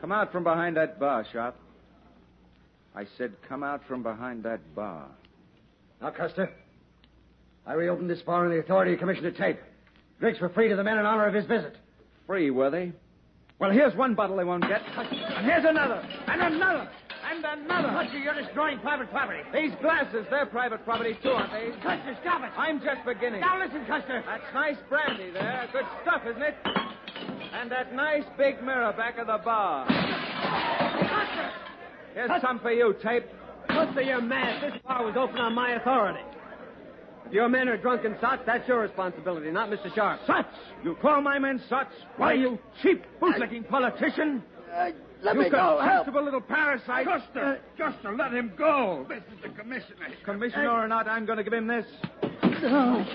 Come 0.01 0.13
out 0.13 0.33
from 0.33 0.45
behind 0.45 0.77
that 0.77 0.99
bar, 0.99 1.27
Sharp. 1.31 1.57
I 2.95 3.07
said 3.19 3.33
come 3.49 3.63
out 3.63 3.83
from 3.87 4.03
behind 4.03 4.45
that 4.45 4.75
bar. 4.75 5.09
Now, 6.01 6.11
Custer, 6.11 6.51
I 7.67 7.75
reopened 7.75 8.09
this 8.09 8.23
bar 8.23 8.45
on 8.45 8.51
the 8.51 8.59
authority 8.59 8.95
of 8.95 8.99
Commissioner 8.99 9.33
Taipe. 9.33 9.59
Drinks 10.21 10.41
were 10.41 10.49
free 10.51 10.69
to 10.69 10.77
the 10.77 10.85
men 10.85 10.99
in 10.99 11.05
honor 11.05 11.27
of 11.27 11.35
his 11.35 11.47
visit. 11.47 11.77
Free, 12.27 12.51
were 12.51 12.71
they? 12.71 12.93
Well, 13.59 13.71
here's 13.71 13.95
one 13.95 14.15
bottle 14.15 14.37
they 14.37 14.45
won't 14.45 14.67
get. 14.67 14.83
And 14.97 15.47
here's 15.47 15.65
another, 15.65 16.07
and 16.27 16.43
another, 16.43 16.89
and 17.31 17.45
another. 17.45 17.89
Custer, 17.89 18.19
you're 18.19 18.35
destroying 18.35 18.79
private 18.81 19.11
property. 19.11 19.41
These 19.53 19.73
glasses, 19.81 20.27
they're 20.29 20.47
private 20.47 20.85
property, 20.85 21.17
too, 21.23 21.31
aren't 21.31 21.53
they? 21.53 21.71
Custer, 21.81 22.19
stop 22.21 22.43
it. 22.43 22.51
I'm 22.59 22.81
just 22.81 23.05
beginning. 23.07 23.41
Now 23.41 23.59
listen, 23.63 23.87
Custer. 23.87 24.23
That's 24.27 24.43
nice 24.53 24.77
brandy 24.89 25.31
there. 25.31 25.69
Good 25.73 25.85
stuff, 26.03 26.23
isn't 26.29 26.43
it? 26.43 26.55
And 27.55 27.71
that 27.71 27.95
nice 27.95 28.25
big 28.37 28.61
mirror 28.63 28.93
back 28.97 29.19
of 29.19 29.29
the 29.29 29.39
bar. 29.45 29.87
Custer! 29.87 31.51
Here's 32.15 32.43
some 32.43 32.59
for 32.59 32.73
you, 32.73 32.95
Taipe. 33.03 33.27
Custer, 33.69 34.03
you're 34.03 34.21
mad. 34.21 34.63
This 34.63 34.83
bar 34.87 35.05
was 35.05 35.15
open 35.17 35.39
on 35.39 35.55
my 35.55 35.71
authority. 35.77 36.21
If 37.27 37.33
your 37.33 37.49
men 37.49 37.69
are 37.69 37.77
drunken 37.77 38.17
sots, 38.21 38.43
that's 38.47 38.67
your 38.69 38.81
responsibility, 38.81 39.51
not 39.51 39.71
Mr. 39.71 39.95
Sharp. 39.95 40.21
Sots? 40.27 40.49
You 40.83 40.97
call 41.01 41.21
my 41.23 41.39
men 41.39 41.63
sots? 41.69 41.95
Why, 42.17 42.35
you 42.35 42.59
cheap, 42.83 43.05
bootlicking 43.21 43.69
politician? 43.69 44.43
Uh, 44.73 44.91
let 45.23 45.37
you 45.37 45.43
me 45.43 45.51
go. 45.51 45.57
Help. 45.57 45.79
contemptible 45.81 46.25
little 46.25 46.41
parasite. 46.41 47.07
Custer, 47.07 47.61
Custer, 47.79 48.15
let 48.17 48.33
him 48.33 48.53
go. 48.57 49.07
This 49.09 49.23
is 49.35 49.43
the 49.43 49.49
commissioner. 49.49 50.09
Commissioner 50.25 50.71
or 50.71 50.89
not, 50.89 51.09
I'm 51.09 51.25
going 51.25 51.39
to 51.39 51.45
give 51.45 51.53
him 51.53 51.67
this. 51.67 51.87
No. 52.63 53.07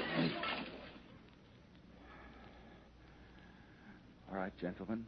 All 4.31 4.37
right, 4.37 4.53
gentlemen. 4.59 5.05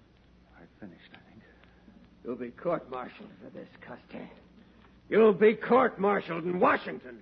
I've 0.57 0.67
finished, 0.79 1.09
I 1.13 1.31
think. 1.31 1.43
You'll 2.23 2.35
be 2.35 2.49
court-martialed 2.49 3.29
for 3.43 3.49
this, 3.57 3.67
Custer. 3.81 4.29
You'll 5.09 5.33
be 5.33 5.55
court-martialed 5.55 6.43
in 6.43 6.59
Washington. 6.59 7.21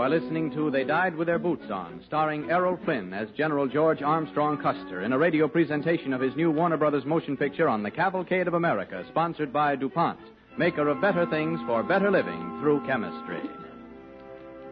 You 0.00 0.04
are 0.04 0.18
listening 0.18 0.50
to 0.52 0.70
They 0.70 0.84
Died 0.84 1.14
with 1.14 1.26
Their 1.26 1.38
Boots 1.38 1.70
On, 1.70 2.00
starring 2.06 2.50
Errol 2.50 2.78
Flynn 2.86 3.12
as 3.12 3.28
General 3.36 3.68
George 3.68 4.00
Armstrong 4.00 4.56
Custer 4.56 5.02
in 5.02 5.12
a 5.12 5.18
radio 5.18 5.46
presentation 5.46 6.14
of 6.14 6.22
his 6.22 6.34
new 6.36 6.50
Warner 6.50 6.78
Brothers 6.78 7.04
motion 7.04 7.36
picture 7.36 7.68
on 7.68 7.82
the 7.82 7.90
Cavalcade 7.90 8.48
of 8.48 8.54
America, 8.54 9.04
sponsored 9.10 9.52
by 9.52 9.76
DuPont, 9.76 10.18
maker 10.56 10.88
of 10.88 11.02
better 11.02 11.26
things 11.26 11.60
for 11.66 11.82
better 11.82 12.10
living 12.10 12.60
through 12.62 12.86
chemistry. 12.86 13.42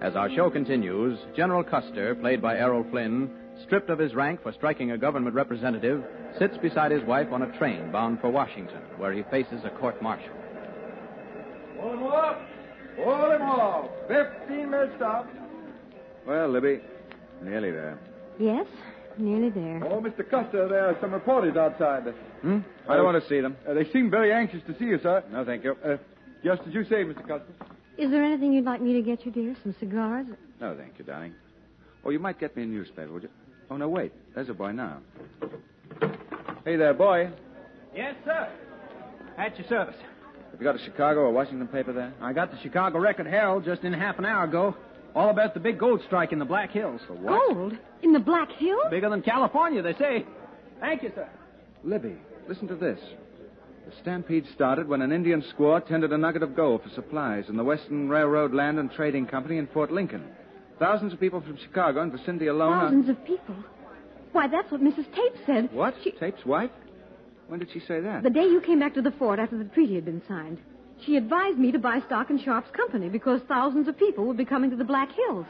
As 0.01 0.17
our 0.17 0.31
show 0.35 0.49
continues, 0.49 1.19
General 1.37 1.63
Custer, 1.63 2.15
played 2.15 2.41
by 2.41 2.57
Errol 2.57 2.87
Flynn, 2.91 3.31
stripped 3.67 3.91
of 3.91 3.99
his 3.99 4.15
rank 4.15 4.43
for 4.43 4.55
striking 4.55 4.93
a 4.93 4.99
government 4.99 5.37
representative, 5.37 6.03
sits 6.39 6.57
beside 6.57 6.91
his 6.91 7.05
wife 7.05 7.29
on 7.33 7.43
a 7.43 7.59
train 7.59 7.93
bound 7.93 8.19
for 8.23 8.31
Washington, 8.31 8.81
where 8.97 9.13
he 9.13 9.25
faces 9.25 9.61
a 9.67 9.79
court 9.79 10.01
martial. 10.01 10.33
Him 11.83 12.03
up. 12.05 12.41
Pull 13.05 13.31
him 13.33 13.43
off. 13.43 13.91
Fifteen 14.09 14.71
minutes 14.71 14.93
stop. 14.97 15.27
Well, 16.27 16.49
Libby, 16.49 16.81
nearly 17.43 17.71
there. 17.71 17.99
Yes, 18.39 18.67
nearly 19.17 19.51
there. 19.51 19.83
Oh, 19.85 20.01
Mr. 20.01 20.29
Custer, 20.29 20.69
there 20.69 20.87
are 20.89 20.97
some 21.01 21.13
reporters 21.13 21.57
outside. 21.57 22.03
Hmm? 22.43 22.59
I 22.89 22.97
don't 22.97 23.05
want 23.05 23.23
to 23.23 23.29
see 23.29 23.41
them. 23.41 23.57
Uh, 23.69 23.75
they 23.75 23.91
seem 23.91 24.11
very 24.11 24.33
anxious 24.33 24.61
to 24.67 24.79
see 24.79 24.85
you, 24.87 24.99
sir. 25.03 25.25
No, 25.33 25.45
thank 25.45 25.65
you. 25.65 25.77
Uh, 25.85 25.97
just 26.45 26.63
as 26.67 26.75
you 26.75 26.85
say, 26.85 27.05
Mr. 27.05 27.27
Custer. 27.27 27.53
Is 27.97 28.11
there 28.11 28.23
anything 28.23 28.53
you'd 28.53 28.65
like 28.65 28.81
me 28.81 28.93
to 28.93 29.03
get 29.03 29.25
you, 29.27 29.33
dear? 29.33 29.57
Some 29.63 29.75
cigars? 29.81 30.27
No, 30.61 30.77
thank 30.77 30.99
you, 30.99 31.05
darling. 31.05 31.35
Oh, 32.05 32.11
you 32.11 32.19
might 32.21 32.39
get 32.39 32.57
me 32.57 32.63
a 32.63 32.67
newspaper, 32.67 33.13
would 33.13 33.25
you? 33.25 33.29
Oh, 33.71 33.77
no, 33.77 33.89
wait. 33.89 34.13
There's 34.35 34.49
a 34.49 34.55
boy 34.55 34.73
now. 34.73 34.99
Hey 36.65 36.77
there, 36.77 36.95
boy. 36.95 37.31
Yes, 37.95 38.15
sir. 38.25 38.49
At 39.37 39.59
your 39.59 39.67
service. 39.69 39.97
Have 40.59 40.63
you 40.67 40.73
got 40.73 40.81
a 40.81 40.85
Chicago 40.85 41.21
or 41.21 41.31
Washington 41.31 41.69
paper 41.69 41.93
there? 41.93 42.13
I 42.21 42.33
got 42.33 42.51
the 42.51 42.59
Chicago 42.65 42.99
Record 42.99 43.29
Herald 43.29 43.65
just 43.65 43.83
in 43.83 43.93
half 43.93 44.19
an 44.19 44.25
hour 44.25 44.43
ago. 44.43 44.75
All 45.15 45.31
about 45.31 45.55
the 45.55 45.61
big 45.61 45.79
gold 45.79 46.03
strike 46.07 46.33
in 46.33 46.41
the 46.41 46.45
Black 46.45 46.73
Hills. 46.73 47.01
So 47.07 47.15
what? 47.15 47.55
Gold? 47.55 47.75
In 48.03 48.13
the 48.13 48.19
Black 48.19 48.51
Hills? 48.51 48.83
Bigger 48.91 49.09
than 49.09 49.23
California, 49.23 49.83
they 49.83 49.95
say. 49.95 50.27
Thank 50.81 51.05
you, 51.05 51.13
sir. 51.15 51.29
Libby, 51.85 52.17
listen 52.49 52.67
to 52.69 52.75
this. 52.75 52.99
The 53.87 53.93
stampede 54.03 54.47
started 54.53 54.89
when 54.89 55.01
an 55.01 55.13
Indian 55.13 55.45
squaw 55.57 55.87
tendered 55.87 56.13
a 56.13 56.19
nugget 56.19 56.43
of 56.43 56.57
gold 56.57 56.83
for 56.83 56.89
supplies 56.91 57.45
in 57.49 57.57
the 57.57 57.63
Western 57.65 58.09
Railroad 58.09 58.53
Land 58.53 58.81
and 58.81 58.91
Trading 58.91 59.27
Company 59.27 59.59
in 59.59 59.69
Fort 59.69 59.93
Lincoln. 59.93 60.25
Thousands 60.81 61.13
of 61.13 61.21
people 61.21 61.41
from 61.41 61.57
Chicago 61.57 62.03
and 62.03 62.11
vicinity 62.11 62.49
alone. 62.49 62.73
are- 62.73 62.81
Thousands 62.87 63.09
of 63.09 63.25
people. 63.25 63.55
Why, 64.33 64.49
that's 64.49 64.71
what 64.73 64.81
Mrs. 64.81 65.07
Taipe 65.15 65.47
said. 65.47 65.73
What? 65.73 65.95
Taipe's 66.21 66.45
wife? 66.45 66.71
When 67.49 67.59
did 67.59 67.71
she 67.73 67.81
say 67.81 68.01
that? 68.01 68.23
The 68.23 68.31
day 68.31 68.45
you 68.45 68.61
came 68.61 68.79
back 68.81 68.95
to 68.95 69.03
the 69.03 69.11
fort 69.13 69.39
after 69.39 69.57
the 69.59 69.65
treaty 69.65 69.95
had 69.95 70.05
been 70.05 70.23
signed. 70.29 70.59
She 71.05 71.17
advised 71.17 71.59
me 71.59 71.73
to 71.73 71.79
buy 71.79 72.01
stock 72.07 72.31
in 72.31 72.39
Sharp's 72.43 72.71
company 72.73 73.09
because 73.09 73.41
thousands 73.49 73.89
of 73.89 73.97
people 73.99 74.25
would 74.27 74.37
be 74.37 74.45
coming 74.45 74.71
to 74.71 74.77
the 74.77 74.85
Black 74.85 75.11
Hills. 75.13 75.47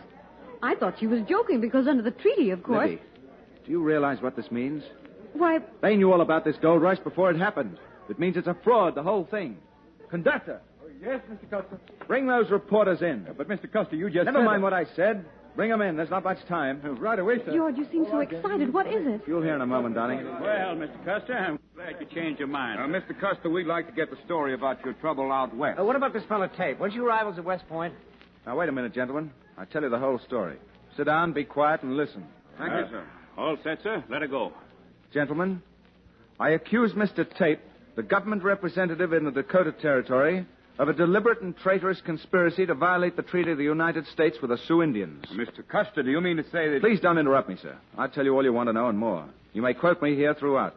I 0.62 0.74
thought 0.74 0.98
she 1.00 1.06
was 1.06 1.20
joking 1.28 1.60
because 1.60 1.86
under 1.86 2.02
the 2.02 2.10
treaty, 2.10 2.50
of 2.50 2.62
course. 2.62 2.90
Libby, 2.90 3.02
do 3.64 3.70
you 3.72 3.82
realize 3.82 4.20
what 4.20 4.36
this 4.36 4.50
means? 4.50 4.82
Why, 5.32 5.58
They 5.82 5.96
knew 5.96 6.12
all 6.12 6.20
about 6.20 6.44
this 6.44 6.56
gold 6.60 6.82
rush 6.82 6.98
before 7.00 7.30
it 7.30 7.36
happened. 7.38 7.78
It 8.08 8.18
means 8.18 8.36
it's 8.36 8.46
a 8.48 8.56
fraud, 8.64 8.94
the 8.94 9.02
whole 9.02 9.24
thing. 9.30 9.58
Conductor, 10.10 10.60
Oh, 10.82 10.88
Yes, 11.00 11.20
Mr. 11.30 11.48
Custer. 11.50 11.78
bring 12.08 12.26
those 12.26 12.50
reporters 12.50 13.02
in. 13.02 13.26
But, 13.36 13.48
Mr. 13.48 13.70
Custer, 13.70 13.94
you 13.94 14.06
just 14.10 14.24
Never 14.24 14.38
said 14.38 14.44
mind 14.44 14.62
that- 14.62 14.64
what 14.64 14.72
I 14.72 14.84
said. 14.96 15.24
Bring 15.58 15.70
them 15.70 15.82
in. 15.82 15.96
There's 15.96 16.08
not 16.08 16.22
much 16.22 16.38
time. 16.46 16.80
Right 17.00 17.18
away, 17.18 17.38
sir. 17.44 17.52
George, 17.52 17.76
you 17.76 17.84
seem 17.90 18.06
so 18.12 18.20
excited. 18.20 18.72
What 18.72 18.86
is 18.86 19.04
it? 19.04 19.22
You'll 19.26 19.42
hear 19.42 19.56
in 19.56 19.60
a 19.60 19.66
moment, 19.66 19.96
darling. 19.96 20.24
Well, 20.24 20.76
Mr. 20.76 21.04
Custer, 21.04 21.36
I'm 21.36 21.58
glad 21.74 21.96
you 21.98 22.06
changed 22.14 22.38
your 22.38 22.46
mind. 22.46 22.78
Uh, 22.78 22.84
Mr. 22.84 23.20
Custer, 23.20 23.50
we'd 23.50 23.66
like 23.66 23.88
to 23.88 23.92
get 23.92 24.08
the 24.08 24.18
story 24.24 24.54
about 24.54 24.84
your 24.84 24.94
trouble 24.94 25.32
out 25.32 25.52
west. 25.56 25.80
Uh, 25.80 25.84
what 25.84 25.96
about 25.96 26.12
this 26.12 26.22
fellow 26.28 26.46
Taipe? 26.46 26.78
Weren't 26.78 26.94
you 26.94 27.04
rivals 27.04 27.38
at 27.38 27.44
West 27.44 27.68
Point? 27.68 27.92
Now, 28.46 28.56
wait 28.56 28.68
a 28.68 28.72
minute, 28.72 28.94
gentlemen. 28.94 29.32
I'll 29.58 29.66
tell 29.66 29.82
you 29.82 29.90
the 29.90 29.98
whole 29.98 30.20
story. 30.28 30.58
Sit 30.96 31.06
down, 31.06 31.32
be 31.32 31.42
quiet, 31.42 31.82
and 31.82 31.96
listen. 31.96 32.24
Thank 32.56 32.70
you, 32.74 32.92
sir. 32.92 33.04
All 33.36 33.56
set, 33.64 33.82
sir. 33.82 34.04
Let 34.08 34.22
her 34.22 34.28
go. 34.28 34.52
Gentlemen, 35.12 35.60
I 36.38 36.50
accuse 36.50 36.92
Mr. 36.92 37.26
Taipe, 37.36 37.58
the 37.96 38.04
government 38.04 38.44
representative 38.44 39.12
in 39.12 39.24
the 39.24 39.32
Dakota 39.32 39.72
Territory, 39.72 40.46
of 40.78 40.88
a 40.88 40.92
deliberate 40.92 41.42
and 41.42 41.56
traitorous 41.58 42.00
conspiracy 42.04 42.64
to 42.66 42.74
violate 42.74 43.16
the 43.16 43.22
treaty 43.22 43.50
of 43.50 43.58
the 43.58 43.64
United 43.64 44.06
States 44.06 44.38
with 44.40 44.50
the 44.50 44.58
Sioux 44.66 44.82
Indians. 44.82 45.24
Uh, 45.30 45.34
Mr. 45.34 45.66
Custer, 45.66 46.02
do 46.02 46.10
you 46.10 46.20
mean 46.20 46.36
to 46.36 46.44
say 46.44 46.68
that... 46.70 46.80
Please 46.80 47.00
don't 47.00 47.18
interrupt 47.18 47.48
me, 47.48 47.56
sir. 47.60 47.76
I'll 47.96 48.08
tell 48.08 48.24
you 48.24 48.34
all 48.34 48.44
you 48.44 48.52
want 48.52 48.68
to 48.68 48.72
know 48.72 48.88
and 48.88 48.98
more. 48.98 49.28
You 49.52 49.62
may 49.62 49.74
quote 49.74 50.00
me 50.00 50.14
here 50.14 50.34
throughout. 50.34 50.76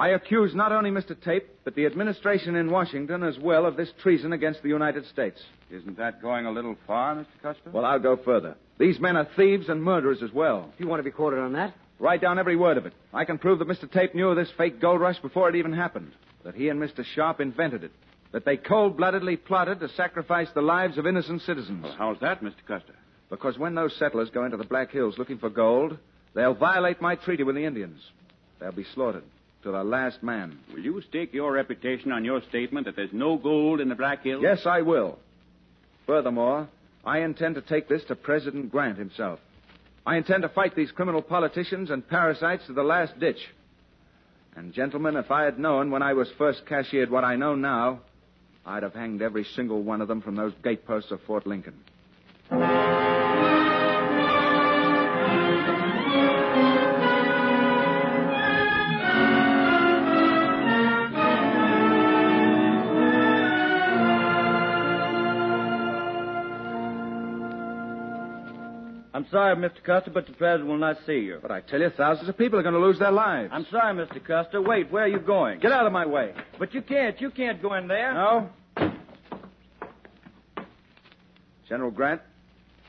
I 0.00 0.08
accuse 0.08 0.54
not 0.54 0.72
only 0.72 0.90
Mr. 0.90 1.14
Taipe, 1.14 1.44
but 1.62 1.74
the 1.74 1.86
administration 1.86 2.56
in 2.56 2.70
Washington 2.70 3.22
as 3.22 3.38
well 3.38 3.66
of 3.66 3.76
this 3.76 3.90
treason 4.02 4.32
against 4.32 4.62
the 4.62 4.68
United 4.70 5.06
States. 5.06 5.38
Isn't 5.70 5.98
that 5.98 6.22
going 6.22 6.46
a 6.46 6.50
little 6.50 6.74
far, 6.86 7.14
Mr. 7.14 7.26
Custer? 7.42 7.70
Well, 7.70 7.84
I'll 7.84 7.98
go 8.00 8.16
further. 8.16 8.56
These 8.78 8.98
men 8.98 9.16
are 9.16 9.28
thieves 9.36 9.68
and 9.68 9.82
murderers 9.82 10.22
as 10.24 10.32
well. 10.32 10.70
If 10.74 10.80
you 10.80 10.88
want 10.88 11.00
to 11.00 11.04
be 11.04 11.10
quoted 11.10 11.38
on 11.38 11.52
that. 11.52 11.74
Write 11.98 12.22
down 12.22 12.38
every 12.38 12.56
word 12.56 12.78
of 12.78 12.86
it. 12.86 12.94
I 13.12 13.26
can 13.26 13.36
prove 13.36 13.58
that 13.58 13.68
Mr. 13.68 13.86
Taipe 13.86 14.14
knew 14.14 14.30
of 14.30 14.36
this 14.36 14.48
fake 14.56 14.80
gold 14.80 15.02
rush 15.02 15.18
before 15.18 15.50
it 15.50 15.54
even 15.54 15.74
happened. 15.74 16.12
That 16.44 16.54
he 16.54 16.70
and 16.70 16.80
Mr. 16.80 17.04
Sharp 17.14 17.40
invented 17.40 17.84
it. 17.84 17.92
That 18.32 18.44
they 18.44 18.56
cold 18.56 18.96
bloodedly 18.96 19.36
plotted 19.36 19.80
to 19.80 19.88
sacrifice 19.90 20.48
the 20.54 20.62
lives 20.62 20.98
of 20.98 21.06
innocent 21.06 21.42
citizens. 21.42 21.82
Well, 21.82 21.96
how's 21.98 22.20
that, 22.20 22.42
Mr. 22.42 22.64
Custer? 22.66 22.94
Because 23.28 23.58
when 23.58 23.74
those 23.74 23.96
settlers 23.96 24.30
go 24.30 24.44
into 24.44 24.56
the 24.56 24.64
Black 24.64 24.90
Hills 24.90 25.18
looking 25.18 25.38
for 25.38 25.50
gold, 25.50 25.98
they'll 26.34 26.54
violate 26.54 27.00
my 27.00 27.16
treaty 27.16 27.42
with 27.42 27.56
the 27.56 27.64
Indians. 27.64 28.00
They'll 28.60 28.72
be 28.72 28.86
slaughtered 28.94 29.24
to 29.62 29.72
the 29.72 29.84
last 29.84 30.22
man. 30.22 30.58
Will 30.72 30.80
you 30.80 31.02
stake 31.08 31.32
your 31.32 31.52
reputation 31.52 32.12
on 32.12 32.24
your 32.24 32.42
statement 32.48 32.86
that 32.86 32.96
there's 32.96 33.12
no 33.12 33.36
gold 33.36 33.80
in 33.80 33.88
the 33.88 33.94
Black 33.94 34.22
Hills? 34.22 34.42
Yes, 34.42 34.64
I 34.64 34.82
will. 34.82 35.18
Furthermore, 36.06 36.68
I 37.04 37.20
intend 37.20 37.54
to 37.56 37.62
take 37.62 37.88
this 37.88 38.02
to 38.08 38.14
President 38.14 38.70
Grant 38.70 38.98
himself. 38.98 39.38
I 40.06 40.16
intend 40.16 40.42
to 40.42 40.48
fight 40.48 40.74
these 40.74 40.90
criminal 40.90 41.22
politicians 41.22 41.90
and 41.90 42.06
parasites 42.06 42.66
to 42.66 42.72
the 42.72 42.82
last 42.82 43.18
ditch. 43.20 43.40
And, 44.56 44.72
gentlemen, 44.72 45.16
if 45.16 45.30
I 45.30 45.44
had 45.44 45.58
known 45.58 45.90
when 45.90 46.02
I 46.02 46.14
was 46.14 46.28
first 46.36 46.66
cashiered 46.66 47.10
what 47.10 47.24
I 47.24 47.36
know 47.36 47.54
now, 47.54 48.00
I'd 48.66 48.82
have 48.82 48.94
hanged 48.94 49.22
every 49.22 49.44
single 49.44 49.82
one 49.82 50.00
of 50.00 50.08
them 50.08 50.20
from 50.20 50.36
those 50.36 50.52
gateposts 50.62 51.10
of 51.10 51.20
Fort 51.22 51.46
Lincoln. 51.46 51.74
I'm 69.20 69.26
sorry, 69.30 69.54
Mr. 69.54 69.84
Custer, 69.84 70.10
but 70.10 70.26
the 70.26 70.32
president 70.32 70.66
will 70.66 70.78
not 70.78 70.96
see 71.04 71.18
you. 71.18 71.40
But 71.42 71.50
I 71.50 71.60
tell 71.60 71.78
you, 71.78 71.90
thousands 71.90 72.30
of 72.30 72.38
people 72.38 72.58
are 72.58 72.62
going 72.62 72.74
to 72.74 72.80
lose 72.80 72.98
their 72.98 73.10
lives. 73.10 73.50
I'm 73.52 73.66
sorry, 73.70 73.94
Mr. 73.94 74.24
Custer. 74.24 74.62
Wait, 74.62 74.90
where 74.90 75.04
are 75.04 75.08
you 75.08 75.18
going? 75.18 75.60
Get 75.60 75.72
out 75.72 75.84
of 75.84 75.92
my 75.92 76.06
way. 76.06 76.32
But 76.58 76.72
you 76.72 76.80
can't. 76.80 77.20
You 77.20 77.30
can't 77.30 77.60
go 77.60 77.74
in 77.74 77.86
there. 77.86 78.14
No? 78.14 78.48
General 81.68 81.90
Grant? 81.90 82.22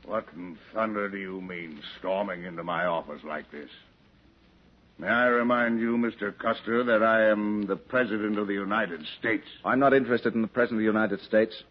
What 0.06 0.24
in 0.34 0.56
thunder 0.72 1.10
do 1.10 1.18
you 1.18 1.42
mean, 1.42 1.78
storming 1.98 2.44
into 2.44 2.64
my 2.64 2.86
office 2.86 3.20
like 3.24 3.50
this? 3.50 3.68
May 4.98 5.08
I 5.08 5.26
remind 5.26 5.80
you, 5.80 5.98
Mr. 5.98 6.34
Custer, 6.38 6.82
that 6.84 7.02
I 7.02 7.28
am 7.28 7.66
the 7.66 7.76
President 7.76 8.38
of 8.38 8.46
the 8.46 8.54
United 8.54 9.04
States. 9.18 9.44
I'm 9.66 9.80
not 9.80 9.92
interested 9.92 10.34
in 10.34 10.40
the 10.40 10.48
President 10.48 10.78
of 10.78 10.94
the 10.94 10.98
United 10.98 11.20
States. 11.26 11.62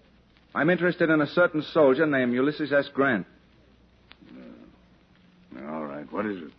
I'm 0.53 0.69
interested 0.69 1.09
in 1.09 1.19
a 1.19 1.27
certain 1.27 1.63
soldier 1.73 2.05
named 2.05 2.35
Ulysses 2.35 2.71
S. 2.71 2.87
Grant. 2.93 3.25
What 6.11 6.25
is 6.25 6.37
it? 6.37 6.51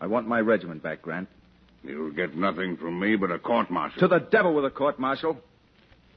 I 0.00 0.06
want 0.06 0.26
my 0.26 0.40
regiment 0.40 0.82
back, 0.82 1.02
Grant. 1.02 1.28
You'll 1.84 2.12
get 2.12 2.36
nothing 2.36 2.76
from 2.76 2.98
me 2.98 3.16
but 3.16 3.30
a 3.30 3.38
court 3.38 3.70
martial. 3.70 4.00
To 4.00 4.08
the 4.08 4.20
devil 4.20 4.54
with 4.54 4.64
a 4.64 4.70
court 4.70 4.98
martial. 4.98 5.36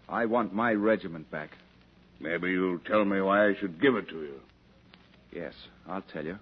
I 0.08 0.26
want 0.26 0.54
my 0.54 0.72
regiment 0.74 1.30
back. 1.32 1.50
Maybe 2.20 2.52
you'll 2.52 2.80
tell 2.80 3.04
me 3.04 3.20
why 3.22 3.48
I 3.48 3.56
should 3.60 3.82
give 3.82 3.96
it 3.96 4.08
to 4.10 4.16
you. 4.16 4.39
Yes, 5.32 5.54
I'll 5.88 6.04
tell 6.14 6.24
you. 6.24 6.38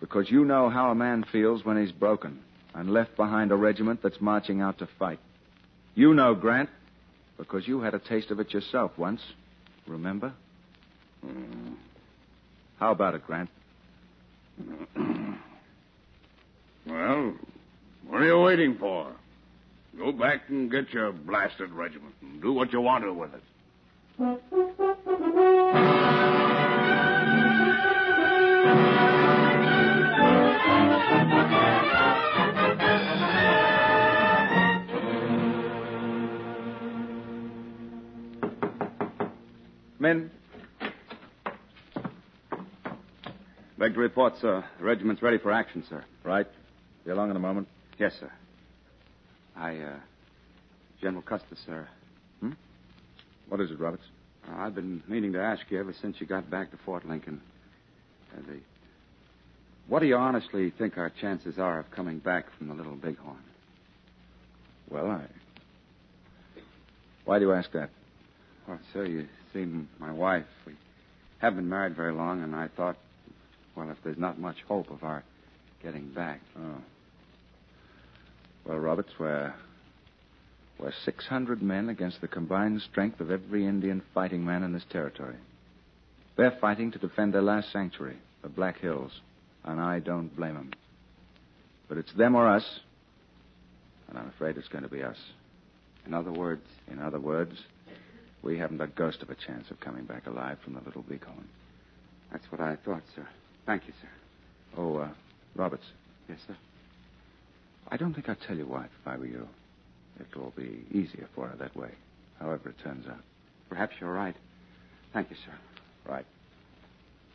Because 0.00 0.30
you 0.30 0.44
know 0.44 0.70
how 0.70 0.90
a 0.90 0.94
man 0.94 1.24
feels 1.30 1.64
when 1.64 1.80
he's 1.80 1.92
broken 1.92 2.40
and 2.74 2.90
left 2.90 3.16
behind 3.16 3.52
a 3.52 3.56
regiment 3.56 4.00
that's 4.02 4.20
marching 4.20 4.60
out 4.60 4.78
to 4.78 4.88
fight. 4.98 5.18
You 5.94 6.14
know, 6.14 6.34
Grant, 6.34 6.70
because 7.36 7.68
you 7.68 7.80
had 7.80 7.94
a 7.94 7.98
taste 7.98 8.30
of 8.30 8.40
it 8.40 8.52
yourself 8.52 8.92
once. 8.96 9.20
Remember? 9.86 10.32
Hmm. 11.24 11.74
How 12.78 12.92
about 12.92 13.14
it, 13.14 13.26
Grant? 13.26 13.50
Well, 16.86 17.34
what 18.06 18.22
are 18.22 18.26
you 18.26 18.40
waiting 18.40 18.76
for? 18.78 19.12
Go 19.98 20.12
back 20.12 20.48
and 20.48 20.70
get 20.70 20.92
your 20.92 21.12
blasted 21.12 21.70
regiment 21.70 22.14
and 22.22 22.40
do 22.42 22.52
what 22.52 22.72
you 22.72 22.80
want 22.80 23.04
to 23.04 23.12
with 23.12 23.30
it. 23.34 23.42
Men. 39.98 40.30
Beg 43.82 43.94
to 43.94 43.98
report, 43.98 44.34
sir. 44.40 44.64
The 44.78 44.84
regiment's 44.84 45.22
ready 45.22 45.38
for 45.38 45.50
action, 45.50 45.82
sir. 45.88 46.04
Right. 46.22 46.46
Be 47.04 47.10
along 47.10 47.30
in 47.30 47.36
a 47.36 47.40
moment. 47.40 47.66
Yes, 47.98 48.12
sir. 48.20 48.30
I, 49.56 49.76
uh, 49.76 49.96
General 51.00 51.22
Custer, 51.22 51.56
sir. 51.66 51.88
Hmm? 52.38 52.52
What 53.48 53.60
is 53.60 53.72
it, 53.72 53.80
Roberts? 53.80 54.04
Uh, 54.48 54.54
I've 54.54 54.76
been 54.76 55.02
meaning 55.08 55.32
to 55.32 55.42
ask 55.42 55.62
you 55.68 55.80
ever 55.80 55.92
since 56.00 56.20
you 56.20 56.28
got 56.28 56.48
back 56.48 56.70
to 56.70 56.76
Fort 56.86 57.08
Lincoln. 57.08 57.40
Uh, 58.32 58.42
the, 58.46 58.60
what 59.88 59.98
do 59.98 60.06
you 60.06 60.14
honestly 60.14 60.70
think 60.78 60.96
our 60.96 61.10
chances 61.20 61.58
are 61.58 61.80
of 61.80 61.90
coming 61.90 62.20
back 62.20 62.56
from 62.56 62.68
the 62.68 62.74
Little 62.74 62.94
Bighorn? 62.94 63.42
Well, 64.90 65.10
I. 65.10 65.24
Why 67.24 67.40
do 67.40 67.46
you 67.46 67.52
ask 67.52 67.72
that? 67.72 67.90
Well, 68.68 68.78
sir, 68.92 69.06
you 69.06 69.26
see, 69.52 69.66
my 69.98 70.12
wife, 70.12 70.46
we 70.68 70.74
haven't 71.40 71.58
been 71.58 71.68
married 71.68 71.96
very 71.96 72.12
long, 72.12 72.44
and 72.44 72.54
I 72.54 72.68
thought, 72.68 72.96
well, 73.76 73.90
if 73.90 73.96
there's 74.04 74.18
not 74.18 74.38
much 74.38 74.56
hope 74.68 74.90
of 74.90 75.02
our 75.02 75.24
getting 75.82 76.08
back. 76.12 76.40
Oh. 76.58 76.76
Well, 78.66 78.78
Roberts, 78.78 79.12
we're. 79.18 79.54
We're 80.78 80.92
600 81.04 81.62
men 81.62 81.88
against 81.90 82.20
the 82.20 82.28
combined 82.28 82.82
strength 82.82 83.20
of 83.20 83.30
every 83.30 83.66
Indian 83.66 84.02
fighting 84.14 84.44
man 84.44 84.64
in 84.64 84.72
this 84.72 84.84
territory. 84.90 85.36
They're 86.36 86.56
fighting 86.60 86.90
to 86.92 86.98
defend 86.98 87.34
their 87.34 87.42
last 87.42 87.70
sanctuary, 87.72 88.16
the 88.42 88.48
Black 88.48 88.80
Hills, 88.80 89.12
and 89.64 89.80
I 89.80 90.00
don't 90.00 90.34
blame 90.34 90.54
them. 90.54 90.72
But 91.88 91.98
it's 91.98 92.12
them 92.14 92.34
or 92.34 92.48
us, 92.48 92.64
and 94.08 94.18
I'm 94.18 94.28
afraid 94.28 94.56
it's 94.56 94.68
going 94.68 94.82
to 94.82 94.90
be 94.90 95.04
us. 95.04 95.18
In 96.04 96.14
other 96.14 96.32
words, 96.32 96.62
In 96.90 96.98
other 96.98 97.20
words, 97.20 97.56
we 98.42 98.58
haven't 98.58 98.80
a 98.80 98.88
ghost 98.88 99.22
of 99.22 99.30
a 99.30 99.36
chance 99.36 99.70
of 99.70 99.78
coming 99.78 100.04
back 100.04 100.26
alive 100.26 100.58
from 100.64 100.74
the 100.74 100.80
Little 100.80 101.02
Bighorn. 101.02 101.48
that's 102.32 102.50
what 102.50 102.60
I 102.60 102.76
thought, 102.84 103.02
sir. 103.14 103.26
Thank 103.66 103.86
you, 103.86 103.92
sir. 104.00 104.08
Oh, 104.76 104.96
uh, 104.96 105.08
Roberts, 105.54 105.84
Yes, 106.28 106.38
sir. 106.46 106.56
I 107.90 107.96
don't 107.96 108.14
think 108.14 108.28
I'd 108.28 108.40
tell 108.46 108.56
your 108.56 108.66
wife 108.66 108.88
if 109.00 109.06
I 109.06 109.16
were 109.16 109.26
you. 109.26 109.46
It'll 110.18 110.52
be 110.56 110.84
easier 110.90 111.28
for 111.34 111.48
her 111.48 111.56
that 111.56 111.76
way, 111.76 111.90
however 112.38 112.70
it 112.70 112.76
turns 112.82 113.06
out. 113.06 113.20
Perhaps 113.68 113.96
you're 114.00 114.12
right. 114.12 114.36
Thank 115.12 115.30
you, 115.30 115.36
sir. 115.44 115.52
Right. 116.10 116.24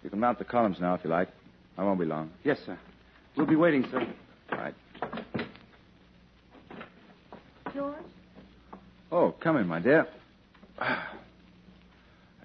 You 0.03 0.09
can 0.09 0.19
mount 0.19 0.39
the 0.39 0.45
columns 0.45 0.77
now 0.79 0.95
if 0.95 1.03
you 1.03 1.09
like. 1.09 1.29
I 1.77 1.83
won't 1.83 1.99
be 1.99 2.05
long. 2.05 2.31
Yes, 2.43 2.57
sir. 2.65 2.77
We'll 3.35 3.45
be 3.45 3.55
waiting, 3.55 3.85
sir. 3.91 4.07
Right. 4.51 4.73
George? 7.73 7.95
Oh, 9.11 9.35
come 9.39 9.57
in, 9.57 9.67
my 9.67 9.79
dear. 9.79 10.07
I'm 10.79 10.97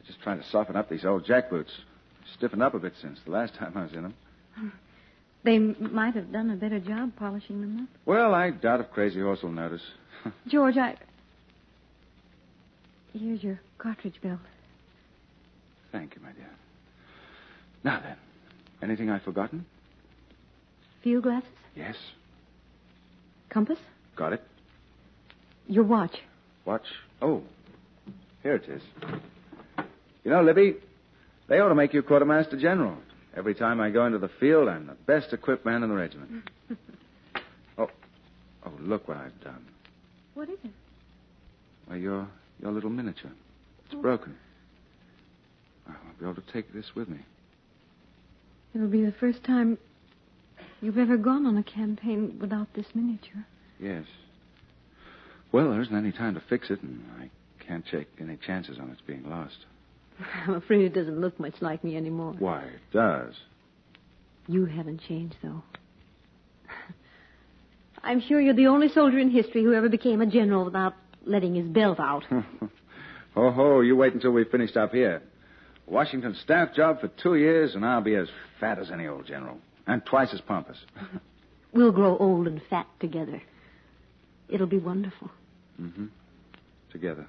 just 0.07 0.21
trying 0.23 0.39
to 0.39 0.47
soften 0.51 0.77
up 0.77 0.91
these 0.91 1.05
old 1.05 1.25
jackboots. 1.25 1.71
Stiffened 2.37 2.63
up 2.63 2.75
a 2.75 2.79
bit 2.79 2.95
since 3.01 3.19
the 3.25 3.31
last 3.31 3.55
time 3.59 3.73
I 3.77 3.83
was 3.85 3.93
in 3.93 4.03
them. 4.03 4.15
They 5.45 5.59
might 5.59 6.15
have 6.15 6.33
done 6.33 6.51
a 6.51 6.57
better 6.57 6.79
job 6.79 7.13
polishing 7.17 7.61
them 7.61 7.81
up. 7.83 7.89
Well, 8.07 8.35
I 8.35 8.51
doubt 8.51 8.81
if 8.81 8.91
Crazy 8.91 9.21
Horse 9.21 9.43
will 9.43 9.51
notice. 9.51 9.83
George, 10.47 10.77
I. 10.77 10.97
Here's 13.13 13.43
your 13.43 13.61
cartridge 13.79 14.15
belt. 14.23 14.39
Thank 15.91 16.15
you, 16.15 16.23
my 16.23 16.33
dear. 16.33 16.49
Now 17.85 18.01
then, 18.01 18.17
anything 18.83 19.11
I've 19.11 19.23
forgotten? 19.23 19.67
Field 21.03 21.25
glasses? 21.25 21.49
Yes. 21.75 21.97
Compass? 23.51 23.79
Got 24.17 24.33
it. 24.35 24.43
Your 25.67 25.85
watch. 25.85 26.17
Watch. 26.65 26.87
Oh, 27.21 27.43
here 28.43 28.55
it 28.55 28.69
is. 28.69 28.83
You 30.25 30.31
know, 30.31 30.43
Libby, 30.43 30.77
they 31.49 31.59
ought 31.59 31.69
to 31.69 31.75
make 31.75 31.93
you 31.93 32.03
quartermaster 32.03 32.59
general. 32.59 32.97
Every 33.37 33.55
time 33.55 33.81
I 33.81 33.91
go 33.91 34.07
into 34.07 34.19
the 34.19 34.31
field, 34.41 34.69
I'm 34.69 34.87
the 34.87 34.95
best 34.95 35.33
equipped 35.33 35.65
man 35.65 35.83
in 35.83 35.89
the 35.89 35.95
regiment. 35.95 36.51
oh, 37.79 37.89
oh, 38.67 38.73
look 38.81 39.09
what 39.09 39.17
I've 39.17 39.41
done. 39.43 39.65
What 40.35 40.49
is 40.49 40.59
it? 40.65 40.71
Well, 41.89 41.99
your 41.99 42.29
your 42.61 42.73
little 42.73 42.91
miniature. 42.91 43.31
It's 43.87 43.95
oh. 43.95 44.03
broken. 44.03 44.37
I 45.89 45.93
won't 46.05 46.19
be 46.19 46.25
able 46.25 46.35
to 46.35 46.53
take 46.53 46.73
this 46.73 46.95
with 46.95 47.09
me. 47.09 47.19
It'll 48.75 48.89
be 48.89 49.05
the 49.05 49.13
first 49.13 49.45
time 49.45 49.79
you've 50.81 50.99
ever 50.99 51.17
gone 51.17 51.47
on 51.47 51.57
a 51.57 51.63
campaign 51.63 52.39
without 52.41 52.69
this 52.75 52.87
miniature. 52.95 53.45
Yes. 53.79 54.05
Well, 55.51 55.71
there 55.71 55.83
isn't 55.83 55.95
any 55.95 56.13
time 56.13 56.35
to 56.35 56.43
fix 56.49 56.71
it, 56.71 56.83
and 56.83 57.05
I 57.21 57.31
can't 57.67 57.85
take 57.91 58.09
any 58.21 58.37
chances 58.37 58.79
on 58.79 58.91
its 58.91 59.03
being 59.03 59.29
lost. 59.29 59.67
I'm 60.47 60.55
afraid 60.55 60.83
it 60.83 60.95
doesn't 60.95 61.21
look 61.21 61.39
much 61.39 61.55
like 61.61 61.83
me 61.85 61.97
anymore. 61.97 62.35
Why, 62.39 62.63
it 62.63 62.81
does. 62.93 63.35
You 64.49 64.67
haven't 64.67 65.01
changed, 65.09 65.37
though. 65.43 65.63
I'm 68.03 68.21
sure 68.21 68.41
you're 68.41 68.55
the 68.55 68.67
only 68.67 68.89
soldier 68.89 69.19
in 69.19 69.31
history 69.31 69.63
who 69.63 69.73
ever 69.73 69.89
became 69.89 70.21
a 70.21 70.27
general 70.27 70.65
without 70.65 70.95
letting 71.25 71.55
his 71.55 71.67
belt 71.67 72.01
out. 72.01 72.25
Ho 73.35 73.51
ho, 73.51 73.81
you 73.81 73.97
wait 73.97 74.13
until 74.13 74.31
we've 74.31 74.51
finished 74.51 74.77
up 74.77 74.93
here. 74.93 75.23
Washington 75.87 76.37
staff 76.43 76.75
job 76.75 77.01
for 77.01 77.09
two 77.09 77.37
years, 77.37 77.75
and 77.75 77.85
I'll 77.85 78.03
be 78.03 78.15
as 78.15 78.29
fat 78.61 78.79
as 78.79 78.91
any 78.91 79.07
old 79.07 79.27
general. 79.27 79.57
And 79.87 80.05
twice 80.05 80.29
as 80.33 80.41
pompous. 80.43 80.77
We'll 81.73 81.93
grow 81.93 82.17
old 82.19 82.47
and 82.47 82.61
fat 82.69 82.87
together. 83.01 83.43
It'll 84.49 84.67
be 84.67 84.79
wonderful. 84.79 85.31
Mm-hmm. 85.81 86.07
Together. 86.93 87.27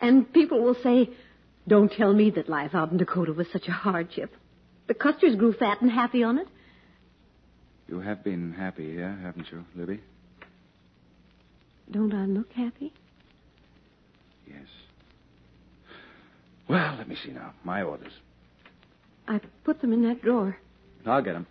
And 0.00 0.30
people 0.32 0.62
will 0.62 0.76
say, 0.82 1.10
Don't 1.66 1.90
tell 1.90 2.12
me 2.12 2.30
that 2.30 2.48
life 2.48 2.74
out 2.74 2.90
in 2.90 2.98
Dakota 2.98 3.32
was 3.32 3.46
such 3.52 3.68
a 3.68 3.72
hardship. 3.72 4.34
The 4.86 4.94
Custers 4.94 5.36
grew 5.36 5.54
fat 5.54 5.80
and 5.80 5.90
happy 5.90 6.22
on 6.22 6.38
it. 6.38 6.46
You 7.88 8.00
have 8.00 8.22
been 8.22 8.52
happy 8.52 8.90
here, 8.92 9.18
haven't 9.22 9.50
you, 9.50 9.64
Libby? 9.74 10.00
Don't 11.90 12.12
I 12.14 12.24
look 12.26 12.52
happy? 12.52 12.92
Yes. 14.46 14.66
Well, 16.68 16.96
let 16.96 17.08
me 17.08 17.16
see 17.24 17.30
now. 17.30 17.52
My 17.62 17.82
orders. 17.82 18.12
I 19.28 19.40
put 19.64 19.80
them 19.80 19.92
in 19.92 20.02
that 20.02 20.22
drawer. 20.22 20.56
I'll 21.06 21.22
get 21.22 21.34
them. 21.34 21.46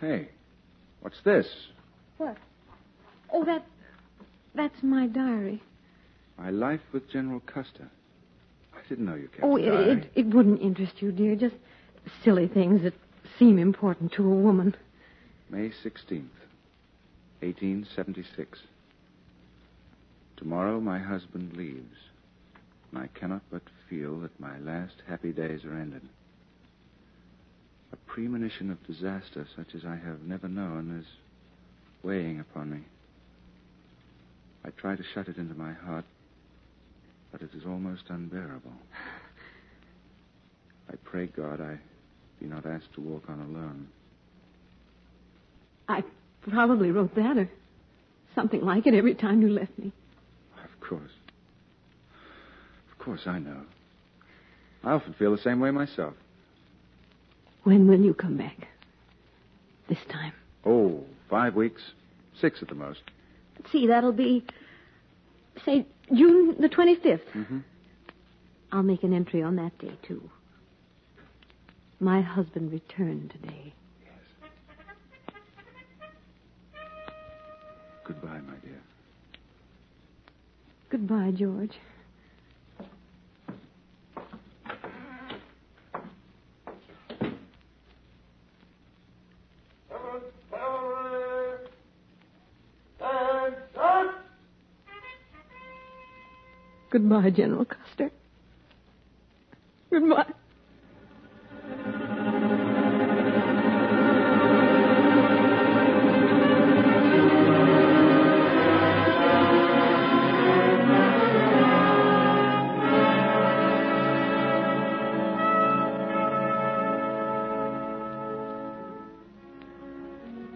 Hey, 0.00 0.28
what's 1.00 1.20
this? 1.24 1.46
What? 2.18 2.36
Oh, 3.32 3.44
that. 3.44 3.66
That's 4.54 4.82
my 4.82 5.06
diary. 5.06 5.62
My 6.38 6.50
life 6.50 6.80
with 6.92 7.10
General 7.10 7.40
Custer. 7.40 7.88
I 8.74 8.88
didn't 8.88 9.06
know 9.06 9.16
you 9.16 9.28
cared. 9.28 9.42
Oh, 9.42 9.56
it, 9.56 9.66
it, 9.66 10.10
it 10.14 10.26
wouldn't 10.26 10.62
interest 10.62 11.02
you, 11.02 11.10
dear. 11.10 11.34
Just 11.34 11.56
silly 12.22 12.46
things 12.46 12.82
that 12.82 12.94
seem 13.38 13.58
important 13.58 14.12
to 14.12 14.24
a 14.24 14.34
woman. 14.34 14.74
May 15.50 15.70
16th, 15.70 16.28
1876. 17.40 18.58
Tomorrow 20.36 20.80
my 20.80 20.98
husband 21.00 21.56
leaves, 21.56 21.96
and 22.92 23.02
I 23.02 23.08
cannot 23.18 23.42
but 23.50 23.62
feel 23.90 24.20
that 24.20 24.38
my 24.38 24.58
last 24.58 24.94
happy 25.08 25.32
days 25.32 25.64
are 25.64 25.74
ended. 25.74 26.02
A 27.92 27.96
premonition 27.96 28.70
of 28.70 28.86
disaster 28.86 29.46
such 29.56 29.74
as 29.74 29.84
I 29.84 29.96
have 29.96 30.22
never 30.22 30.48
known 30.48 31.00
is 31.00 31.06
weighing 32.02 32.38
upon 32.38 32.70
me. 32.70 32.80
I 34.64 34.70
try 34.70 34.94
to 34.94 35.02
shut 35.14 35.28
it 35.28 35.38
into 35.38 35.54
my 35.54 35.72
heart, 35.72 36.04
but 37.32 37.42
it 37.42 37.50
is 37.54 37.64
almost 37.66 38.04
unbearable. 38.08 38.72
I 40.90 40.96
pray 41.04 41.26
God 41.26 41.60
I 41.60 41.78
be 42.40 42.46
not 42.46 42.66
asked 42.66 42.92
to 42.94 43.00
walk 43.00 43.24
on 43.28 43.40
alone. 43.40 43.88
I 45.88 46.04
probably 46.42 46.90
wrote 46.90 47.14
that 47.16 47.36
or 47.36 47.50
something 48.34 48.62
like 48.62 48.86
it 48.86 48.94
every 48.94 49.14
time 49.14 49.42
you 49.42 49.48
left 49.50 49.76
me. 49.78 49.92
Of 50.62 50.88
course. 50.88 51.10
Of 52.92 52.98
course, 53.04 53.22
I 53.26 53.38
know. 53.38 53.62
I 54.84 54.92
often 54.92 55.14
feel 55.14 55.32
the 55.32 55.42
same 55.42 55.60
way 55.60 55.70
myself. 55.70 56.14
When 57.64 57.88
will 57.88 58.00
you 58.00 58.14
come 58.14 58.36
back? 58.36 58.68
This 59.88 59.98
time. 60.10 60.32
Oh, 60.64 61.04
five 61.28 61.54
weeks. 61.54 61.82
Six 62.40 62.62
at 62.62 62.68
the 62.68 62.74
most. 62.74 63.00
See, 63.72 63.88
that'll 63.88 64.12
be, 64.12 64.44
say, 65.64 65.86
June 66.14 66.56
the 66.60 66.68
25th. 66.68 67.20
Mm-hmm. 67.34 67.58
I'll 68.72 68.82
make 68.82 69.02
an 69.02 69.12
entry 69.14 69.42
on 69.42 69.56
that 69.56 69.76
day, 69.78 69.92
too. 70.06 70.28
My 72.00 72.20
husband 72.20 72.70
returned 72.70 73.30
today. 73.30 73.72
Yes. 74.02 74.50
Goodbye, 78.06 78.40
my 78.40 78.54
dear. 78.62 78.80
Goodbye, 80.90 81.32
George. 81.36 81.72
Goodbye, 96.90 97.30
General 97.30 97.66
Custer. 97.66 98.10
Goodbye. 99.90 100.32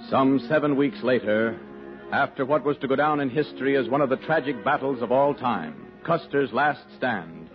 Some 0.09 0.41
seven 0.47 0.77
weeks 0.77 1.03
later, 1.03 1.59
after 2.13 2.45
what 2.45 2.65
was 2.65 2.77
to 2.79 2.87
go 2.87 2.95
down 2.95 3.21
in 3.21 3.31
history 3.31 3.79
as 3.79 3.89
one 3.89 4.03
of 4.03 4.11
the 4.11 4.19
tragic 4.19 4.63
battles 4.63 5.01
of 5.01 5.11
all 5.11 5.35
time, 5.35 5.82
Custer's 6.05 6.53
last 6.53 6.83
stand, 6.97 7.49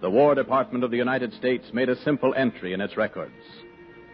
the 0.00 0.10
War 0.10 0.34
Department 0.34 0.84
of 0.84 0.90
the 0.90 0.96
United 0.96 1.32
States 1.34 1.64
made 1.72 1.88
a 1.88 2.02
simple 2.02 2.34
entry 2.34 2.72
in 2.72 2.80
its 2.80 2.96
records. 2.96 3.32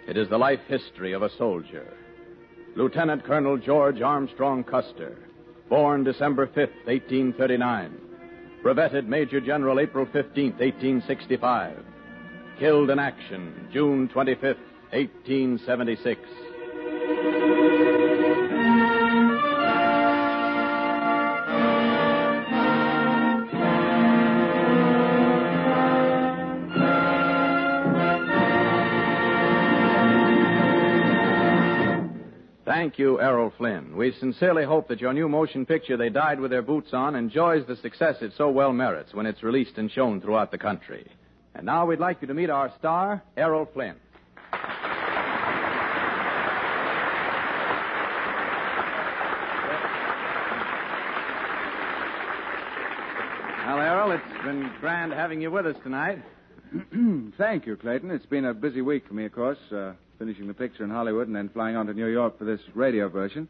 It 0.06 0.16
is 0.16 0.28
the 0.28 0.38
life 0.38 0.60
history 0.68 1.12
of 1.12 1.22
a 1.22 1.34
soldier. 1.36 1.92
Lieutenant 2.76 3.24
Colonel 3.24 3.56
George 3.56 4.00
Armstrong 4.00 4.62
Custer, 4.62 5.16
born 5.68 6.04
December 6.04 6.46
5th, 6.46 6.86
1839, 6.86 7.98
brevetted 8.62 9.06
Major 9.06 9.40
General 9.40 9.80
April 9.80 10.06
15th, 10.06 10.60
1865, 10.60 11.78
killed 12.58 12.90
in 12.90 12.98
action 12.98 13.68
June 13.72 14.08
25th, 14.14 14.56
1876. 14.92 17.41
Thank 32.82 32.98
you, 32.98 33.20
Errol 33.20 33.52
Flynn. 33.56 33.96
We 33.96 34.10
sincerely 34.18 34.64
hope 34.64 34.88
that 34.88 35.00
your 35.00 35.12
new 35.12 35.28
motion 35.28 35.64
picture, 35.64 35.96
They 35.96 36.08
Died 36.08 36.40
with 36.40 36.50
Their 36.50 36.62
Boots 36.62 36.92
On, 36.92 37.14
enjoys 37.14 37.64
the 37.64 37.76
success 37.76 38.16
it 38.22 38.32
so 38.36 38.50
well 38.50 38.72
merits 38.72 39.14
when 39.14 39.24
it's 39.24 39.44
released 39.44 39.78
and 39.78 39.88
shown 39.88 40.20
throughout 40.20 40.50
the 40.50 40.58
country. 40.58 41.06
And 41.54 41.64
now 41.64 41.86
we'd 41.86 42.00
like 42.00 42.20
you 42.22 42.26
to 42.26 42.34
meet 42.34 42.50
our 42.50 42.72
star, 42.80 43.22
Errol 43.36 43.68
Flynn. 43.72 43.94
Well, 53.64 53.78
Errol, 53.78 54.10
it's 54.10 54.44
been 54.44 54.72
grand 54.80 55.12
having 55.12 55.40
you 55.40 55.52
with 55.52 55.66
us 55.66 55.76
tonight. 55.84 56.20
Thank 57.38 57.64
you, 57.64 57.76
Clayton. 57.76 58.10
It's 58.10 58.26
been 58.26 58.46
a 58.46 58.52
busy 58.52 58.82
week 58.82 59.06
for 59.06 59.14
me, 59.14 59.26
of 59.26 59.32
course, 59.32 59.58
uh, 59.70 59.92
finishing 60.18 60.46
the 60.46 60.54
picture 60.54 60.84
in 60.84 60.90
Hollywood 60.90 61.26
and 61.26 61.36
then 61.36 61.48
flying 61.48 61.76
on 61.76 61.86
to 61.86 61.94
New 61.94 62.06
York 62.06 62.38
for 62.38 62.44
this 62.44 62.60
radio 62.74 63.08
version. 63.08 63.48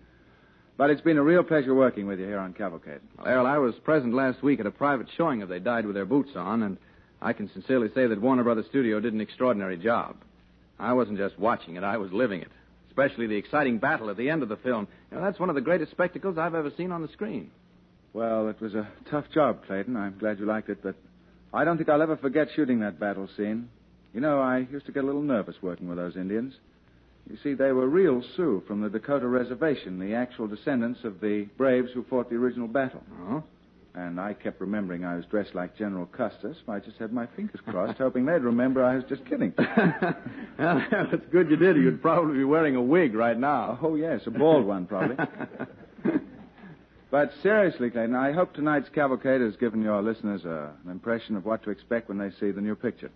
But 0.77 0.91
it's 0.91 1.01
been 1.01 1.19
a 1.19 1.23
real 1.23 1.43
pleasure 1.43 1.75
working 1.75 2.07
with 2.07 2.19
you 2.19 2.27
here 2.27 2.39
on 2.39 2.55
Cavalcade. 2.55 3.01
Well, 3.19 3.27
Errol, 3.27 3.47
I 3.47 3.59
was 3.59 3.75
present 3.85 4.15
last 4.15 4.43
week 4.43 4.59
at 4.59 4.67
a 4.67 4.71
private 4.71 5.07
showing 5.17 5.43
of 5.43 5.49
They 5.49 5.59
Died 5.59 5.85
with 5.87 5.95
Their 5.95 6.07
Boots 6.07 6.31
On, 6.35 6.63
and 6.63 6.79
I 7.21 7.33
can 7.35 7.51
sincerely 7.53 7.89
say 7.95 8.07
that 8.07 8.21
Warner 8.21 8.43
Brothers 8.43 8.67
Studio 8.69 8.99
did 8.99 9.13
an 9.13 9.21
extraordinary 9.21 9.77
job. 9.77 10.17
I 10.79 10.95
wasn't 10.95 11.19
just 11.19 11.39
watching 11.39 11.77
it, 11.77 11.85
I 11.85 11.99
was 11.99 12.11
living 12.11 12.41
it. 12.41 12.51
Especially 12.89 13.27
the 13.27 13.37
exciting 13.37 13.79
battle 13.79 14.11
at 14.11 14.17
the 14.17 14.29
end 14.29 14.43
of 14.43 14.49
the 14.49 14.57
film. 14.57 14.89
You 15.11 15.19
know, 15.19 15.25
that's 15.25 15.39
one 15.39 15.49
of 15.49 15.55
the 15.55 15.61
greatest 15.61 15.93
spectacles 15.93 16.37
I've 16.37 16.55
ever 16.55 16.71
seen 16.77 16.91
on 16.91 17.03
the 17.03 17.09
screen. 17.09 17.51
Well, 18.13 18.49
it 18.49 18.61
was 18.61 18.75
a 18.75 18.89
tough 19.11 19.25
job, 19.33 19.65
Clayton. 19.67 19.97
I'm 19.97 20.19
glad 20.19 20.39
you 20.39 20.45
liked 20.45 20.69
it, 20.69 20.83
but 20.83 20.95
I 21.55 21.65
don't 21.65 21.77
think 21.77 21.89
I'll 21.89 22.03
ever 22.03 22.17
forget 22.17 22.49
shooting 22.55 22.81
that 22.81 22.99
battle 22.99 23.29
scene. 23.37 23.69
You 24.15 24.21
know, 24.21 24.41
I 24.41 24.67
used 24.71 24.87
to 24.87 24.93
get 24.93 25.05
a 25.05 25.07
little 25.07 25.23
nervous 25.23 25.57
working 25.63 25.89
with 25.89 25.97
those 25.99 26.17
Indians. 26.17 26.55
You 27.31 27.39
see, 27.43 27.55
they 27.55 27.73
were 27.73 27.89
real 27.89 28.23
Sioux 28.37 28.63
from 28.67 28.81
the 28.81 28.91
Dakota 28.91 29.27
Reservation, 29.27 29.99
the 29.99 30.15
actual 30.15 30.49
descendants 30.49 31.01
of 31.05 31.21
the 31.21 31.47
braves 31.57 31.91
who 31.93 32.03
fought 32.05 32.29
the 32.29 32.37
original 32.37 32.69
battle. 32.69 33.03
Oh? 33.29 33.43
And 33.95 34.19
I 34.19 34.33
kept 34.33 34.61
remembering 34.61 35.05
I 35.05 35.17
was 35.17 35.25
dressed 35.27 35.55
like 35.55 35.77
General 35.77 36.07
Custer, 36.07 36.55
so 36.55 36.73
I 36.73 36.81
just 36.81 36.97
had 36.97 37.13
my 37.13 37.27
fingers 37.37 37.61
crossed, 37.67 37.99
hoping 37.99 38.27
they'd 38.27 38.43
remember 38.43 38.85
I 38.85 38.97
was 38.97 39.05
just 39.09 39.25
kidding. 39.27 39.55
Well, 40.59 40.81
that's 40.93 41.27
good 41.33 41.51
you 41.51 41.57
did. 41.57 41.77
You'd 41.77 42.03
probably 42.03 42.37
be 42.37 42.45
wearing 42.45 42.77
a 42.77 42.83
wig 42.83 43.15
right 43.15 43.37
now. 43.37 43.79
Oh, 43.83 43.97
yes, 43.97 44.21
a 44.27 44.31
bald 44.31 44.65
one, 44.65 44.87
probably. 44.87 45.17
But 47.13 47.31
seriously, 47.43 47.91
Clayton, 47.91 48.15
I 48.15 48.33
hope 48.33 48.55
tonight's 48.55 48.89
cavalcade 48.89 49.43
has 49.43 49.55
given 49.57 49.83
your 49.83 50.01
listeners 50.01 50.47
uh, 50.47 50.71
an 50.83 50.91
impression 50.91 51.37
of 51.37 51.45
what 51.45 51.63
to 51.65 51.71
expect 51.71 52.09
when 52.09 52.17
they 52.17 52.31
see 52.41 52.53
the 52.53 52.63
new 52.63 52.75
picture. 52.75 53.11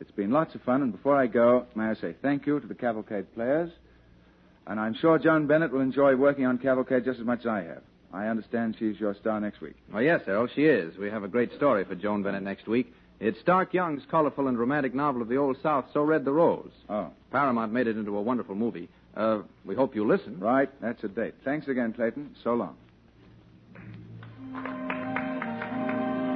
It's 0.00 0.10
been 0.12 0.30
lots 0.30 0.54
of 0.54 0.62
fun, 0.62 0.82
and 0.82 0.92
before 0.92 1.16
I 1.16 1.26
go, 1.26 1.66
may 1.74 1.86
I 1.86 1.94
say 1.94 2.14
thank 2.22 2.46
you 2.46 2.60
to 2.60 2.66
the 2.66 2.74
cavalcade 2.74 3.34
players. 3.34 3.70
And 4.66 4.78
I'm 4.78 4.94
sure 4.94 5.18
Joan 5.18 5.46
Bennett 5.46 5.72
will 5.72 5.80
enjoy 5.80 6.14
working 6.14 6.46
on 6.46 6.58
cavalcade 6.58 7.04
just 7.04 7.18
as 7.18 7.26
much 7.26 7.40
as 7.40 7.46
I 7.46 7.62
have. 7.62 7.82
I 8.12 8.26
understand 8.26 8.76
she's 8.78 8.98
your 9.00 9.14
star 9.14 9.40
next 9.40 9.60
week. 9.60 9.74
Oh, 9.94 9.98
yes, 9.98 10.20
Errol, 10.26 10.48
she 10.54 10.64
is. 10.64 10.96
We 10.96 11.10
have 11.10 11.24
a 11.24 11.28
great 11.28 11.52
story 11.54 11.84
for 11.84 11.94
Joan 11.94 12.22
Bennett 12.22 12.42
next 12.42 12.66
week. 12.68 12.92
It's 13.20 13.38
Stark 13.40 13.74
Young's 13.74 14.02
colorful 14.10 14.46
and 14.48 14.58
romantic 14.58 14.94
novel 14.94 15.22
of 15.22 15.28
the 15.28 15.36
Old 15.36 15.56
South, 15.62 15.86
So 15.92 16.02
Red 16.02 16.24
the 16.24 16.32
Rose. 16.32 16.70
Oh. 16.88 17.10
Paramount 17.32 17.72
made 17.72 17.86
it 17.86 17.96
into 17.96 18.16
a 18.16 18.22
wonderful 18.22 18.54
movie. 18.54 18.88
Uh, 19.16 19.40
we 19.64 19.74
hope 19.74 19.96
you 19.96 20.06
listen. 20.06 20.38
Right, 20.38 20.70
that's 20.80 21.02
a 21.02 21.08
date. 21.08 21.34
Thanks 21.44 21.66
again, 21.66 21.92
Clayton. 21.92 22.36
So 22.44 22.54
long. 22.54 22.76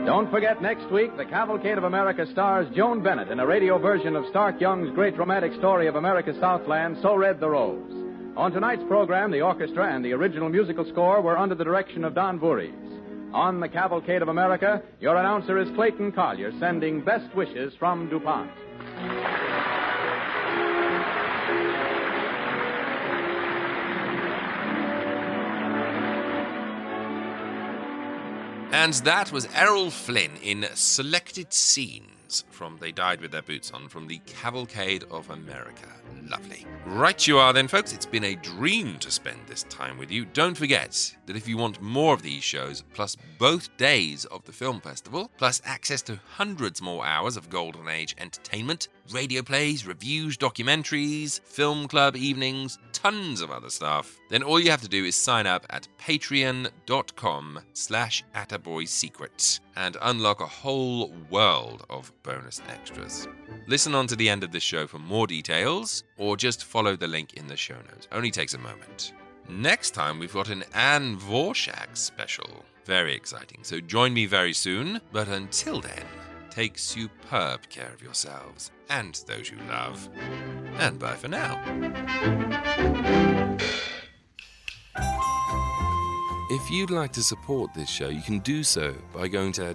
Don't 0.04 0.32
forget 0.32 0.60
next 0.60 0.90
week, 0.90 1.16
the 1.16 1.24
Cavalcade 1.24 1.78
of 1.78 1.84
America 1.84 2.26
stars 2.32 2.66
Joan 2.74 3.04
Bennett 3.04 3.28
in 3.28 3.38
a 3.38 3.46
radio 3.46 3.78
version 3.78 4.16
of 4.16 4.26
Stark 4.30 4.60
Young's 4.60 4.92
great 4.96 5.16
romantic 5.16 5.52
story 5.54 5.86
of 5.86 5.94
America's 5.94 6.36
Southland, 6.40 6.98
So 7.00 7.14
Red 7.14 7.38
the 7.38 7.48
Rose. 7.48 7.92
On 8.36 8.50
tonight's 8.50 8.82
program, 8.88 9.30
the 9.30 9.42
orchestra 9.42 9.94
and 9.94 10.04
the 10.04 10.12
original 10.12 10.48
musical 10.48 10.84
score 10.90 11.22
were 11.22 11.38
under 11.38 11.54
the 11.54 11.62
direction 11.62 12.04
of 12.04 12.16
Don 12.16 12.40
Voorhees. 12.40 12.74
On 13.32 13.60
the 13.60 13.68
Cavalcade 13.68 14.22
of 14.22 14.28
America, 14.28 14.82
your 15.00 15.16
announcer 15.16 15.56
is 15.56 15.68
Clayton 15.76 16.10
Collyer, 16.10 16.58
sending 16.58 17.00
best 17.00 17.32
wishes 17.36 17.72
from 17.78 18.10
DuPont. 18.10 18.50
And 28.72 28.94
that 29.04 29.30
was 29.30 29.46
Errol 29.54 29.90
Flynn 29.90 30.30
in 30.42 30.66
selected 30.72 31.52
scenes 32.32 32.44
from 32.50 32.76
They 32.78 32.92
Died 32.92 33.20
with 33.20 33.30
Their 33.30 33.42
Boots 33.42 33.70
On 33.72 33.88
from 33.88 34.06
the 34.06 34.20
Cavalcade 34.26 35.04
of 35.10 35.30
America. 35.30 35.86
Lovely. 36.28 36.66
Right 36.86 37.26
you 37.26 37.38
are 37.38 37.52
then, 37.52 37.68
folks. 37.68 37.92
It's 37.92 38.06
been 38.06 38.24
a 38.24 38.36
dream 38.36 38.98
to 38.98 39.10
spend 39.10 39.40
this 39.46 39.64
time 39.64 39.98
with 39.98 40.10
you. 40.10 40.24
Don't 40.24 40.56
forget 40.56 41.16
that 41.26 41.36
if 41.36 41.48
you 41.48 41.56
want 41.56 41.82
more 41.82 42.14
of 42.14 42.22
these 42.22 42.42
shows, 42.42 42.84
plus 42.94 43.16
both 43.38 43.76
days 43.76 44.24
of 44.26 44.44
the 44.44 44.52
film 44.52 44.80
festival, 44.80 45.30
plus 45.36 45.60
access 45.64 46.02
to 46.02 46.20
hundreds 46.36 46.80
more 46.80 47.04
hours 47.04 47.36
of 47.36 47.50
Golden 47.50 47.88
Age 47.88 48.14
entertainment, 48.18 48.88
radio 49.10 49.42
plays, 49.42 49.86
reviews, 49.86 50.36
documentaries, 50.36 51.40
film 51.42 51.88
club 51.88 52.16
evenings, 52.16 52.78
tons 52.92 53.40
of 53.40 53.50
other 53.50 53.70
stuff, 53.70 54.18
then 54.28 54.42
all 54.42 54.60
you 54.60 54.70
have 54.70 54.82
to 54.82 54.88
do 54.88 55.04
is 55.04 55.16
sign 55.16 55.46
up 55.46 55.66
at 55.70 55.88
patreon.com 55.98 57.60
slash 57.72 58.24
attaboysecrets 58.34 59.60
and 59.76 59.96
unlock 60.02 60.40
a 60.40 60.46
whole 60.46 61.12
world 61.30 61.84
of 61.90 62.12
bonus 62.22 62.60
extras. 62.68 63.28
Listen 63.66 63.94
on 63.94 64.06
to 64.06 64.16
the 64.16 64.28
end 64.28 64.44
of 64.44 64.52
this 64.52 64.62
show 64.62 64.86
for 64.86 64.98
more 64.98 65.26
details, 65.26 66.04
or 66.16 66.36
just 66.36 66.64
follow 66.64 66.96
the 66.96 67.08
link 67.08 67.34
in 67.34 67.46
the 67.46 67.56
show 67.56 67.76
notes. 67.90 68.08
Only 68.12 68.30
takes 68.30 68.54
a 68.54 68.58
moment. 68.58 69.12
Next 69.48 69.90
time, 69.90 70.18
we've 70.18 70.32
got 70.32 70.48
an 70.48 70.64
Ann 70.74 71.16
Dvorak 71.16 71.96
special. 71.96 72.64
Very 72.84 73.14
exciting. 73.14 73.60
So 73.62 73.80
join 73.80 74.12
me 74.12 74.26
very 74.26 74.52
soon. 74.52 75.00
But 75.12 75.28
until 75.28 75.80
then, 75.80 76.04
take 76.50 76.78
superb 76.78 77.68
care 77.68 77.92
of 77.92 78.02
yourselves 78.02 78.70
and 78.88 79.14
those 79.26 79.50
you 79.50 79.58
love. 79.68 80.08
And 80.78 80.98
bye 80.98 81.16
for 81.16 81.28
now. 81.28 81.62
If 86.50 86.70
you'd 86.70 86.90
like 86.90 87.12
to 87.12 87.22
support 87.22 87.72
this 87.72 87.88
show, 87.88 88.08
you 88.08 88.20
can 88.20 88.40
do 88.40 88.62
so 88.62 88.94
by 89.14 89.28
going 89.28 89.52
to 89.52 89.74